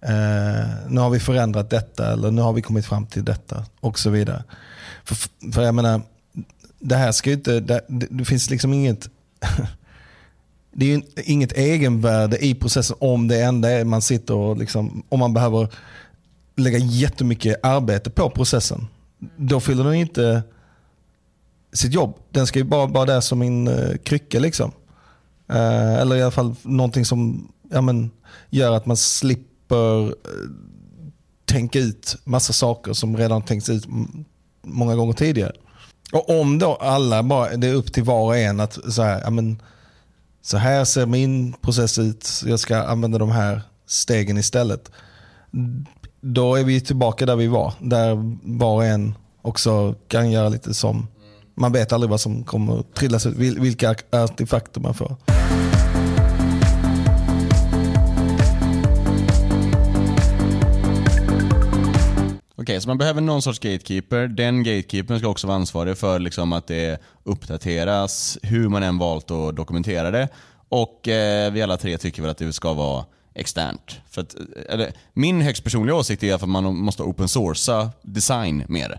Eh, 0.00 0.68
nu 0.88 1.00
har 1.00 1.10
vi 1.10 1.20
förändrat 1.20 1.70
detta 1.70 2.12
eller 2.12 2.30
nu 2.30 2.42
har 2.42 2.52
vi 2.52 2.62
kommit 2.62 2.86
fram 2.86 3.06
till 3.06 3.24
detta 3.24 3.64
och 3.80 3.98
så 3.98 4.10
vidare. 4.10 4.44
För, 5.04 5.16
för 5.52 5.62
jag 5.62 5.74
menar, 5.74 6.00
det 6.78 6.96
här 6.96 7.12
ska 7.12 7.30
ju 7.30 7.36
inte, 7.36 7.60
det, 7.60 7.84
det, 7.88 8.24
finns 8.24 8.50
liksom 8.50 8.72
inget 8.72 9.08
det 10.72 10.86
är 10.86 10.96
ju 10.96 11.02
inget 11.16 11.52
egenvärde 11.52 12.44
i 12.44 12.54
processen 12.54 12.96
om 13.00 13.28
det 13.28 13.42
enda 13.42 13.70
är 13.70 13.84
man 13.84 14.02
sitter 14.02 14.34
och 14.34 14.56
liksom, 14.56 15.02
om 15.08 15.20
man 15.20 15.34
behöver 15.34 15.68
lägga 16.56 16.78
jättemycket 16.78 17.64
arbete 17.64 18.10
på 18.10 18.30
processen. 18.30 18.86
Då 19.36 19.60
fyller 19.60 19.84
den 19.84 19.94
inte 19.94 20.42
sitt 21.72 21.92
jobb. 21.92 22.16
Den 22.30 22.46
ska 22.46 22.58
ju 22.58 22.64
bara 22.64 22.86
vara 22.86 23.04
där 23.04 23.20
som 23.20 23.42
en 23.42 23.68
eh, 23.68 23.96
krycka. 23.96 24.38
Liksom. 24.38 24.72
Eh, 25.48 25.94
eller 25.94 26.16
i 26.16 26.22
alla 26.22 26.30
fall 26.30 26.54
någonting 26.62 27.04
som 27.04 27.48
ja, 27.70 27.80
men, 27.80 28.10
gör 28.50 28.72
att 28.72 28.86
man 28.86 28.96
slipper 28.96 30.06
eh, 30.06 30.12
tänka 31.44 31.78
ut 31.78 32.16
massa 32.24 32.52
saker 32.52 32.92
som 32.92 33.16
redan 33.16 33.42
tänkts 33.42 33.68
ut 33.68 33.86
många 34.62 34.96
gånger 34.96 35.12
tidigare. 35.12 35.52
Och 36.12 36.40
om 36.40 36.58
då 36.58 36.74
alla 36.74 37.22
bara, 37.22 37.56
det 37.56 37.68
är 37.68 37.74
upp 37.74 37.92
till 37.92 38.04
var 38.04 38.24
och 38.24 38.36
en 38.36 38.60
att 38.60 38.78
så 38.92 39.02
här, 39.02 39.20
ja, 39.24 39.30
men, 39.30 39.62
så 40.42 40.56
här 40.56 40.84
ser 40.84 41.06
min 41.06 41.52
process 41.52 41.98
ut, 41.98 42.28
jag 42.46 42.60
ska 42.60 42.82
använda 42.82 43.18
de 43.18 43.30
här 43.30 43.62
stegen 43.86 44.38
istället. 44.38 44.90
Då 46.20 46.54
är 46.54 46.64
vi 46.64 46.80
tillbaka 46.80 47.26
där 47.26 47.36
vi 47.36 47.46
var, 47.46 47.72
där 47.80 48.36
var 48.42 48.74
och 48.74 48.84
en 48.84 49.14
också 49.42 49.94
kan 50.08 50.30
göra 50.30 50.48
lite 50.48 50.74
som, 50.74 51.06
man 51.54 51.72
vet 51.72 51.92
aldrig 51.92 52.10
vad 52.10 52.20
som 52.20 52.44
kommer 52.44 52.82
trillas 52.82 53.26
ut, 53.26 53.36
vilka 53.36 53.94
artefakter 54.10 54.80
man 54.80 54.94
får. 54.94 55.16
Okej, 62.56 62.80
så 62.80 62.88
man 62.88 62.98
behöver 62.98 63.20
någon 63.20 63.42
sorts 63.42 63.58
gatekeeper. 63.58 64.28
Den 64.28 64.62
gatekeepern 64.62 65.18
ska 65.18 65.28
också 65.28 65.46
vara 65.46 65.56
ansvarig 65.56 65.98
för 65.98 66.18
liksom 66.18 66.52
att 66.52 66.66
det 66.66 67.00
uppdateras, 67.24 68.38
hur 68.42 68.68
man 68.68 68.82
än 68.82 68.98
valt 68.98 69.30
att 69.30 69.56
dokumentera 69.56 70.10
det. 70.10 70.28
Och 70.68 71.08
eh, 71.08 71.52
vi 71.52 71.62
alla 71.62 71.76
tre 71.76 71.98
tycker 71.98 72.22
väl 72.22 72.30
att 72.30 72.38
det 72.38 72.52
ska 72.52 72.72
vara 72.72 73.04
externt. 73.34 74.00
För 74.10 74.20
att, 74.20 74.34
eh, 74.34 74.42
eller, 74.68 74.92
min 75.12 75.40
högst 75.40 75.64
personliga 75.64 75.96
åsikt 75.96 76.22
är 76.22 76.34
att 76.34 76.48
man 76.48 76.76
måste 76.76 77.02
open 77.02 77.28
sourca 77.28 77.90
design 78.02 78.64
mer. 78.68 78.98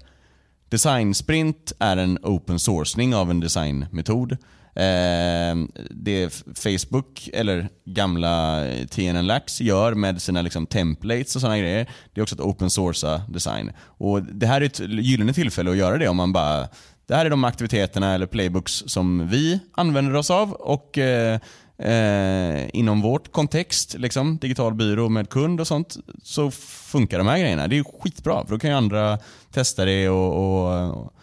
Design 0.75 1.13
sprint 1.13 1.73
är 1.79 1.97
en 1.97 2.19
open 2.21 2.59
sourcing 2.59 3.15
av 3.15 3.31
en 3.31 3.39
designmetod. 3.39 4.31
Eh, 4.75 5.55
det 5.89 6.43
Facebook, 6.55 7.29
eller 7.33 7.69
gamla 7.85 8.65
TNN 8.89 9.27
Lax, 9.27 9.61
gör 9.61 9.93
med 9.93 10.21
sina 10.21 10.41
liksom, 10.41 10.65
templates 10.65 11.35
och 11.35 11.41
sådana 11.41 11.57
grejer, 11.57 11.89
det 12.13 12.21
är 12.21 12.23
också 12.23 12.35
att 12.35 12.41
open 12.41 12.69
sourca 12.69 13.21
design. 13.29 13.71
Och 13.79 14.23
Det 14.23 14.47
här 14.47 14.61
är 14.61 14.65
ett 14.65 14.79
gyllene 14.79 15.33
tillfälle 15.33 15.71
att 15.71 15.77
göra 15.77 15.97
det 15.97 16.07
om 16.07 16.17
man 16.17 16.33
bara 16.33 16.67
det 17.07 17.15
här 17.15 17.25
är 17.25 17.29
de 17.29 17.43
aktiviteterna 17.43 18.13
eller 18.13 18.25
playbooks 18.25 18.83
som 18.87 19.27
vi 19.27 19.59
använder 19.71 20.15
oss 20.15 20.31
av 20.31 20.51
och 20.51 20.97
eh, 20.97 21.39
eh, 21.77 22.75
inom 22.75 23.01
vårt 23.01 23.31
kontext, 23.31 23.95
liksom, 23.99 24.37
digital 24.37 24.73
byrå 24.73 25.09
med 25.09 25.29
kund 25.29 25.61
och 25.61 25.67
sånt, 25.67 25.97
så 26.23 26.51
funkar 26.51 27.17
de 27.17 27.27
här 27.27 27.39
grejerna. 27.39 27.67
Det 27.67 27.77
är 27.77 27.83
skitbra 28.01 28.45
för 28.45 28.51
då 28.51 28.59
kan 28.59 28.69
ju 28.69 28.75
andra 28.75 29.19
testa 29.51 29.85
det 29.85 30.09
och, 30.09 30.33
och, 30.33 30.89
och 30.97 31.13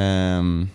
ehm, 0.00 0.68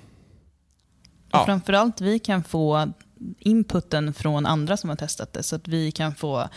Ja. 1.32 1.40
Och 1.40 1.46
framförallt 1.46 2.02
vi 2.02 2.20
kan 2.20 2.44
få 2.44 2.94
inputen 3.40 4.14
från 4.14 4.46
andra 4.46 4.78
som 4.78 4.90
har 4.90 4.98
testat 4.98 5.34
det. 5.34 5.44
Så 5.44 5.56
att 5.56 5.68
vi 5.68 5.92
kan 5.92 6.16
få, 6.16 6.50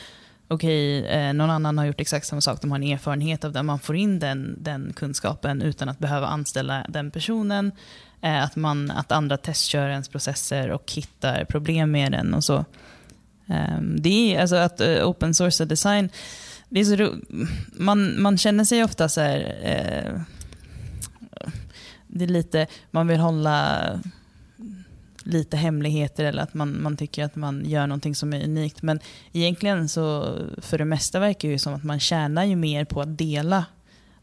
okej, 0.48 1.06
eh, 1.06 1.32
någon 1.32 1.50
annan 1.50 1.78
har 1.78 1.84
gjort 1.84 2.00
exakt 2.00 2.26
samma 2.26 2.40
sak, 2.40 2.60
de 2.60 2.70
har 2.70 2.78
en 2.78 2.92
erfarenhet 2.92 3.44
av 3.44 3.52
det. 3.52 3.62
Man 3.62 3.78
får 3.78 3.96
in 3.96 4.18
den, 4.18 4.56
den 4.62 4.92
kunskapen 4.96 5.62
utan 5.62 5.88
att 5.88 5.98
behöva 5.98 6.26
anställa 6.26 6.86
den 6.88 7.10
personen. 7.10 7.72
Eh, 8.22 8.42
att, 8.42 8.56
man, 8.56 8.90
att 8.90 9.12
andra 9.12 9.36
testkör 9.36 9.88
ens 9.88 10.08
processer 10.08 10.70
och 10.70 10.92
hittar 10.92 11.44
problem 11.44 11.90
med 11.90 12.12
den 12.12 12.34
och 12.34 12.44
så. 12.44 12.64
Eh, 13.48 13.80
det 13.98 14.34
är 14.36 14.40
alltså 14.40 14.56
att 14.56 14.80
eh, 14.80 15.08
open 15.08 15.34
source 15.34 15.64
design, 15.64 16.10
det 16.68 16.80
är 16.80 16.84
så 16.84 16.96
ro- 16.96 17.14
man, 17.72 18.22
man 18.22 18.38
känner 18.38 18.64
sig 18.64 18.84
ofta 18.84 19.08
så 19.08 19.20
här, 19.20 19.58
eh, 19.62 20.20
det 22.06 22.24
är 22.24 22.28
lite, 22.28 22.66
man 22.90 23.06
vill 23.06 23.20
hålla 23.20 23.80
lite 25.22 25.56
hemligheter 25.56 26.24
eller 26.24 26.42
att 26.42 26.54
man, 26.54 26.82
man 26.82 26.96
tycker 26.96 27.24
att 27.24 27.36
man 27.36 27.64
gör 27.66 27.86
någonting 27.86 28.14
som 28.14 28.32
är 28.32 28.44
unikt. 28.44 28.82
Men 28.82 29.00
egentligen 29.32 29.88
så 29.88 30.36
för 30.58 30.78
det 30.78 30.84
mesta 30.84 31.18
verkar 31.20 31.48
det 31.48 31.52
ju 31.52 31.58
som 31.58 31.74
att 31.74 31.84
man 31.84 32.00
tjänar 32.00 32.44
ju 32.44 32.56
mer 32.56 32.84
på 32.84 33.00
att 33.00 33.18
dela 33.18 33.64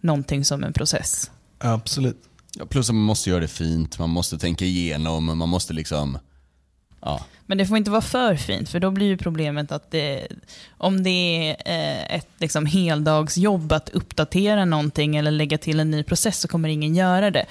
någonting 0.01 0.45
som 0.45 0.63
en 0.63 0.73
process. 0.73 1.31
Absolut. 1.59 2.23
Ja, 2.59 2.65
plus 2.65 2.89
att 2.89 2.95
man 2.95 3.03
måste 3.03 3.29
göra 3.29 3.39
det 3.39 3.47
fint, 3.47 3.99
man 3.99 4.09
måste 4.09 4.37
tänka 4.37 4.65
igenom, 4.65 5.37
man 5.37 5.49
måste 5.49 5.73
liksom... 5.73 6.17
Ja. 7.01 7.25
Men 7.45 7.57
det 7.57 7.65
får 7.65 7.77
inte 7.77 7.91
vara 7.91 8.01
för 8.01 8.35
fint, 8.35 8.69
för 8.69 8.79
då 8.79 8.91
blir 8.91 9.07
ju 9.07 9.17
problemet 9.17 9.71
att 9.71 9.91
det, 9.91 10.27
om 10.77 11.03
det 11.03 11.09
är 11.09 11.55
eh, 11.65 12.15
ett 12.15 12.27
liksom 12.37 12.65
heldagsjobb 12.65 13.71
att 13.71 13.89
uppdatera 13.89 14.65
någonting 14.65 15.15
eller 15.15 15.31
lägga 15.31 15.57
till 15.57 15.79
en 15.79 15.91
ny 15.91 16.03
process 16.03 16.39
så 16.39 16.47
kommer 16.47 16.69
ingen 16.69 16.95
göra 16.95 17.31
det. 17.31 17.45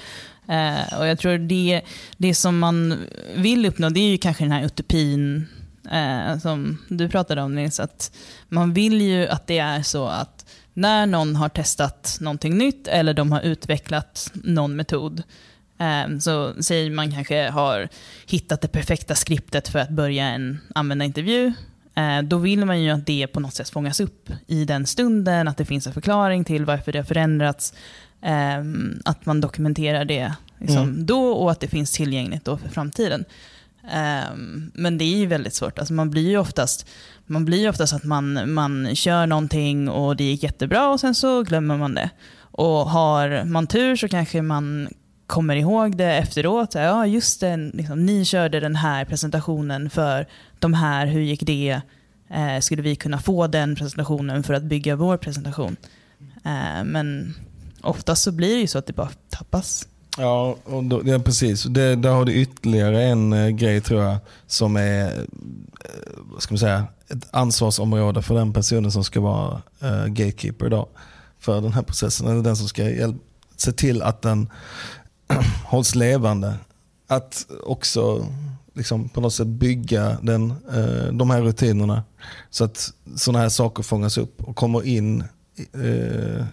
Eh, 0.49 0.99
och 0.99 1.07
jag 1.07 1.19
tror 1.19 1.39
det, 1.39 1.83
det 2.17 2.35
som 2.35 2.59
man 2.59 2.99
vill 3.37 3.67
uppnå, 3.67 3.91
det 3.91 4.01
är 4.01 4.11
ju 4.11 4.19
kanske 4.19 4.45
den 4.45 4.53
här 4.53 4.65
utopin 4.65 5.47
eh, 5.93 6.39
som 6.39 6.79
du 6.89 7.09
pratade 7.09 7.43
om 7.43 7.55
Nils, 7.55 7.81
att 7.81 8.13
man 8.49 8.73
vill 8.73 9.01
ju 9.01 9.29
att 9.29 9.47
det 9.47 9.59
är 9.59 9.83
så 9.83 10.07
att 10.07 10.36
när 10.77 11.07
någon 11.07 11.37
har 11.37 11.49
testat 11.49 12.19
någonting 12.21 12.59
nytt 12.59 12.89
eller 12.89 13.15
de 13.15 13.33
har 13.33 13.41
utvecklat 13.41 14.31
någon 14.35 14.77
metod, 14.77 15.23
eh, 15.79 16.19
så 16.19 16.63
säger 16.63 16.91
man 16.91 17.13
kanske 17.13 17.49
har 17.51 17.89
hittat 18.27 18.61
det 18.61 18.69
perfekta 18.69 19.15
skriptet 19.15 19.69
för 19.69 19.79
att 19.79 19.91
börja 19.91 20.25
en 20.25 20.61
användarintervju, 20.75 21.53
eh, 21.95 22.23
då 22.23 22.39
vill 22.39 22.65
man 22.65 22.83
ju 22.83 22.91
att 22.91 23.07
det 23.07 23.27
på 23.27 23.41
något 23.41 23.55
sätt 23.55 23.69
fångas 23.71 24.01
upp 24.01 24.31
i 24.47 24.65
den 24.65 24.87
stunden, 24.87 25.49
att 25.49 25.57
det 25.57 25.65
finns 25.65 25.87
en 25.87 25.93
förklaring 25.93 26.45
till 26.45 26.65
varför 26.65 26.93
det 26.93 26.99
har 26.99 27.05
förändrats, 27.05 27.75
eh, 28.23 28.59
att 29.05 29.27
man 29.27 29.41
dokumenterar 29.41 30.05
det 30.05 30.35
liksom 30.59 30.83
Mm. 30.83 31.07
då 31.07 31.29
och 31.29 31.51
att 31.51 31.61
det 31.61 31.69
finns 31.69 31.93
tillgängligt 31.93 32.45
då 32.45 32.57
för 32.57 32.69
framtiden. 32.69 33.25
Ehm, 33.91 34.71
men 34.75 34.99
det 34.99 35.05
är 35.05 35.17
ju 35.17 35.27
väldigt 35.27 35.55
svårt. 35.55 35.79
Alltså 35.79 35.95
man 35.95 36.11
blir 36.11 36.29
ju 36.29 36.39
oftast, 36.39 36.87
man 37.27 37.45
blir 37.45 37.59
ju 37.59 37.69
oftast 37.69 37.93
att 37.93 38.05
man, 38.05 38.53
man 38.53 38.95
kör 38.95 39.27
någonting 39.27 39.89
och 39.89 40.17
det 40.17 40.25
gick 40.25 40.43
jättebra 40.43 40.89
och 40.89 41.01
sen 41.01 41.15
så 41.15 41.43
glömmer 41.43 41.77
man 41.77 41.95
det. 41.95 42.11
Och 42.39 42.91
har 42.91 43.45
man 43.45 43.67
tur 43.67 43.97
så 43.97 44.09
kanske 44.09 44.43
man 44.43 44.89
kommer 45.27 45.57
ihåg 45.57 45.97
det 45.97 46.13
efteråt. 46.13 46.73
Så 46.73 46.79
Ja, 46.79 47.07
just 47.07 47.41
det, 47.41 47.57
liksom, 47.57 48.07
ni 48.07 48.25
körde 48.25 48.61
den 48.61 48.77
här 48.77 49.05
presentationen 49.05 49.91
för 49.91 50.27
de 50.59 50.75
här, 50.75 51.07
hur 51.07 51.21
gick 51.21 51.43
det? 51.43 51.81
Eh, 52.31 52.61
skulle 52.61 52.83
vi 52.83 52.97
kunna 52.97 53.19
få 53.19 53.47
den 53.47 53.77
presentationen 53.77 54.43
för 54.43 54.55
att 54.55 54.63
bygga 54.63 54.97
vår 54.97 55.17
presentation? 55.17 55.77
Eh, 56.45 56.85
men 56.85 57.35
oftast 57.81 58.23
så 58.23 58.33
blir 58.33 58.55
det 58.55 58.61
ju 58.61 58.67
så 58.67 58.79
att 58.79 58.87
det 58.87 58.93
bara 58.93 59.11
tappas. 59.31 59.89
Ja, 60.19 60.57
och 60.65 60.85
då, 60.85 61.03
ja 61.05 61.19
precis. 61.19 61.63
Det, 61.63 61.97
där 61.97 62.11
har 62.11 62.25
du 62.25 62.33
ytterligare 62.33 63.03
en 63.03 63.33
eh, 63.33 63.49
grej 63.49 63.81
tror 63.81 64.03
jag 64.03 64.17
som 64.47 64.77
är 64.77 65.07
eh, 65.07 65.25
vad 66.17 66.43
ska 66.43 66.53
man 66.55 66.59
säga, 66.59 66.87
ett 67.09 67.29
ansvarsområde 67.31 68.23
för 68.23 68.35
den 68.35 68.53
personen 68.53 68.93
som 68.93 69.05
ska 69.05 69.21
vara 69.21 69.63
eh, 69.81 70.07
gatekeeper 70.07 70.69
då, 70.69 70.89
för 71.39 71.61
den 71.61 71.73
här 71.73 71.83
processen. 71.83 72.27
Eller 72.27 72.43
den 72.43 72.57
som 72.57 72.69
ska 72.69 72.91
hjälp, 72.91 73.17
se 73.57 73.73
till 73.73 74.03
att 74.03 74.23
den 74.23 74.51
hålls 75.65 75.95
levande. 75.95 76.55
Att 77.07 77.47
också 77.65 78.27
liksom, 78.75 79.09
på 79.09 79.21
något 79.21 79.35
sätt 79.35 79.47
bygga 79.47 80.19
den, 80.23 80.51
eh, 80.51 81.13
de 81.13 81.31
här 81.31 81.43
rutinerna 81.43 82.03
så 82.51 82.65
att 82.65 82.93
sådana 83.17 83.39
här 83.39 83.49
saker 83.49 83.83
fångas 83.83 84.19
upp 84.19 84.43
och 84.43 84.57
kommer 84.57 84.87
in 84.87 85.25
eh, 85.73 86.45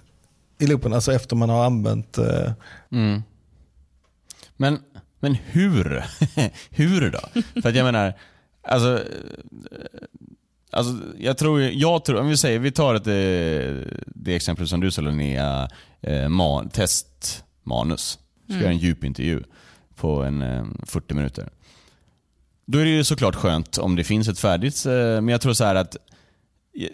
i 0.60 0.68
loopen, 0.68 0.94
alltså 0.94 1.14
efter 1.14 1.36
man 1.36 1.50
har 1.50 1.66
använt 1.66 2.18
eh, 2.18 2.52
Mm. 2.92 3.24
Men, 4.58 4.80
men 5.20 5.36
hur? 5.36 6.04
hur 6.70 7.10
då? 7.12 7.42
För 7.62 7.70
att 7.70 7.76
jag 7.76 7.86
menar, 7.86 8.14
alltså, 8.64 8.94
eh, 8.94 9.04
alltså 10.72 10.94
jag 11.18 11.38
tror, 11.38 11.62
jag 11.62 12.06
tror, 12.06 12.20
om 12.20 12.28
vi 12.28 12.38
säger, 12.38 12.60
vi 12.60 12.72
tar 12.72 12.96
ett, 12.96 13.08
eh, 13.08 13.94
det 14.06 14.36
exempel 14.36 14.68
som 14.68 14.80
du 14.80 14.92
sa 14.92 15.02
Linnea, 15.02 15.70
eh, 16.02 16.30
man, 16.30 16.70
testmanus. 16.70 18.20
Ska 18.48 18.60
göra 18.60 18.70
en 18.70 18.78
djupintervju 18.78 19.44
på 19.96 20.24
en 20.24 20.42
eh, 20.42 20.66
40 20.86 21.14
minuter. 21.14 21.50
Då 22.66 22.80
är 22.80 22.86
det 22.86 22.92
ju 22.92 23.04
såklart 23.04 23.36
skönt 23.36 23.78
om 23.78 23.96
det 23.96 24.04
finns 24.04 24.28
ett 24.28 24.40
färdigt, 24.40 24.86
eh, 24.86 24.94
men 24.94 25.28
jag 25.28 25.42
tror 25.42 25.54
så 25.54 25.64
här 25.64 25.76
att 25.76 25.98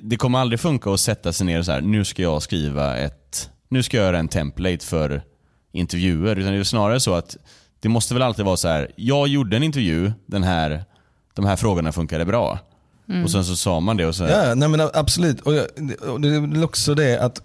det 0.01 0.15
kommer 0.17 0.39
aldrig 0.39 0.59
funka 0.59 0.89
att 0.89 0.99
sätta 0.99 1.33
sig 1.33 1.45
ner 1.45 1.59
och 1.59 1.65
så 1.65 1.71
här, 1.71 1.81
nu 1.81 2.05
ska 2.05 2.21
jag 2.21 2.41
skriva 2.41 2.97
ett, 2.97 3.51
nu 3.67 3.83
ska 3.83 3.97
jag 3.97 4.05
göra 4.05 4.19
en 4.19 4.27
template 4.27 4.85
för 4.85 5.23
intervjuer. 5.71 6.35
Utan 6.35 6.53
det 6.53 6.59
är 6.59 6.63
snarare 6.63 6.99
så 6.99 7.13
att 7.13 7.37
det 7.79 7.89
måste 7.89 8.13
väl 8.13 8.23
alltid 8.23 8.45
vara 8.45 8.57
så 8.57 8.67
här, 8.67 8.91
jag 8.95 9.27
gjorde 9.27 9.55
en 9.55 9.63
intervju, 9.63 10.11
den 10.25 10.43
här, 10.43 10.83
de 11.33 11.45
här 11.45 11.55
frågorna 11.55 11.91
funkade 11.91 12.25
bra. 12.25 12.59
Och 13.23 13.31
sen 13.31 13.45
så 13.45 13.55
sa 13.55 13.79
man 13.79 13.97
det 13.97 14.05
och 14.05 14.15
så, 14.15 14.23
Ja, 14.23 14.55
nej 14.55 14.69
men 14.69 14.89
absolut. 14.93 15.41
Och, 15.41 15.53
jag, 15.55 15.65
och 16.07 16.21
det 16.21 16.29
är 16.29 16.63
också 16.63 16.95
det 16.95 17.19
att 17.19 17.41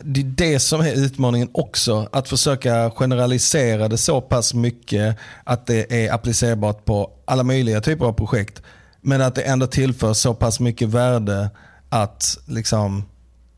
det 0.00 0.20
är 0.20 0.24
det 0.24 0.60
som 0.60 0.80
är 0.80 0.92
utmaningen 1.04 1.48
också. 1.52 2.08
Att 2.12 2.28
försöka 2.28 2.90
generalisera 2.90 3.88
det 3.88 3.98
så 3.98 4.20
pass 4.20 4.54
mycket 4.54 5.16
att 5.44 5.66
det 5.66 6.04
är 6.06 6.12
applicerbart 6.12 6.84
på 6.84 7.10
alla 7.24 7.42
möjliga 7.42 7.80
typer 7.80 8.04
av 8.04 8.12
projekt. 8.12 8.62
Men 9.00 9.22
att 9.22 9.34
det 9.34 9.42
ändå 9.42 9.66
tillför 9.66 10.12
så 10.12 10.34
pass 10.34 10.60
mycket 10.60 10.88
värde 10.88 11.50
att 11.88 12.38
liksom 12.46 13.04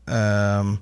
ehm, 0.07 0.77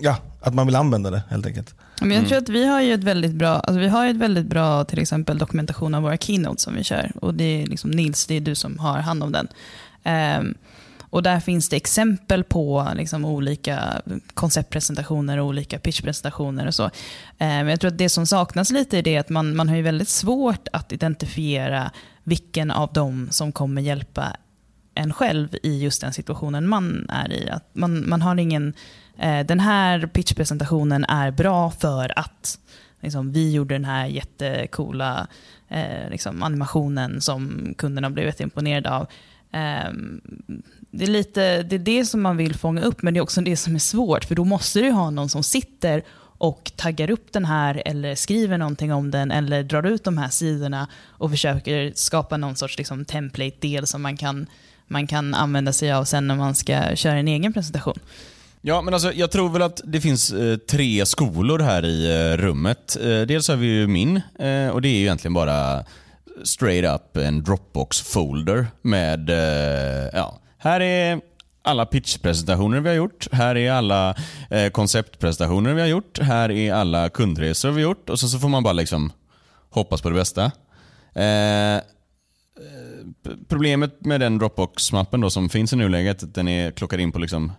ja, 0.00 0.16
att 0.44 0.54
man 0.54 0.66
vill 0.66 0.76
använda 0.76 1.10
det 1.10 1.22
helt 1.30 1.46
enkelt. 1.46 1.74
Men 2.00 2.10
jag 2.10 2.28
tror 2.28 2.38
att 2.38 2.48
vi 2.48 2.66
har 2.66 2.80
ju 2.80 2.94
ett 2.94 3.04
väldigt 3.04 3.32
bra, 3.32 3.48
alltså 3.48 3.78
vi 3.78 3.88
har 3.88 4.04
ju 4.04 4.10
ett 4.10 4.16
väldigt 4.16 4.46
bra 4.46 4.84
till 4.84 4.98
exempel 4.98 5.38
dokumentation 5.38 5.94
av 5.94 6.02
våra 6.02 6.16
keynotes 6.16 6.62
som 6.62 6.74
vi 6.74 6.84
kör. 6.84 7.12
Och 7.20 7.34
det 7.34 7.62
är 7.62 7.66
liksom 7.66 7.90
Nils, 7.90 8.26
det 8.26 8.34
är 8.34 8.40
du 8.40 8.54
som 8.54 8.78
har 8.78 8.98
hand 8.98 9.22
om 9.22 9.32
den. 9.32 9.48
Ehm, 10.02 10.54
och 11.10 11.22
där 11.22 11.40
finns 11.40 11.68
det 11.68 11.76
exempel 11.76 12.44
på 12.44 12.88
liksom 12.96 13.24
olika 13.24 14.02
konceptpresentationer 14.34 15.38
och 15.38 15.46
olika 15.46 15.78
pitchpresentationer 15.78 16.66
och 16.66 16.74
så. 16.74 16.84
Ehm, 16.84 16.90
men 17.38 17.68
jag 17.68 17.80
tror 17.80 17.90
att 17.90 17.98
det 17.98 18.08
som 18.08 18.26
saknas 18.26 18.70
lite 18.70 18.98
är 18.98 19.02
det 19.02 19.16
att 19.16 19.28
man, 19.28 19.56
man 19.56 19.68
har 19.68 19.76
ju 19.76 19.82
väldigt 19.82 20.08
svårt 20.08 20.68
att 20.72 20.92
identifiera 20.92 21.90
vilken 22.24 22.70
av 22.70 22.92
dem 22.92 23.28
som 23.30 23.52
kommer 23.52 23.82
hjälpa 23.82 24.36
en 24.94 25.12
själv 25.12 25.48
i 25.62 25.82
just 25.82 26.00
den 26.00 26.12
situationen 26.12 26.68
man 26.68 27.06
är 27.10 27.32
i. 27.32 27.50
Att 27.50 27.70
man, 27.72 28.08
man 28.08 28.22
har 28.22 28.36
ingen, 28.36 28.74
Eh, 29.18 29.46
den 29.46 29.60
här 29.60 30.06
pitchpresentationen 30.06 31.04
är 31.04 31.30
bra 31.30 31.70
för 31.70 32.18
att 32.18 32.58
liksom, 33.00 33.32
vi 33.32 33.52
gjorde 33.52 33.74
den 33.74 33.84
här 33.84 34.06
jättekola 34.06 35.26
eh, 35.68 36.10
liksom, 36.10 36.42
animationen 36.42 37.20
som 37.20 37.74
kunderna 37.78 38.10
blev 38.10 38.26
jätteimponerade 38.26 38.90
av. 38.90 39.02
Eh, 39.52 39.92
det, 40.90 41.04
är 41.04 41.10
lite, 41.10 41.62
det 41.62 41.76
är 41.76 41.78
det 41.78 42.04
som 42.04 42.22
man 42.22 42.36
vill 42.36 42.54
fånga 42.54 42.82
upp, 42.82 43.02
men 43.02 43.14
det 43.14 43.18
är 43.18 43.22
också 43.22 43.40
det 43.40 43.56
som 43.56 43.74
är 43.74 43.78
svårt, 43.78 44.24
för 44.24 44.34
då 44.34 44.44
måste 44.44 44.80
du 44.80 44.90
ha 44.90 45.10
någon 45.10 45.28
som 45.28 45.42
sitter 45.42 46.02
och 46.38 46.72
taggar 46.76 47.10
upp 47.10 47.32
den 47.32 47.44
här 47.44 47.82
eller 47.86 48.14
skriver 48.14 48.58
någonting 48.58 48.92
om 48.92 49.10
den 49.10 49.30
eller 49.30 49.62
drar 49.62 49.86
ut 49.86 50.04
de 50.04 50.18
här 50.18 50.28
sidorna 50.28 50.88
och 51.06 51.30
försöker 51.30 51.92
skapa 51.94 52.36
någon 52.36 52.56
sorts 52.56 52.78
liksom, 52.78 53.04
template-del 53.04 53.86
som 53.86 54.02
man 54.02 54.16
kan, 54.16 54.46
man 54.86 55.06
kan 55.06 55.34
använda 55.34 55.72
sig 55.72 55.92
av 55.92 56.04
sen 56.04 56.26
när 56.26 56.36
man 56.36 56.54
ska 56.54 56.96
köra 56.96 57.18
en 57.18 57.28
egen 57.28 57.52
presentation. 57.52 57.98
Ja, 58.66 58.82
men 58.82 58.94
alltså, 58.94 59.12
jag 59.12 59.30
tror 59.30 59.48
väl 59.48 59.62
att 59.62 59.80
det 59.84 60.00
finns 60.00 60.32
eh, 60.32 60.56
tre 60.56 61.06
skolor 61.06 61.58
här 61.58 61.84
i 61.84 62.06
eh, 62.06 62.36
rummet. 62.36 62.96
Eh, 63.00 63.20
dels 63.20 63.48
har 63.48 63.56
vi 63.56 63.66
ju 63.66 63.86
min 63.86 64.16
eh, 64.38 64.68
och 64.68 64.82
det 64.82 64.88
är 64.88 64.92
ju 64.92 65.00
egentligen 65.00 65.34
bara 65.34 65.84
straight 66.44 66.94
up 66.94 67.16
en 67.16 67.42
Dropbox-folder 67.42 68.66
med, 68.82 69.30
eh, 69.30 70.10
ja, 70.12 70.38
här 70.58 70.80
är 70.80 71.20
alla 71.62 71.86
pitchpresentationer 71.86 72.80
vi 72.80 72.88
har 72.88 72.96
gjort. 72.96 73.28
Här 73.32 73.56
är 73.56 73.72
alla 73.72 74.14
eh, 74.50 74.70
konceptpresentationer 74.70 75.74
vi 75.74 75.80
har 75.80 75.88
gjort. 75.88 76.18
Här 76.18 76.50
är 76.50 76.72
alla 76.72 77.08
kundresor 77.08 77.70
vi 77.70 77.82
har 77.82 77.90
gjort. 77.90 78.10
Och 78.10 78.20
så, 78.20 78.28
så 78.28 78.38
får 78.38 78.48
man 78.48 78.62
bara 78.62 78.72
liksom 78.72 79.12
hoppas 79.70 80.02
på 80.02 80.08
det 80.10 80.16
bästa. 80.16 80.44
Eh, 81.14 81.82
problemet 83.48 84.04
med 84.04 84.20
den 84.20 84.38
Dropbox-mappen 84.38 85.20
då 85.20 85.30
som 85.30 85.48
finns 85.48 85.72
i 85.72 85.76
nuläget, 85.76 86.22
att 86.22 86.34
den 86.34 86.48
är 86.48 86.70
klockad 86.70 87.00
in 87.00 87.12
på 87.12 87.18
liksom 87.18 87.52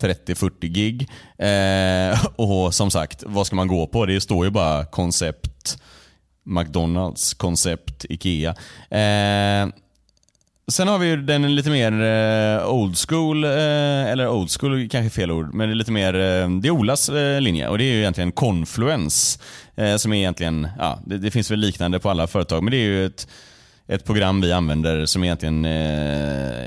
30-40 0.00 0.66
gig. 0.66 1.08
Eh, 1.38 2.26
och 2.36 2.74
som 2.74 2.90
sagt, 2.90 3.22
vad 3.26 3.46
ska 3.46 3.56
man 3.56 3.68
gå 3.68 3.86
på? 3.86 4.06
Det 4.06 4.20
står 4.20 4.44
ju 4.44 4.50
bara 4.50 4.84
koncept 4.84 5.78
McDonalds, 6.44 7.34
koncept 7.34 8.04
IKEA. 8.08 8.50
Eh, 8.90 9.68
sen 10.68 10.88
har 10.88 10.98
vi 10.98 11.06
ju 11.06 11.16
den 11.16 11.54
lite 11.54 11.70
mer 11.70 12.02
eh, 12.02 12.68
old 12.68 12.96
school, 13.08 13.44
eh, 13.44 13.50
eller 14.10 14.28
old 14.28 14.50
school 14.50 14.82
är 14.82 14.88
kanske 14.88 15.20
fel 15.20 15.30
ord, 15.30 15.54
men 15.54 15.68
det 15.68 15.72
är 15.72 15.76
lite 15.76 15.92
mer, 15.92 16.14
eh, 16.14 16.50
det 16.50 16.68
är 16.68 16.70
Olas 16.70 17.08
eh, 17.08 17.40
linje 17.40 17.68
och 17.68 17.78
det 17.78 17.84
är 17.84 17.92
ju 17.92 17.98
egentligen 17.98 18.32
Confluence. 18.32 19.38
Eh, 19.76 19.96
som 19.96 20.12
är 20.12 20.16
egentligen, 20.16 20.68
ja, 20.78 21.00
det, 21.06 21.18
det 21.18 21.30
finns 21.30 21.50
väl 21.50 21.58
liknande 21.58 21.98
på 21.98 22.10
alla 22.10 22.26
företag, 22.26 22.62
men 22.62 22.70
det 22.70 22.76
är 22.76 22.86
ju 22.86 23.06
ett 23.06 23.28
ett 23.88 24.04
program 24.04 24.40
vi 24.40 24.52
använder 24.52 25.06
som 25.06 25.24
egentligen... 25.24 25.64
Eh, 25.64 26.66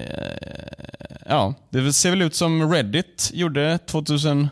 ja, 1.26 1.54
det 1.70 1.94
ser 1.94 2.10
väl 2.10 2.22
ut 2.22 2.36
som 2.36 2.74
Reddit 2.74 3.30
gjorde 3.34 3.78
2001. 3.78 4.50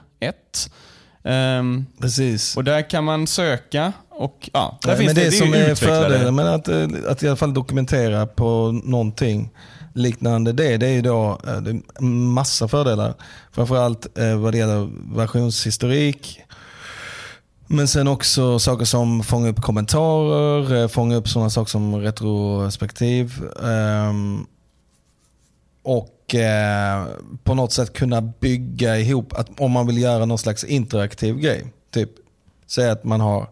Ehm, 1.24 1.86
Precis. 2.02 2.58
och 2.58 2.64
där 2.64 2.90
kan 2.90 3.04
man 3.04 3.28
söka 3.28 3.94
och 4.10 4.50
ja, 4.54 4.80
där 4.82 4.92
Ja, 4.92 4.98
finns 4.98 5.08
men 5.08 5.16
det, 5.16 5.30
det, 5.30 5.32
som 5.32 5.54
är 5.54 5.76
fördelen 5.76 6.36
med 6.36 6.46
att, 6.46 6.68
eh, 6.68 6.88
att 7.08 7.24
i 7.24 7.28
alla 7.28 7.36
fall 7.36 7.54
dokumentera 7.54 8.26
på 8.26 8.82
någonting 8.84 9.50
liknande 9.94 10.52
det, 10.52 10.78
det 10.78 10.88
är 10.88 10.94
ju 10.94 11.02
då 11.02 11.42
eh, 11.48 11.62
det 11.62 11.70
är 11.72 12.04
massa 12.04 12.68
fördelar. 12.68 13.14
Framförallt 13.52 14.18
eh, 14.18 14.36
vad 14.36 14.54
det 14.54 14.58
gäller 14.58 14.90
versionshistorik. 15.16 16.40
Men 17.68 17.88
sen 17.88 18.08
också 18.08 18.60
saker 18.60 18.86
som 18.86 19.24
fånga 19.24 19.50
upp 19.50 19.62
kommentarer, 19.62 20.82
eh, 20.82 20.88
fånga 20.88 21.16
upp 21.16 21.30
sådana 21.30 21.50
saker 21.50 21.70
som 21.70 21.96
retrospektiv. 21.96 23.34
ehm, 23.64 24.46
och 25.84 26.36
eh, 26.36 27.06
på 27.44 27.54
något 27.54 27.72
sätt 27.74 27.94
kunna 27.94 28.22
bygga 28.22 28.98
ihop, 28.98 29.34
att 29.34 29.60
om 29.60 29.72
man 29.72 29.88
vill 29.88 29.98
göra 29.98 30.26
någon 30.26 30.38
slags 30.38 30.64
interaktiv 30.64 31.36
grej. 31.38 31.74
Typ, 31.92 32.10
säg 32.68 32.90
att 32.90 33.04
man 33.04 33.22
har 33.22 33.48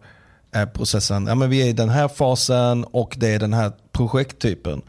eh, 0.54 0.64
processen, 0.66 1.26
ja 1.26 1.34
men 1.34 1.50
vi 1.50 1.62
är 1.62 1.66
i 1.66 1.72
den 1.72 1.88
här 1.88 2.08
fasen 2.08 2.84
och 2.84 3.14
det 3.18 3.28
är 3.28 3.38
den 3.38 3.52
här 3.52 3.72
projekttypen. 3.92 4.82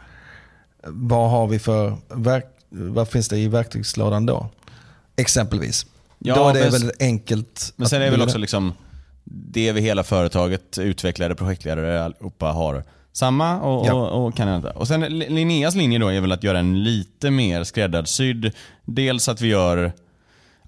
Vad 0.88 1.30
har 1.30 1.48
vi 1.48 1.60
för, 1.60 1.98
vad 2.70 3.08
finns 3.08 3.28
det 3.30 3.38
i 3.38 3.48
verktygslådan 3.48 4.26
då? 4.26 4.50
Exempelvis. 5.16 5.86
Ja, 6.20 6.36
då 6.36 6.50
är 6.50 6.54
det 6.54 6.60
men- 6.60 6.72
väldigt 6.72 7.02
enkelt. 7.02 7.74
Men 7.76 7.90
sen 7.90 8.02
är 8.02 8.06
det 8.06 8.12
väl 8.12 8.22
också 8.22 8.38
liksom 8.38 8.74
det 9.32 9.72
vi 9.72 9.82
hela 9.82 10.04
företaget, 10.04 10.78
utvecklare, 10.78 11.36
projektledare 11.36 12.04
allihopa 12.04 12.46
har 12.46 12.84
samma 13.14 13.62
och, 13.62 13.88
Ja. 13.88 13.94
och, 13.94 14.26
och 14.28 14.36
kan 14.36 14.48
ändra. 14.48 14.72
Och 14.72 14.88
sen 14.88 15.02
Linneas 15.20 15.76
linje 15.76 16.00
då 16.00 16.08
är 16.08 16.22
väl 16.22 16.32
att 16.32 16.44
göra 16.44 16.60
en 16.60 16.84
lite 16.84 17.32
mer 17.32 17.64
skräddarsydd. 17.64 18.52
Dels 18.86 19.30
att 19.30 19.42
vi 19.42 19.48
gör 19.48 19.92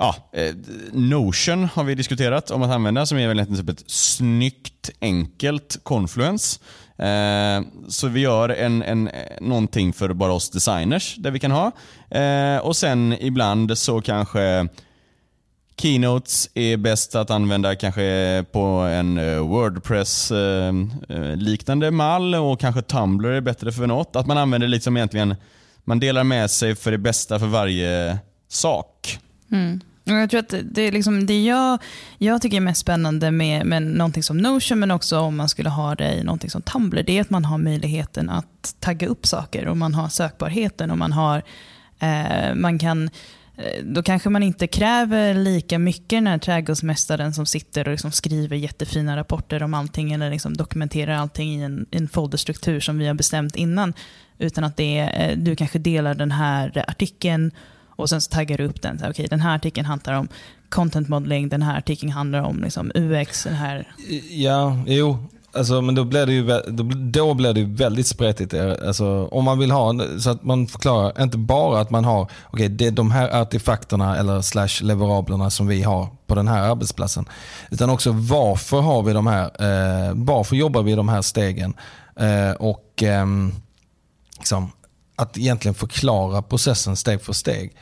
Ja, 0.01 0.15
eh, 0.33 0.55
Notion 0.91 1.63
har 1.73 1.83
vi 1.83 1.95
diskuterat 1.95 2.51
om 2.51 2.63
att 2.63 2.71
använda 2.71 3.05
som 3.05 3.17
är 3.17 3.27
väl 3.27 3.37
egentligen 3.37 3.65
typ 3.65 3.79
ett 3.79 3.89
snyggt, 3.91 4.89
enkelt 5.01 5.79
Confluence. 5.83 6.59
Eh, 6.97 7.61
så 7.87 8.07
vi 8.07 8.19
gör 8.19 8.49
en, 8.49 8.83
en, 8.83 9.09
någonting 9.41 9.93
för 9.93 10.13
bara 10.13 10.33
oss 10.33 10.49
designers 10.49 11.15
där 11.17 11.31
vi 11.31 11.39
kan 11.39 11.51
ha. 11.51 11.71
Eh, 12.19 12.57
och 12.57 12.75
sen 12.75 13.15
ibland 13.19 13.77
så 13.77 14.01
kanske 14.01 14.67
Keynotes 15.81 16.49
är 16.53 16.77
bäst 16.77 17.15
att 17.15 17.29
använda 17.29 17.75
kanske 17.75 18.45
på 18.51 18.59
en 18.67 19.17
eh, 19.17 19.37
Wordpress-liknande 19.39 21.85
eh, 21.85 21.87
eh, 21.87 21.91
mall 21.95 22.35
och 22.35 22.59
kanske 22.59 22.81
Tumblr 22.81 23.29
är 23.29 23.41
bättre 23.41 23.71
för 23.71 23.87
något. 23.87 24.15
Att 24.15 24.27
man 24.27 24.37
använder 24.37 24.67
liksom 24.67 24.97
egentligen, 24.97 25.35
man 25.83 25.99
delar 25.99 26.23
med 26.23 26.51
sig 26.51 26.75
för 26.75 26.91
det 26.91 26.97
bästa 26.97 27.39
för 27.39 27.47
varje 27.47 28.17
sak. 28.47 29.19
Mm. 29.51 29.81
Jag 30.03 30.29
tror 30.29 30.39
att 30.39 30.53
det- 30.63 30.81
är 30.81 30.91
liksom, 30.91 31.25
det 31.25 31.43
jag, 31.43 31.79
jag 32.17 32.41
tycker 32.41 32.57
är 32.57 32.61
mest 32.61 32.81
spännande 32.81 33.31
med, 33.31 33.65
med 33.65 33.83
någonting 33.83 34.23
som 34.23 34.37
Notion, 34.37 34.79
men 34.79 34.91
också 34.91 35.19
om 35.19 35.37
man 35.37 35.49
skulle 35.49 35.69
ha 35.69 35.95
det 35.95 36.13
i 36.13 36.23
någonting 36.23 36.49
som 36.49 36.61
Tumblr, 36.61 37.03
det 37.03 37.17
är 37.17 37.21
att 37.21 37.29
man 37.29 37.45
har 37.45 37.57
möjligheten 37.57 38.29
att 38.29 38.75
tagga 38.79 39.07
upp 39.07 39.27
saker 39.27 39.67
och 39.67 39.77
man 39.77 39.93
har 39.93 40.09
sökbarheten 40.09 40.91
och 40.91 40.97
man 40.97 41.11
har, 41.11 41.43
eh, 41.99 42.55
man 42.55 42.79
kan 42.79 43.09
Eh, 43.59 43.83
då 43.83 44.03
kanske 44.03 44.29
man 44.29 44.43
inte 44.43 44.67
kräver 44.67 45.33
lika 45.33 45.79
mycket 45.79 46.09
den 46.09 46.27
här 46.27 46.37
trädgårdsmästaren 46.37 47.33
som 47.33 47.45
sitter 47.45 47.87
och 47.87 47.91
liksom 47.91 48.11
skriver 48.11 48.57
jättefina 48.57 49.17
rapporter 49.17 49.63
om 49.63 49.73
allting 49.73 50.11
eller 50.11 50.29
liksom 50.29 50.57
dokumenterar 50.57 51.13
allting 51.13 51.55
i 51.55 51.63
en, 51.63 51.85
en 51.91 52.09
folderstruktur 52.09 52.79
som 52.79 52.97
vi 52.97 53.07
har 53.07 53.13
bestämt 53.13 53.55
innan. 53.55 53.93
Utan 54.37 54.63
att 54.63 54.77
det 54.77 54.99
är, 54.99 55.29
eh, 55.29 55.37
du 55.37 55.55
kanske 55.55 55.79
delar 55.79 56.15
den 56.15 56.31
här 56.31 56.85
artikeln 56.87 57.51
och 57.89 58.09
sen 58.09 58.21
så 58.21 58.31
taggar 58.31 58.57
du 58.57 58.63
upp 58.63 58.81
den. 58.81 58.99
Så 58.99 59.05
här, 59.05 59.27
den 59.27 59.39
här 59.39 59.55
artikeln 59.55 59.85
handlar 59.85 60.13
om 60.13 60.27
content 60.69 61.09
modeling, 61.09 61.49
den 61.49 61.61
här 61.61 61.77
artikeln 61.77 62.11
handlar 62.11 62.41
om 62.41 62.63
liksom 62.63 62.91
UX, 62.95 63.43
den 63.43 63.53
här... 63.53 63.87
Ja, 64.29 64.83
jo. 64.87 65.29
Alltså, 65.53 65.81
men 65.81 65.95
då 65.95 66.03
blir 66.03 66.25
det 66.25 66.33
ju, 66.33 66.43
då, 66.67 66.83
då 66.95 67.33
blir 67.33 67.53
det 67.53 67.59
ju 67.59 67.75
väldigt 67.75 68.07
spretigt. 68.07 68.53
Eh, 68.53 68.73
alltså, 68.87 69.27
om 69.31 69.45
man 69.45 69.59
vill 69.59 69.71
ha, 69.71 69.93
så 70.19 70.29
att 70.29 70.43
man 70.43 70.67
förklarar, 70.67 71.23
inte 71.23 71.37
bara 71.37 71.81
att 71.81 71.89
man 71.89 72.05
har, 72.05 72.31
okej 72.45 72.69
det 72.69 72.87
är 72.87 72.91
de 72.91 73.11
här 73.11 73.41
artefakterna 73.41 74.17
eller 74.17 74.41
slash 74.41 74.81
leverablerna 74.81 75.49
som 75.49 75.67
vi 75.67 75.83
har 75.83 76.07
på 76.27 76.35
den 76.35 76.47
här 76.47 76.69
arbetsplatsen. 76.69 77.25
Utan 77.71 77.89
också 77.89 78.11
varför 78.11 78.81
har 78.81 79.03
vi 79.03 79.13
de 79.13 79.27
här, 79.27 79.43
eh, 79.45 80.13
varför 80.15 80.55
jobbar 80.55 80.83
vi 80.83 80.91
i 80.91 80.95
de 80.95 81.09
här 81.09 81.21
stegen? 81.21 81.73
Eh, 82.15 82.51
och 82.51 83.03
eh, 83.03 83.25
liksom, 84.37 84.71
att 85.15 85.37
egentligen 85.37 85.75
förklara 85.75 86.41
processen 86.41 86.95
steg 86.95 87.21
för 87.21 87.33
steg. 87.33 87.75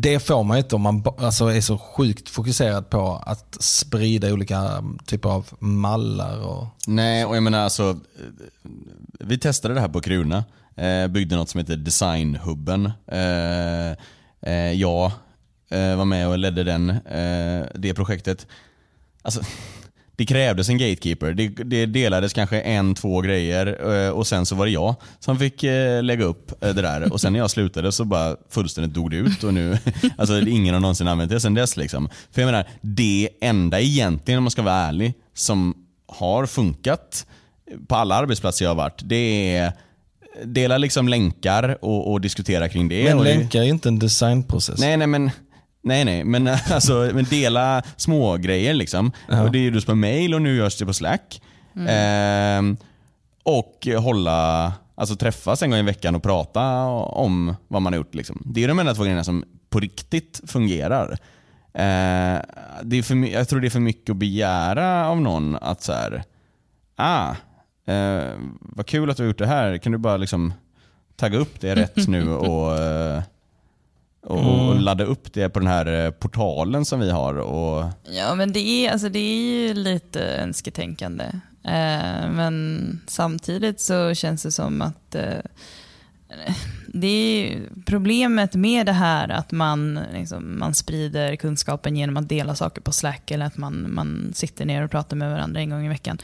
Det 0.00 0.20
får 0.20 0.44
man 0.44 0.58
inte 0.58 0.74
om 0.74 0.82
man 0.82 1.02
alltså 1.18 1.46
är 1.46 1.60
så 1.60 1.78
sjukt 1.78 2.28
fokuserad 2.28 2.90
på 2.90 3.22
att 3.26 3.56
sprida 3.62 4.32
olika 4.32 4.58
mm, 4.58 4.98
typer 5.06 5.28
av 5.28 5.46
mallar. 5.58 6.40
Och, 6.40 6.66
Nej, 6.86 7.24
och 7.24 7.36
jag 7.36 7.42
menar 7.42 7.58
alltså, 7.58 7.90
eh, 7.90 8.70
vi 9.20 9.38
testade 9.38 9.74
det 9.74 9.80
här 9.80 9.88
på 9.88 10.00
Kruna. 10.00 10.44
Eh, 10.76 11.06
byggde 11.06 11.36
något 11.36 11.48
som 11.48 11.58
heter 11.58 11.76
Designhubben. 11.76 12.92
Eh, 13.06 13.90
eh, 14.52 14.72
jag 14.72 15.12
eh, 15.68 15.96
var 15.96 16.04
med 16.04 16.28
och 16.28 16.38
ledde 16.38 16.64
den, 16.64 16.90
eh, 16.90 17.66
det 17.74 17.94
projektet. 17.94 18.46
Alltså, 19.22 19.40
det 20.16 20.26
krävdes 20.26 20.68
en 20.68 20.78
gatekeeper. 20.78 21.32
Det, 21.32 21.48
det 21.48 21.86
delades 21.86 22.32
kanske 22.32 22.60
en, 22.60 22.94
två 22.94 23.20
grejer 23.20 23.94
eh, 23.94 24.10
och 24.10 24.26
sen 24.26 24.46
så 24.46 24.54
var 24.54 24.66
det 24.66 24.72
jag 24.72 24.94
som 25.20 25.38
fick 25.38 25.62
eh, 25.62 26.02
lägga 26.02 26.24
upp 26.24 26.64
eh, 26.64 26.74
det 26.74 26.82
där. 26.82 27.12
Och 27.12 27.20
sen 27.20 27.32
när 27.32 27.40
jag 27.40 27.50
slutade 27.50 27.92
så 27.92 28.04
bara 28.04 28.36
fullständigt 28.50 28.94
dog 28.94 29.10
det 29.10 29.16
ut 29.16 29.44
och 29.44 29.54
nu, 29.54 29.78
alltså 30.18 30.40
ingen 30.40 30.74
har 30.74 30.80
någonsin 30.80 31.08
använt 31.08 31.30
det 31.30 31.40
sen 31.40 31.54
dess. 31.54 31.76
Liksom. 31.76 32.08
För 32.32 32.42
jag 32.42 32.46
menar, 32.46 32.64
det 32.80 33.28
enda 33.40 33.80
egentligen 33.80 34.38
om 34.38 34.44
man 34.44 34.50
ska 34.50 34.62
vara 34.62 34.74
ärlig 34.74 35.14
som 35.34 35.74
har 36.08 36.46
funkat 36.46 37.26
på 37.88 37.94
alla 37.94 38.14
arbetsplatser 38.14 38.64
jag 38.64 38.70
har 38.70 38.76
varit, 38.76 39.00
det 39.04 39.56
är 39.56 39.72
dela 40.44 40.78
liksom 40.78 41.08
länkar 41.08 41.78
och, 41.80 42.12
och 42.12 42.20
diskutera 42.20 42.68
kring 42.68 42.88
det. 42.88 43.14
men 43.14 43.24
länkar 43.24 43.60
är 43.60 43.64
inte 43.64 43.88
en 43.88 43.98
designprocess. 43.98 44.80
Nej, 44.80 44.96
nej 44.96 45.06
men 45.06 45.30
Nej, 45.86 46.04
nej, 46.04 46.24
men 46.24 46.48
alltså 46.70 47.10
men 47.14 47.24
dela 47.24 47.82
små 47.96 48.36
grejer 48.36 48.74
liksom. 48.74 49.12
Och 49.44 49.52
det 49.52 49.64
gjordes 49.64 49.84
på 49.84 49.94
mail 49.94 50.34
och 50.34 50.42
nu 50.42 50.56
görs 50.56 50.78
det 50.78 50.86
på 50.86 50.92
Slack. 50.92 51.42
Ehm, 51.88 52.76
och 53.42 53.88
hålla, 53.98 54.72
alltså 54.94 55.16
träffas 55.16 55.62
en 55.62 55.70
gång 55.70 55.78
i 55.78 55.82
veckan 55.82 56.14
och 56.14 56.22
prata 56.22 56.84
om 56.86 57.56
vad 57.68 57.82
man 57.82 57.92
har 57.92 57.98
gjort. 57.98 58.14
Liksom. 58.14 58.42
Det 58.44 58.64
är 58.64 58.68
de 58.68 58.78
enda 58.78 58.94
två 58.94 59.02
grejerna 59.02 59.24
som 59.24 59.44
på 59.70 59.80
riktigt 59.80 60.40
fungerar. 60.46 61.12
Eh, 61.72 62.40
det 62.82 62.96
är 62.96 63.02
för, 63.02 63.14
jag 63.14 63.48
tror 63.48 63.60
det 63.60 63.68
är 63.68 63.70
för 63.70 63.80
mycket 63.80 64.10
att 64.10 64.16
begära 64.16 65.08
av 65.08 65.20
någon 65.20 65.56
att 65.56 65.82
så 65.82 65.92
här, 65.92 66.24
ah, 66.96 67.30
eh, 67.92 68.32
vad 68.60 68.86
kul 68.86 69.10
att 69.10 69.16
du 69.16 69.22
har 69.22 69.28
gjort 69.28 69.38
det 69.38 69.46
här. 69.46 69.78
Kan 69.78 69.92
du 69.92 69.98
bara 69.98 70.16
liksom 70.16 70.52
tagga 71.16 71.38
upp 71.38 71.60
det 71.60 71.74
rätt 71.74 71.96
nu 72.08 72.32
och 72.32 72.78
eh, 72.78 73.22
och, 74.26 74.68
och 74.68 74.80
ladda 74.80 75.04
upp 75.04 75.32
det 75.32 75.48
på 75.48 75.58
den 75.58 75.68
här 75.68 76.04
eh, 76.04 76.10
portalen 76.10 76.84
som 76.84 77.00
vi 77.00 77.10
har. 77.10 77.34
Och, 77.34 77.84
Ja, 78.04 78.34
men 78.34 78.52
det 78.52 78.60
är, 78.60 78.92
alltså, 78.92 79.08
det 79.08 79.18
är 79.18 79.36
ju 79.36 79.74
lite 79.74 80.22
önsketänkande. 80.22 81.24
Eh, 81.64 82.30
men 82.30 83.00
samtidigt 83.06 83.80
så 83.80 84.14
känns 84.14 84.42
det 84.42 84.52
som 84.52 84.82
att 84.82 85.14
eh, 85.14 85.38
det 86.86 87.06
är 87.06 87.60
problemet 87.86 88.54
med 88.54 88.86
det 88.86 88.92
här 88.92 89.28
att 89.28 89.52
man, 89.52 90.00
liksom, 90.12 90.58
man 90.58 90.74
sprider 90.74 91.36
kunskapen 91.36 91.96
genom 91.96 92.16
att 92.16 92.28
dela 92.28 92.54
saker 92.54 92.80
på 92.80 92.92
Slack 92.92 93.30
eller 93.30 93.46
att 93.46 93.56
man, 93.56 93.94
man 93.94 94.32
sitter 94.34 94.64
ner 94.64 94.84
och 94.84 94.90
pratar 94.90 95.16
med 95.16 95.30
varandra 95.30 95.60
en 95.60 95.70
gång 95.70 95.86
i 95.86 95.88
veckan. 95.88 96.18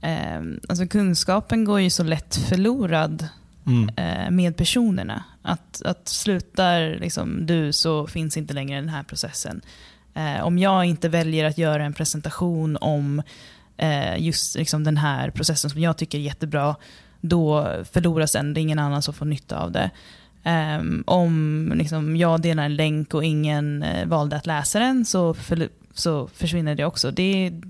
Eh, 0.00 0.40
alltså 0.68 0.86
kunskapen 0.86 1.64
går 1.64 1.80
ju 1.80 1.90
så 1.90 2.02
lätt 2.02 2.36
förlorad 2.36 3.28
Mm. 3.66 3.88
eh, 3.96 4.30
med 4.30 4.56
personerna. 4.56 5.24
Att, 5.42 5.82
att 5.82 6.08
slutar 6.08 6.96
liksom, 7.00 7.46
du 7.46 7.72
så 7.72 8.06
finns 8.06 8.36
inte 8.36 8.54
längre 8.54 8.80
den 8.80 8.88
här 8.88 9.02
processen. 9.02 9.60
Eh, 10.14 10.44
om 10.44 10.58
jag 10.58 10.84
inte 10.84 11.08
väljer 11.08 11.44
att 11.44 11.58
göra 11.58 11.84
en 11.84 11.92
presentation 11.92 12.76
om 12.80 13.22
eh, 13.76 14.22
just 14.22 14.56
liksom, 14.56 14.84
den 14.84 14.96
här 14.96 15.30
processen 15.30 15.70
som 15.70 15.80
jag 15.80 15.96
tycker 15.96 16.18
är 16.18 16.22
jättebra, 16.22 16.76
då 17.20 17.72
förloras 17.92 18.32
den. 18.32 18.54
Det 18.54 18.60
är 18.60 18.62
ingen 18.62 18.78
annan 18.78 19.02
som 19.02 19.14
får 19.14 19.26
nytta 19.26 19.58
av 19.58 19.72
det. 19.72 19.90
Ehm, 20.44 21.04
om 21.06 21.72
liksom, 21.76 22.16
jag 22.16 22.40
delar 22.40 22.64
en 22.64 22.76
länk 22.76 23.14
och 23.14 23.24
ingen 23.24 23.82
eh, 23.82 24.06
valde 24.06 24.36
att 24.36 24.46
läsa 24.46 24.78
den 24.78 25.04
så, 25.04 25.34
för, 25.34 25.68
så 25.94 26.28
försvinner 26.28 26.74
det 26.74 26.84
också. 26.84 27.10
Det 27.10 27.46
är 27.46 27.62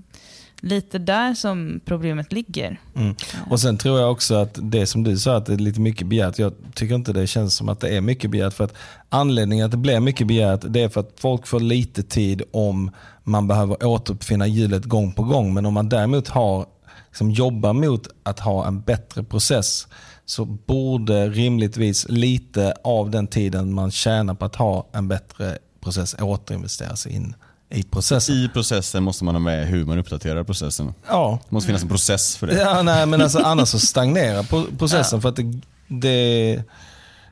lite 0.61 0.97
där 0.97 1.33
som 1.33 1.79
problemet 1.85 2.31
ligger. 2.31 2.79
Mm. 2.95 3.15
Och 3.49 3.59
Sen 3.59 3.77
tror 3.77 3.99
jag 3.99 4.11
också 4.11 4.35
att 4.35 4.59
det 4.61 4.85
som 4.85 5.03
du 5.03 5.17
sa, 5.17 5.35
att 5.35 5.45
det 5.45 5.53
är 5.53 5.57
lite 5.57 5.81
mycket 5.81 6.07
begärt. 6.07 6.39
Jag 6.39 6.53
tycker 6.73 6.95
inte 6.95 7.13
det 7.13 7.27
känns 7.27 7.55
som 7.55 7.69
att 7.69 7.79
det 7.79 7.97
är 7.97 8.01
mycket 8.01 8.31
begärt. 8.31 8.53
För 8.53 8.63
att 8.63 8.73
anledningen 9.09 9.65
att 9.65 9.71
det 9.71 9.77
blir 9.77 9.99
mycket 9.99 10.27
begärt, 10.27 10.61
det 10.67 10.81
är 10.81 10.89
för 10.89 11.01
att 11.01 11.13
folk 11.17 11.47
får 11.47 11.59
lite 11.59 12.03
tid 12.03 12.41
om 12.51 12.91
man 13.23 13.47
behöver 13.47 13.85
återuppfinna 13.85 14.47
hjulet 14.47 14.85
gång 14.85 15.13
på 15.13 15.23
gång. 15.23 15.53
Men 15.53 15.65
om 15.65 15.73
man 15.73 15.89
däremot 15.89 16.27
har, 16.27 16.65
liksom 17.07 17.31
jobbar 17.31 17.73
mot 17.73 18.07
att 18.23 18.39
ha 18.39 18.67
en 18.67 18.81
bättre 18.81 19.23
process, 19.23 19.87
så 20.25 20.45
borde 20.45 21.29
rimligtvis 21.29 22.05
lite 22.09 22.73
av 22.83 23.11
den 23.11 23.27
tiden 23.27 23.73
man 23.73 23.91
tjänar 23.91 24.33
på 24.33 24.45
att 24.45 24.55
ha 24.55 24.87
en 24.91 25.07
bättre 25.07 25.57
process 25.81 26.15
återinvesteras 26.19 27.07
in 27.07 27.35
I 27.69 27.83
processen. 27.83 28.35
I 28.35 28.49
processen 28.53 29.03
måste 29.03 29.23
man 29.23 29.35
ha 29.35 29.39
med 29.39 29.67
hur 29.67 29.85
man 29.85 29.97
uppdaterar 29.99 30.43
processen. 30.43 30.93
Ja, 31.07 31.39
Det 31.45 31.51
måste 31.51 31.67
finnas 31.67 31.81
en 31.83 31.89
process 31.89 32.37
för 32.37 32.47
det. 32.47 32.53
ja 32.53 32.81
nej, 32.81 33.05
men 33.05 33.21
alltså, 33.21 33.39
annars 33.39 33.69
så 33.69 33.79
stagnerar 33.79 34.43
pro- 34.43 34.77
processen 34.77 35.21
för 35.21 35.29
att 35.29 35.35
det, 35.35 35.61
det, 35.87 36.63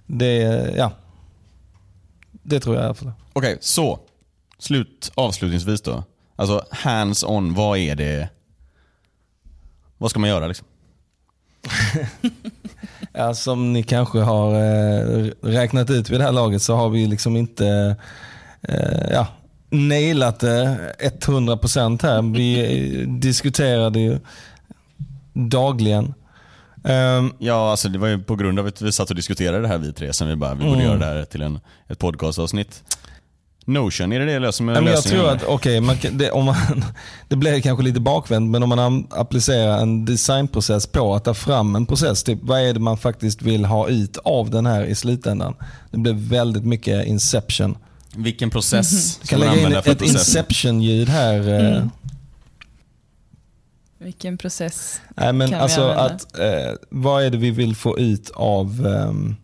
det, 0.06 0.32
ja. 0.78 0.92
Det 2.44 2.60
tror 2.60 2.76
jag 2.76 2.84
i 2.84 2.86
alla 2.86 2.94
fall. 2.94 3.12
Okej, 3.34 3.58
så. 3.62 4.00
Slut, 4.60 5.12
avslutningsvis 5.16 5.82
då. 5.82 6.04
Alltså 6.36 6.66
hands-on, 6.72 7.54
vad 7.54 7.78
är 7.78 7.96
det? 7.96 8.30
Vad 9.98 10.10
ska 10.10 10.20
man 10.20 10.30
göra 10.30 10.48
liksom? 10.48 10.68
Ja, 13.18 13.34
som 13.34 13.74
ni 13.74 13.84
kanske 13.84 14.20
har 14.20 14.54
eh, 14.56 15.30
räknat 15.42 15.90
ut 15.90 16.10
vid 16.10 16.20
det 16.20 16.24
här 16.24 16.32
laget 16.32 16.62
så 16.62 16.76
har 16.76 16.90
vi 16.90 17.08
liksom 17.08 17.36
inte 17.36 17.96
eh, 18.62 19.12
ja, 19.12 19.28
nailat 19.76 20.40
det 20.40 20.78
100% 21.22 22.02
här. 22.04 22.22
Vi 22.36 23.06
diskuterade 23.06 24.00
ju 24.00 24.20
dagligen. 25.34 26.14
Ehm, 26.84 27.34
Ja, 27.40 27.72
alltså 27.72 27.90
det 27.90 28.00
var 28.00 28.08
ju 28.08 28.24
på 28.24 28.36
grund 28.36 28.60
av 28.60 28.66
att 28.68 28.82
vi 28.82 28.92
satt 28.92 29.10
och 29.10 29.16
diskuterade 29.16 29.62
det 29.62 29.68
här 29.68 29.78
vi 29.78 29.94
tre 29.94 30.14
som 30.14 30.28
vi 30.28 30.36
bara, 30.36 30.54
vi 30.54 30.64
borde 30.64 30.76
Mm. 30.76 30.86
göra 30.86 30.98
det 30.98 31.06
här 31.06 31.26
till 31.26 31.42
en, 31.42 31.60
ett 31.88 32.00
podcastavsnitt. 32.00 32.84
Notion, 33.68 34.12
är 34.12 34.20
det 34.20 34.40
det 34.40 34.52
som 34.52 34.70
är 34.70 34.74
men 34.74 34.86
jag 34.86 34.92
lösningen? 34.92 35.20
tror 35.22 35.32
att, 35.36 35.44
okej, 35.44 35.98
kan- 36.02 36.18
det, 36.18 36.32
om 36.32 36.46
man, 36.46 36.56
det 37.28 37.36
blir 37.36 37.62
kanske 37.62 37.84
lite 37.84 38.00
bakvänt, 38.00 38.52
men 38.52 38.64
om 38.64 38.70
man 38.70 39.08
applicerar 39.12 39.78
en 39.82 40.06
designprocess 40.06 40.88
på 40.88 41.16
att 41.16 41.24
ta 41.24 41.34
fram 41.34 41.76
en 41.76 41.86
process, 41.86 42.24
typ, 42.24 42.40
vad 42.42 42.60
är 42.60 42.74
det 42.74 42.80
man 42.80 42.98
faktiskt 42.98 43.42
vill 43.42 43.66
ha 43.66 43.88
ut 43.88 44.18
av 44.18 44.50
den 44.50 44.66
här 44.66 44.84
i 44.84 44.96
slutändan? 44.96 45.56
Det 45.92 45.98
blir 45.98 46.14
väldigt 46.14 46.66
mycket 46.66 47.06
inception. 47.08 47.78
Vilken 48.18 48.50
process 48.50 49.18
Jag 49.20 49.28
ska 49.28 49.36
kan 49.36 49.40
man 49.40 49.58
använda 49.58 49.82
för 49.82 49.92
ett 49.92 49.98
processen? 50.00 50.20
inception-ljud 50.20 51.10
här. 51.10 51.50
eh. 51.50 51.76
Mm. 51.78 51.90
Vilken 53.98 54.38
process. 54.38 55.02
Nej, 55.16 55.34
men 55.34 55.50
kan 55.50 55.58
vi 55.58 55.64
alltså 55.64 55.82
använda? 55.82 56.02
att, 56.04 56.40
eh, 56.40 56.74
vad 56.90 57.24
är 57.24 57.30
det 57.30 57.38
vi 57.38 57.52
vill 57.52 57.76
få 57.76 58.00
ut 58.00 58.32
av 58.36 58.88
ehm, 58.88 59.36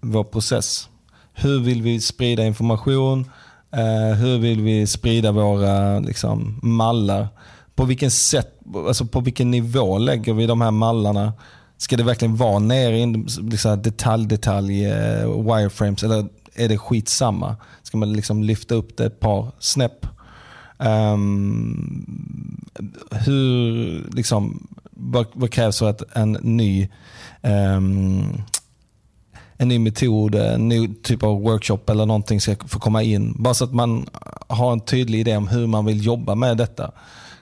vår 0.00 0.24
process? 0.24 0.88
Hur 1.32 1.60
vill 1.60 1.82
vi 1.82 2.00
sprida 2.00 2.44
information? 2.44 3.30
Eh, 3.72 4.16
hur 4.18 4.38
vill 4.38 4.60
vi 4.60 4.86
sprida 4.86 5.32
våra 5.32 5.98
liksom, 6.00 6.60
mallar? 6.62 7.28
På 7.74 7.84
vilken, 7.84 8.10
sätt, 8.10 8.54
alltså 8.88 9.04
på 9.06 9.20
vilken 9.20 9.50
nivå 9.50 9.98
lägger 9.98 10.34
vi 10.34 10.46
de 10.46 10.60
här 10.60 10.70
mallarna? 10.70 11.32
Ska 11.76 11.96
det 11.96 12.02
verkligen 12.04 12.36
vara 12.36 12.58
nere 12.58 12.98
i 12.98 13.06
liksom, 13.50 13.82
detalj, 13.82 14.26
detalj 14.26 14.84
eh, 14.84 15.42
wireframes 15.42 16.02
eller 16.02 16.26
är 16.54 16.68
det 16.68 16.78
skitsamma? 16.78 17.56
Ska 17.88 17.96
man 17.98 18.12
liksom 18.12 18.42
lyfta 18.42 18.74
upp 18.74 18.96
det 18.96 19.06
ett 19.06 19.20
par 19.20 19.52
snäpp? 19.58 20.06
Um, 20.78 22.60
hur, 23.10 24.10
liksom, 24.12 24.68
vad, 24.90 25.26
vad 25.32 25.50
krävs 25.50 25.78
för 25.78 25.90
att 25.90 26.16
en 26.16 26.32
ny, 26.32 26.88
um, 27.42 28.42
en 29.56 29.68
ny 29.68 29.78
metod, 29.78 30.34
en 30.34 30.68
ny 30.68 30.94
typ 31.02 31.22
av 31.22 31.42
workshop 31.42 31.80
eller 31.86 32.06
någonting 32.06 32.40
ska 32.40 32.56
få 32.66 32.78
komma 32.78 33.02
in? 33.02 33.34
Bara 33.38 33.54
så 33.54 33.64
att 33.64 33.74
man 33.74 34.08
har 34.48 34.72
en 34.72 34.80
tydlig 34.80 35.20
idé 35.20 35.36
om 35.36 35.48
hur 35.48 35.66
man 35.66 35.84
vill 35.84 36.04
jobba 36.04 36.34
med 36.34 36.56
detta 36.56 36.90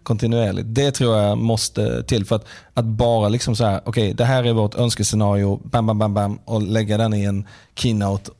kontinuerligt. 0.02 0.74
Det 0.74 0.90
tror 0.90 1.16
jag 1.16 1.38
måste 1.38 2.02
till. 2.02 2.24
För 2.24 2.36
att, 2.36 2.46
att 2.74 2.84
bara 2.84 3.28
liksom 3.28 3.56
så 3.56 3.64
här, 3.64 3.80
okej 3.84 4.14
det 4.14 4.24
här 4.24 4.44
är 4.44 4.52
vårt 4.52 4.74
önskescenario, 4.74 5.60
bam, 5.64 5.86
bam, 5.86 5.98
bam, 5.98 6.14
bam, 6.14 6.38
och 6.44 6.62
lägga 6.62 6.96
den 6.98 7.14
i 7.14 7.24
en 7.24 7.46
keynote, 7.74 8.30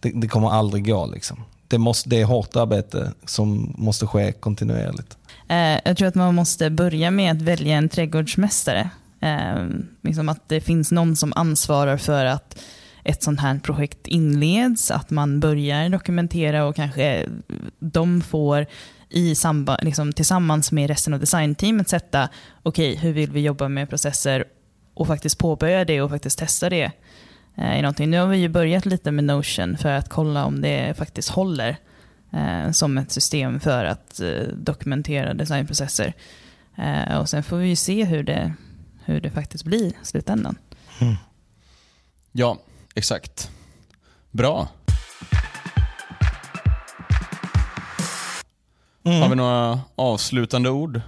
det, 0.00 0.12
det 0.14 0.28
kommer 0.28 0.50
aldrig 0.50 0.86
gå. 0.86 1.06
Liksom. 1.06 1.44
Det, 1.72 1.78
måste, 1.78 2.08
det 2.08 2.20
är 2.20 2.24
hårt 2.24 2.56
arbete 2.56 3.12
som 3.24 3.74
måste 3.78 4.06
ske 4.06 4.32
kontinuerligt. 4.32 5.16
Eh, 5.48 5.78
jag 5.84 5.96
tror 5.96 6.08
att 6.08 6.14
man 6.14 6.34
måste 6.34 6.70
börja 6.70 7.10
med 7.10 7.32
att 7.32 7.42
välja 7.42 7.76
en 7.76 7.88
trädgårdsmästare. 7.88 8.90
Eh, 9.20 9.66
liksom 10.02 10.28
att 10.28 10.48
det 10.48 10.60
finns 10.60 10.92
någon 10.92 11.16
som 11.16 11.32
ansvarar 11.36 11.96
för 11.96 12.24
att 12.24 12.58
ett 13.04 13.22
sånt 13.22 13.40
här 13.40 13.58
projekt 13.58 14.06
inleds, 14.06 14.90
att 14.90 15.10
man 15.10 15.40
börjar 15.40 15.88
dokumentera 15.88 16.64
och 16.64 16.76
kanske 16.76 17.26
de 17.78 18.20
får 18.20 18.66
i 19.08 19.34
samba, 19.34 19.78
liksom, 19.82 20.12
tillsammans 20.12 20.72
med 20.72 20.88
resten 20.88 21.14
av 21.14 21.20
designteamet 21.20 21.88
sätta, 21.88 22.28
okej, 22.62 22.96
hur 22.96 23.12
vill 23.12 23.30
vi 23.30 23.40
jobba 23.40 23.68
med 23.68 23.88
processer 23.88 24.44
och 24.94 25.06
faktiskt 25.06 25.38
påbörja 25.38 25.84
det 25.84 26.02
och 26.02 26.10
faktiskt 26.10 26.38
testa 26.38 26.70
det. 26.70 26.92
Eh, 27.56 27.78
i 27.78 27.82
någonting. 27.82 28.10
Nu 28.10 28.18
har 28.18 28.26
vi 28.26 28.36
ju 28.36 28.48
börjat 28.48 28.86
lite 28.86 29.10
med 29.10 29.24
Notion 29.24 29.76
för 29.76 29.88
att 29.88 30.08
kolla 30.08 30.44
om 30.44 30.60
det 30.60 30.94
faktiskt 30.96 31.28
håller 31.28 31.76
eh, 32.32 32.70
som 32.70 32.98
ett 32.98 33.12
system 33.12 33.60
för 33.60 33.84
att 33.84 34.20
eh, 34.20 34.42
dokumentera 34.56 35.34
designprocesser. 35.34 36.12
Eh, 36.76 37.18
och 37.18 37.28
sen 37.28 37.42
får 37.42 37.56
vi 37.56 37.68
ju 37.68 37.76
se 37.76 38.04
hur 38.04 38.22
det, 38.22 38.54
hur 39.04 39.20
det 39.20 39.30
faktiskt 39.30 39.64
blir 39.64 39.86
i 39.86 39.94
slutändan. 40.02 40.58
Ja, 42.32 42.58
exakt. 42.94 43.50
Bra. 44.30 44.68
Mm. 49.04 49.22
Har 49.22 49.28
vi 49.28 49.36
några 49.36 49.80
avslutande 49.96 50.70
ord? 50.70 51.00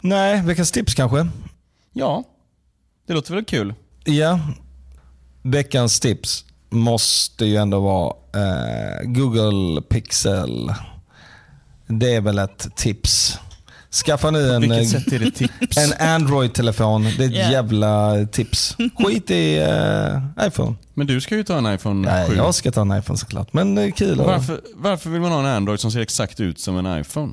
Nej, 0.00 0.42
veckans 0.42 0.72
tips 0.72 0.94
kanske? 0.94 1.28
Ja, 1.92 2.24
det 3.06 3.12
låter 3.12 3.34
väl 3.34 3.44
kul. 3.44 3.74
Ja, 4.04 4.40
veckans 5.42 6.00
tips 6.00 6.44
måste 6.70 7.44
ju 7.46 7.56
ändå 7.56 7.80
vara 7.80 8.14
eh, 8.34 9.02
Google 9.08 9.82
Pixel. 9.82 10.72
Det 11.86 12.14
är 12.14 12.20
väl 12.20 12.38
ett 12.38 12.76
tips. 12.76 13.38
Skaffa 14.06 14.30
nu 14.30 14.52
en, 14.54 14.70
eh, 14.72 14.78
en 15.76 16.08
Android-telefon. 16.08 17.02
Det 17.02 17.24
är 17.24 17.28
ett 17.28 17.34
Ja. 17.36 17.50
jävla 17.50 18.26
tips. 18.32 18.76
Skit 18.98 19.30
i 19.30 19.58
eh, 19.58 20.46
iPhone. 20.46 20.74
Men 20.94 21.06
du 21.06 21.20
ska 21.20 21.36
ju 21.36 21.44
ta 21.44 21.58
en 21.58 21.74
iPhone 21.74 22.08
Nej, 22.12 22.28
7. 22.28 22.36
jag 22.36 22.54
ska 22.54 22.70
ta 22.72 22.80
en 22.80 22.98
iPhone 22.98 23.18
såklart. 23.18 23.52
Men 23.52 23.74
det 23.74 23.82
är 23.82 23.90
kul. 23.90 24.18
Varför, 24.18 24.60
varför 24.74 25.10
vill 25.10 25.20
man 25.20 25.32
ha 25.32 25.38
en 25.40 25.46
Android 25.46 25.80
som 25.80 25.90
ser 25.92 26.00
exakt 26.00 26.40
ut 26.40 26.58
som 26.60 26.86
en 26.86 27.00
iPhone? 27.00 27.32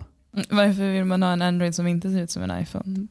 Varför 0.50 0.92
vill 0.94 1.06
man 1.06 1.24
ha 1.24 1.34
en 1.34 1.42
Android 1.42 1.76
som 1.76 1.88
inte 1.88 2.10
ser 2.12 2.20
ut 2.22 2.32
som 2.32 2.44
en 2.44 2.62
iPhone? 2.62 3.08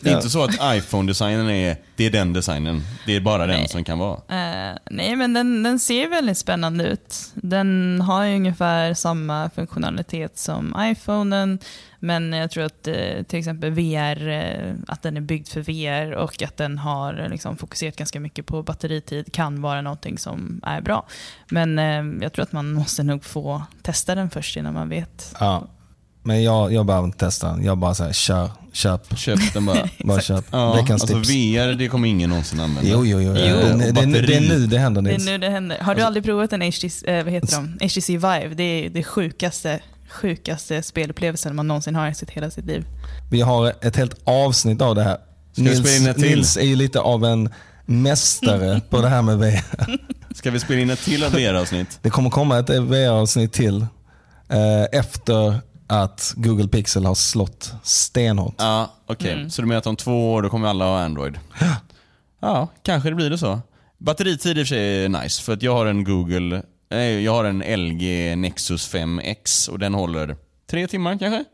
Det 0.00 0.08
är 0.08 0.10
Ja. 0.10 0.16
inte 0.16 0.30
så 0.30 0.44
att 0.44 0.54
iPhone-designen 0.76 1.50
är, 1.50 1.76
det 1.96 2.06
är 2.06 2.10
den 2.10 2.32
designen. 2.32 2.82
Det 3.06 3.16
är 3.16 3.20
bara 3.20 3.46
den 3.46 3.56
Nej. 3.56 3.68
som 3.68 3.84
kan 3.84 3.98
vara. 3.98 4.16
Eh, 4.28 4.76
nej, 4.90 5.16
men 5.16 5.32
den, 5.34 5.62
den 5.62 5.78
ser 5.78 6.08
väldigt 6.08 6.38
spännande 6.38 6.84
ut. 6.84 7.16
Den 7.34 8.00
har 8.00 8.24
ju 8.24 8.34
ungefär 8.36 8.94
samma 8.94 9.50
funktionalitet 9.54 10.38
som 10.38 10.74
iPhonen, 10.78 11.58
men 11.98 12.32
jag 12.32 12.50
tror 12.50 12.64
att 12.64 12.86
eh, 12.86 13.22
till 13.28 13.38
exempel 13.38 13.70
VR, 13.70 14.28
eh, 14.28 14.74
att 14.88 15.02
den 15.02 15.16
är 15.16 15.20
byggd 15.20 15.48
för 15.48 15.60
VR 15.60 16.12
och 16.12 16.42
att 16.42 16.56
den 16.56 16.78
har 16.78 17.28
liksom, 17.30 17.56
fokuserat 17.56 17.96
ganska 17.96 18.20
mycket 18.20 18.46
på 18.46 18.62
batteritid 18.62 19.32
kan 19.32 19.62
vara 19.62 19.80
någonting 19.82 20.18
som 20.18 20.60
är 20.64 20.80
bra. 20.80 21.06
Men 21.50 21.78
jag 22.22 22.32
tror 22.32 22.42
att 22.42 22.52
man 22.52 22.72
måste 22.72 23.02
nog 23.02 23.24
få 23.24 23.62
testa 23.82 24.14
den 24.14 24.30
först 24.30 24.56
innan 24.56 24.74
man 24.74 24.88
vet. 24.88 25.34
Ja. 25.40 25.66
Men 26.22 26.42
jag, 26.42 26.72
jag 26.72 26.86
behöver 26.86 27.06
inte 27.06 27.18
testa 27.18 27.48
den. 27.48 27.64
Jag 27.64 27.78
bara 27.78 27.94
säger 27.94 28.12
kör, 28.12 28.50
köp. 28.72 29.18
Köp 29.18 29.52
den 29.54 29.66
bara. 29.66 29.88
Bara 30.04 30.20
köp. 30.20 30.44
Ja, 30.50 30.72
Veckans 30.74 31.02
alltså 31.02 31.16
tips. 31.16 31.30
VR, 31.30 31.74
det 31.74 31.88
kommer 31.88 32.08
ingen 32.08 32.30
någonsin 32.30 32.60
använda. 32.60 32.90
Jo, 32.90 33.06
jo, 33.06 33.20
jo. 33.20 33.34
Jo. 33.36 33.56
Det, 33.78 33.92
det, 33.92 34.22
det, 34.22 34.36
är 34.36 34.40
nu 34.40 34.66
det 34.66 34.78
händer 34.78 35.02
Det 35.02 35.10
är 35.10 35.12
Nils. 35.12 35.26
nu 35.26 35.38
det 35.38 35.48
händer. 35.50 35.78
Har 35.78 35.94
du 35.94 36.02
aldrig 36.02 36.24
provat 36.24 36.52
en 36.52 36.62
HTC, 36.62 37.06
eh, 37.06 37.24
vad 37.24 37.32
heter 37.32 37.56
de? 37.56 37.86
HTC 37.86 38.12
Vive? 38.12 38.54
Det 38.54 38.62
är 38.62 38.90
det 38.90 39.02
sjukaste, 39.02 39.80
sjukaste 40.10 40.82
spelupplevelsen 40.82 41.56
man 41.56 41.68
någonsin 41.68 41.94
har 41.94 42.08
i 42.08 42.14
sitt 42.14 42.30
hela 42.30 42.50
sitt 42.50 42.64
liv. 42.66 42.84
Vi 43.30 43.40
har 43.40 43.72
ett 43.80 43.96
helt 43.96 44.16
avsnitt 44.24 44.82
av 44.82 44.94
det 44.94 45.02
här. 45.02 45.16
Ska 45.52 45.62
vi 45.62 45.76
spela 45.76 45.96
in 45.96 46.02
Nils, 46.02 46.08
ett 46.08 46.22
till? 46.22 46.36
Nils 46.36 46.56
är 46.56 46.64
ju 46.64 46.76
lite 46.76 47.00
av 47.00 47.24
en 47.24 47.48
mästare 47.86 48.80
på 48.90 49.00
det 49.00 49.08
här 49.08 49.22
med 49.22 49.38
VR. 49.38 49.98
Ska 50.34 50.50
vi 50.50 50.60
spela 50.60 50.80
in 50.80 50.90
ett 50.90 51.00
till 51.04 51.24
VR-avsnitt? 51.24 51.98
Det 52.02 52.10
kommer 52.10 52.30
komma 52.30 52.58
ett 52.58 52.70
VR-avsnitt 52.70 53.52
till 53.52 53.86
eh, 54.48 54.82
efter 55.00 55.60
att 55.90 56.34
Google 56.36 56.68
Pixel 56.68 57.04
har 57.04 57.14
slått 57.14 57.72
stenhårt. 57.82 58.54
Ja, 58.58 58.94
okej. 59.06 59.32
Mm. 59.32 59.50
Så 59.50 59.62
du 59.62 59.68
menar 59.68 59.78
att 59.78 59.86
om 59.86 59.96
två 59.96 60.32
år 60.32 60.42
då 60.42 60.48
kommer 60.48 60.68
alla 60.68 60.84
ha 60.84 61.00
Android? 61.00 61.38
Ja, 62.42 62.68
kanske 62.82 63.08
det 63.08 63.14
blir 63.14 63.30
det 63.30 63.38
så. 63.38 63.60
Batteritid 63.98 64.58
i 64.58 64.62
och 64.62 64.66
för 64.66 64.74
sig 64.74 65.04
är 65.04 65.08
nice, 65.08 65.42
för 65.42 65.52
att 65.52 65.62
jag 65.62 65.74
har 65.74 65.86
en 65.86 66.04
Google, 66.04 66.62
nej, 66.90 67.22
jag 67.22 67.32
har 67.32 67.44
en 67.44 67.58
LG 67.58 68.36
Nexus 68.36 68.94
5X 68.94 69.68
och 69.70 69.78
den 69.78 69.94
håller 69.94 70.36
tre 70.70 70.86
timmar 70.86 71.18
kanske? 71.18 71.44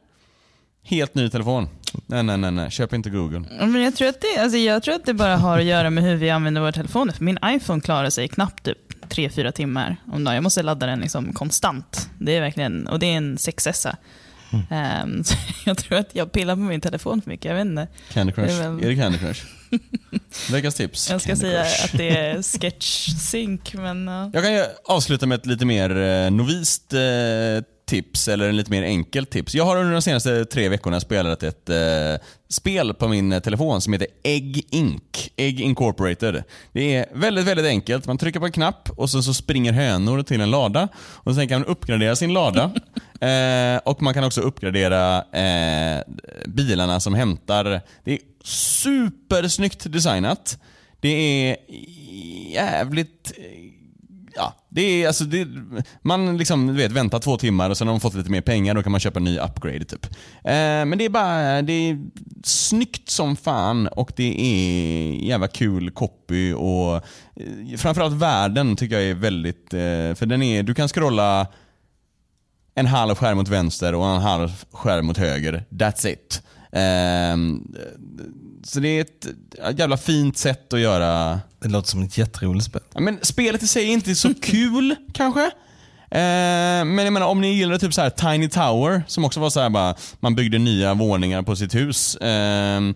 Helt 0.82 1.14
ny 1.14 1.30
telefon. 1.30 1.68
Nej, 2.07 2.22
nej, 2.22 2.37
nej, 2.37 2.51
nej. 2.51 2.70
köp 2.70 2.93
inte 2.93 3.11
Google. 3.11 3.45
Men 3.61 3.82
jag, 3.82 3.97
tror 3.97 4.09
att 4.09 4.20
det, 4.20 4.43
alltså 4.43 4.59
jag 4.59 4.82
tror 4.82 4.95
att 4.95 5.05
det 5.05 5.14
bara 5.14 5.37
har 5.37 5.59
att 5.59 5.64
göra 5.64 5.91
med 5.91 6.05
hur 6.05 6.16
vi 6.16 6.30
använder 6.30 6.61
våra 6.61 6.72
telefoner. 6.72 7.12
För 7.12 7.24
min 7.24 7.39
iPhone 7.45 7.80
klarar 7.80 8.11
sig 8.11 8.28
knappt 8.28 8.64
typ 8.64 8.78
3-4 9.09 9.51
timmar 9.51 9.97
om 10.12 10.24
dagen. 10.24 10.34
Jag 10.34 10.43
måste 10.43 10.62
ladda 10.62 10.87
den 10.87 11.01
liksom 11.01 11.32
konstant. 11.32 12.09
Det 12.18 12.37
är 12.37 12.41
verkligen, 12.41 12.87
och 12.87 12.99
det 12.99 13.07
är 13.07 13.16
en 13.16 13.37
6S. 13.37 13.97
Ehm, 14.70 15.24
så 15.24 15.34
jag 15.66 15.78
tror 15.78 15.99
att 15.99 16.09
jag 16.12 16.32
pillar 16.32 16.55
på 16.55 16.61
min 16.61 16.80
telefon 16.80 17.22
för 17.22 17.30
mycket. 17.30 17.44
Jag 17.44 17.55
vet 17.55 17.66
inte. 17.66 17.88
Candy 18.12 18.32
Crush. 18.32 18.61
Är 18.61 18.70
väl- 18.70 18.84
Är 18.84 18.88
det 18.88 18.97
Candy 18.97 19.18
Crush? 19.18 19.42
Veckans 20.53 20.74
tips. 20.74 21.11
Jag 21.11 21.20
ska 21.20 21.28
Candy 21.30 21.40
säga 21.40 21.62
Crush. 21.64 21.84
att 21.84 21.92
det 21.99 22.16
är 22.16 22.42
sketch 22.42 23.09
sync, 23.30 23.74
men 23.74 24.07
ja. 24.09 24.30
Jag 24.32 24.44
kan 24.44 24.64
avsluta 24.97 25.26
med 25.26 25.38
ett 25.38 25.47
lite 25.47 25.64
mer 25.64 25.97
eh, 25.97 26.30
novist 26.30 26.92
eh, 26.92 26.99
tips, 27.87 28.28
eller 28.28 28.49
en 28.49 28.57
lite 28.57 28.70
mer 28.70 28.82
enkelt 28.82 29.30
tips. 29.30 29.55
Jag 29.55 29.64
har 29.64 29.76
under 29.76 29.93
de 29.93 30.03
senaste 30.03 30.45
tre 30.45 30.68
veckorna 30.68 31.01
spelat 31.01 31.43
ett 31.43 31.68
eh, 31.68 32.26
spel 32.49 32.95
på 32.95 33.09
min 33.09 33.32
eh, 33.32 33.41
telefon 33.41 33.80
som 33.80 33.93
heter 33.93 34.09
Egg 34.22 34.66
Inc. 34.70 35.30
Egg 35.37 35.61
Incorporated. 35.61 36.43
Det 36.72 36.95
är 36.95 37.07
väldigt, 37.14 37.45
väldigt 37.45 37.66
enkelt. 37.66 38.07
Man 38.07 38.18
trycker 38.18 38.41
på 38.41 38.47
en 38.47 38.53
knapp 38.53 38.91
och 38.91 39.11
så, 39.11 39.22
så 39.22 39.34
springer 39.34 39.72
hönor 39.72 40.22
till 40.22 40.41
en 40.41 40.51
lada. 40.51 40.89
Och 40.97 41.34
Sen 41.34 41.49
kan 41.49 41.61
man 41.61 41.68
uppgradera 41.68 42.16
sin 42.16 42.32
lada. 42.32 42.72
eh, 43.20 43.80
och 43.84 44.03
Man 44.03 44.14
kan 44.14 44.24
också 44.24 44.41
uppgradera 44.41 45.24
eh, 45.32 46.03
bilarna 46.47 47.01
som 47.01 47.14
hämtar. 47.14 47.80
Det 48.05 48.12
är 48.12 48.18
supersnyggt 48.45 49.93
designat. 49.93 50.59
Det 51.01 51.09
är 51.09 51.57
jävligt 52.53 53.32
ja, 54.37 54.55
det 54.68 54.80
är 54.80 55.07
alltså, 55.07 55.24
det, 55.24 55.49
man 56.03 56.37
liksom, 56.37 56.66
du 56.66 56.72
vet, 56.72 56.93
väntar 56.93 57.18
två 57.18 57.37
timmar 57.37 57.70
och 57.70 57.76
sen 57.76 57.87
har 57.87 57.95
man 57.95 58.01
fått 58.01 58.14
lite 58.14 58.30
mer 58.30 58.41
pengar 58.41 58.74
då 58.74 58.82
kan 58.82 58.93
man 58.93 59.01
köpa 59.01 59.18
en 59.18 59.24
ny 59.24 59.39
upgrade 59.39 59.84
typ. 59.84 60.07
Eh, 60.45 60.84
men 60.84 60.99
det 60.99 61.05
är 61.05 61.09
bara, 61.09 61.62
det 61.62 61.72
är 61.72 61.99
snyggt 62.45 63.11
som 63.11 63.37
fan 63.37 63.89
och 63.89 64.12
det 64.16 64.41
är 64.41 65.12
jävla 65.24 65.49
kul 65.49 65.91
copy 65.91 66.53
och 66.53 66.97
eh, 66.97 67.76
framförallt 67.76 68.14
världen 68.14 68.76
tycker 68.76 68.95
jag 68.95 69.11
är 69.11 69.14
väldigt, 69.14 69.74
eh, 69.74 70.14
för 70.14 70.26
den 70.26 70.43
är, 70.43 70.62
du 70.62 70.74
kan 70.74 70.89
scrolla 70.89 71.47
en 72.74 72.87
halv 72.87 73.14
skärm 73.14 73.39
mot 73.39 73.49
vänster 73.49 73.95
och 73.95 74.07
en 74.07 74.20
halv 74.20 74.64
skärm 74.72 75.07
mot 75.07 75.18
höger. 75.18 75.64
That's 75.70 76.07
it. 76.07 76.43
Eh, 76.72 77.37
så 78.69 78.81
det 78.81 78.89
är 78.89 79.01
ett 79.01 79.27
jävla 79.79 79.97
fint 79.97 80.39
sätt 80.39 80.73
att 80.73 80.81
göra... 80.81 81.41
Det 81.59 81.69
låter 81.69 81.89
som 81.89 82.03
ett 82.03 82.19
jätteroligt 82.19 82.67
spel. 82.67 82.81
men 82.99 83.19
spelet 83.23 83.62
i 83.62 83.67
sig 83.67 83.85
är 83.89 83.93
inte 83.93 84.14
så 84.14 84.35
kul 84.35 84.97
kanske. 85.12 85.41
Uh, 85.41 86.19
men 86.85 86.99
jag 86.99 87.12
menar 87.12 87.27
om 87.27 87.41
ni 87.41 87.55
gillar 87.55 87.79
typ 87.79 87.95
så 87.95 88.01
här 88.01 88.11
Tiny 88.11 88.49
Tower 88.49 89.03
som 89.07 89.25
också 89.25 89.41
var 89.41 89.51
så 89.51 89.61
här 89.61 89.71
bara, 89.71 89.95
man 90.21 90.35
byggde 90.35 90.59
nya 90.59 90.95
våningar 90.95 91.43
på 91.43 91.57
sitt 91.57 91.75
hus. 91.75 92.17
Uh, 92.23 92.95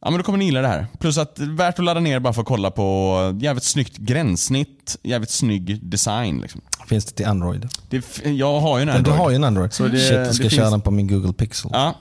Ja 0.00 0.10
men 0.10 0.18
då 0.18 0.22
kommer 0.24 0.38
ni 0.38 0.44
gilla 0.44 0.60
det 0.62 0.68
här. 0.68 0.86
Plus 1.00 1.18
att 1.18 1.36
det 1.36 1.42
är 1.42 1.56
värt 1.56 1.78
att 1.78 1.84
ladda 1.84 2.00
ner 2.00 2.20
bara 2.20 2.32
för 2.32 2.40
att 2.40 2.48
kolla 2.48 2.70
på 2.70 3.16
jävligt 3.40 3.64
snyggt 3.64 3.96
gränssnitt, 3.96 4.96
jävligt 5.02 5.30
snygg 5.30 5.90
design. 5.90 6.40
Liksom. 6.40 6.60
Finns 6.88 7.04
det 7.04 7.12
till 7.12 7.26
Android? 7.26 7.68
Det, 7.90 8.04
jag 8.24 8.60
har 8.60 8.78
ju 8.78 8.82
en 8.82 8.88
Android. 8.88 9.04
Du 9.04 9.10
har 9.10 9.30
ju 9.30 9.36
en 9.36 9.44
Android. 9.44 9.72
Så 9.72 9.88
det, 9.88 9.98
Shit, 9.98 10.12
jag 10.12 10.34
ska 10.34 10.44
det 10.44 10.50
köra 10.50 10.64
finns- 10.64 10.72
den 10.72 10.80
på 10.80 10.90
min 10.90 11.06
Google 11.06 11.32
Pixel. 11.32 11.70
Ja, 11.74 11.94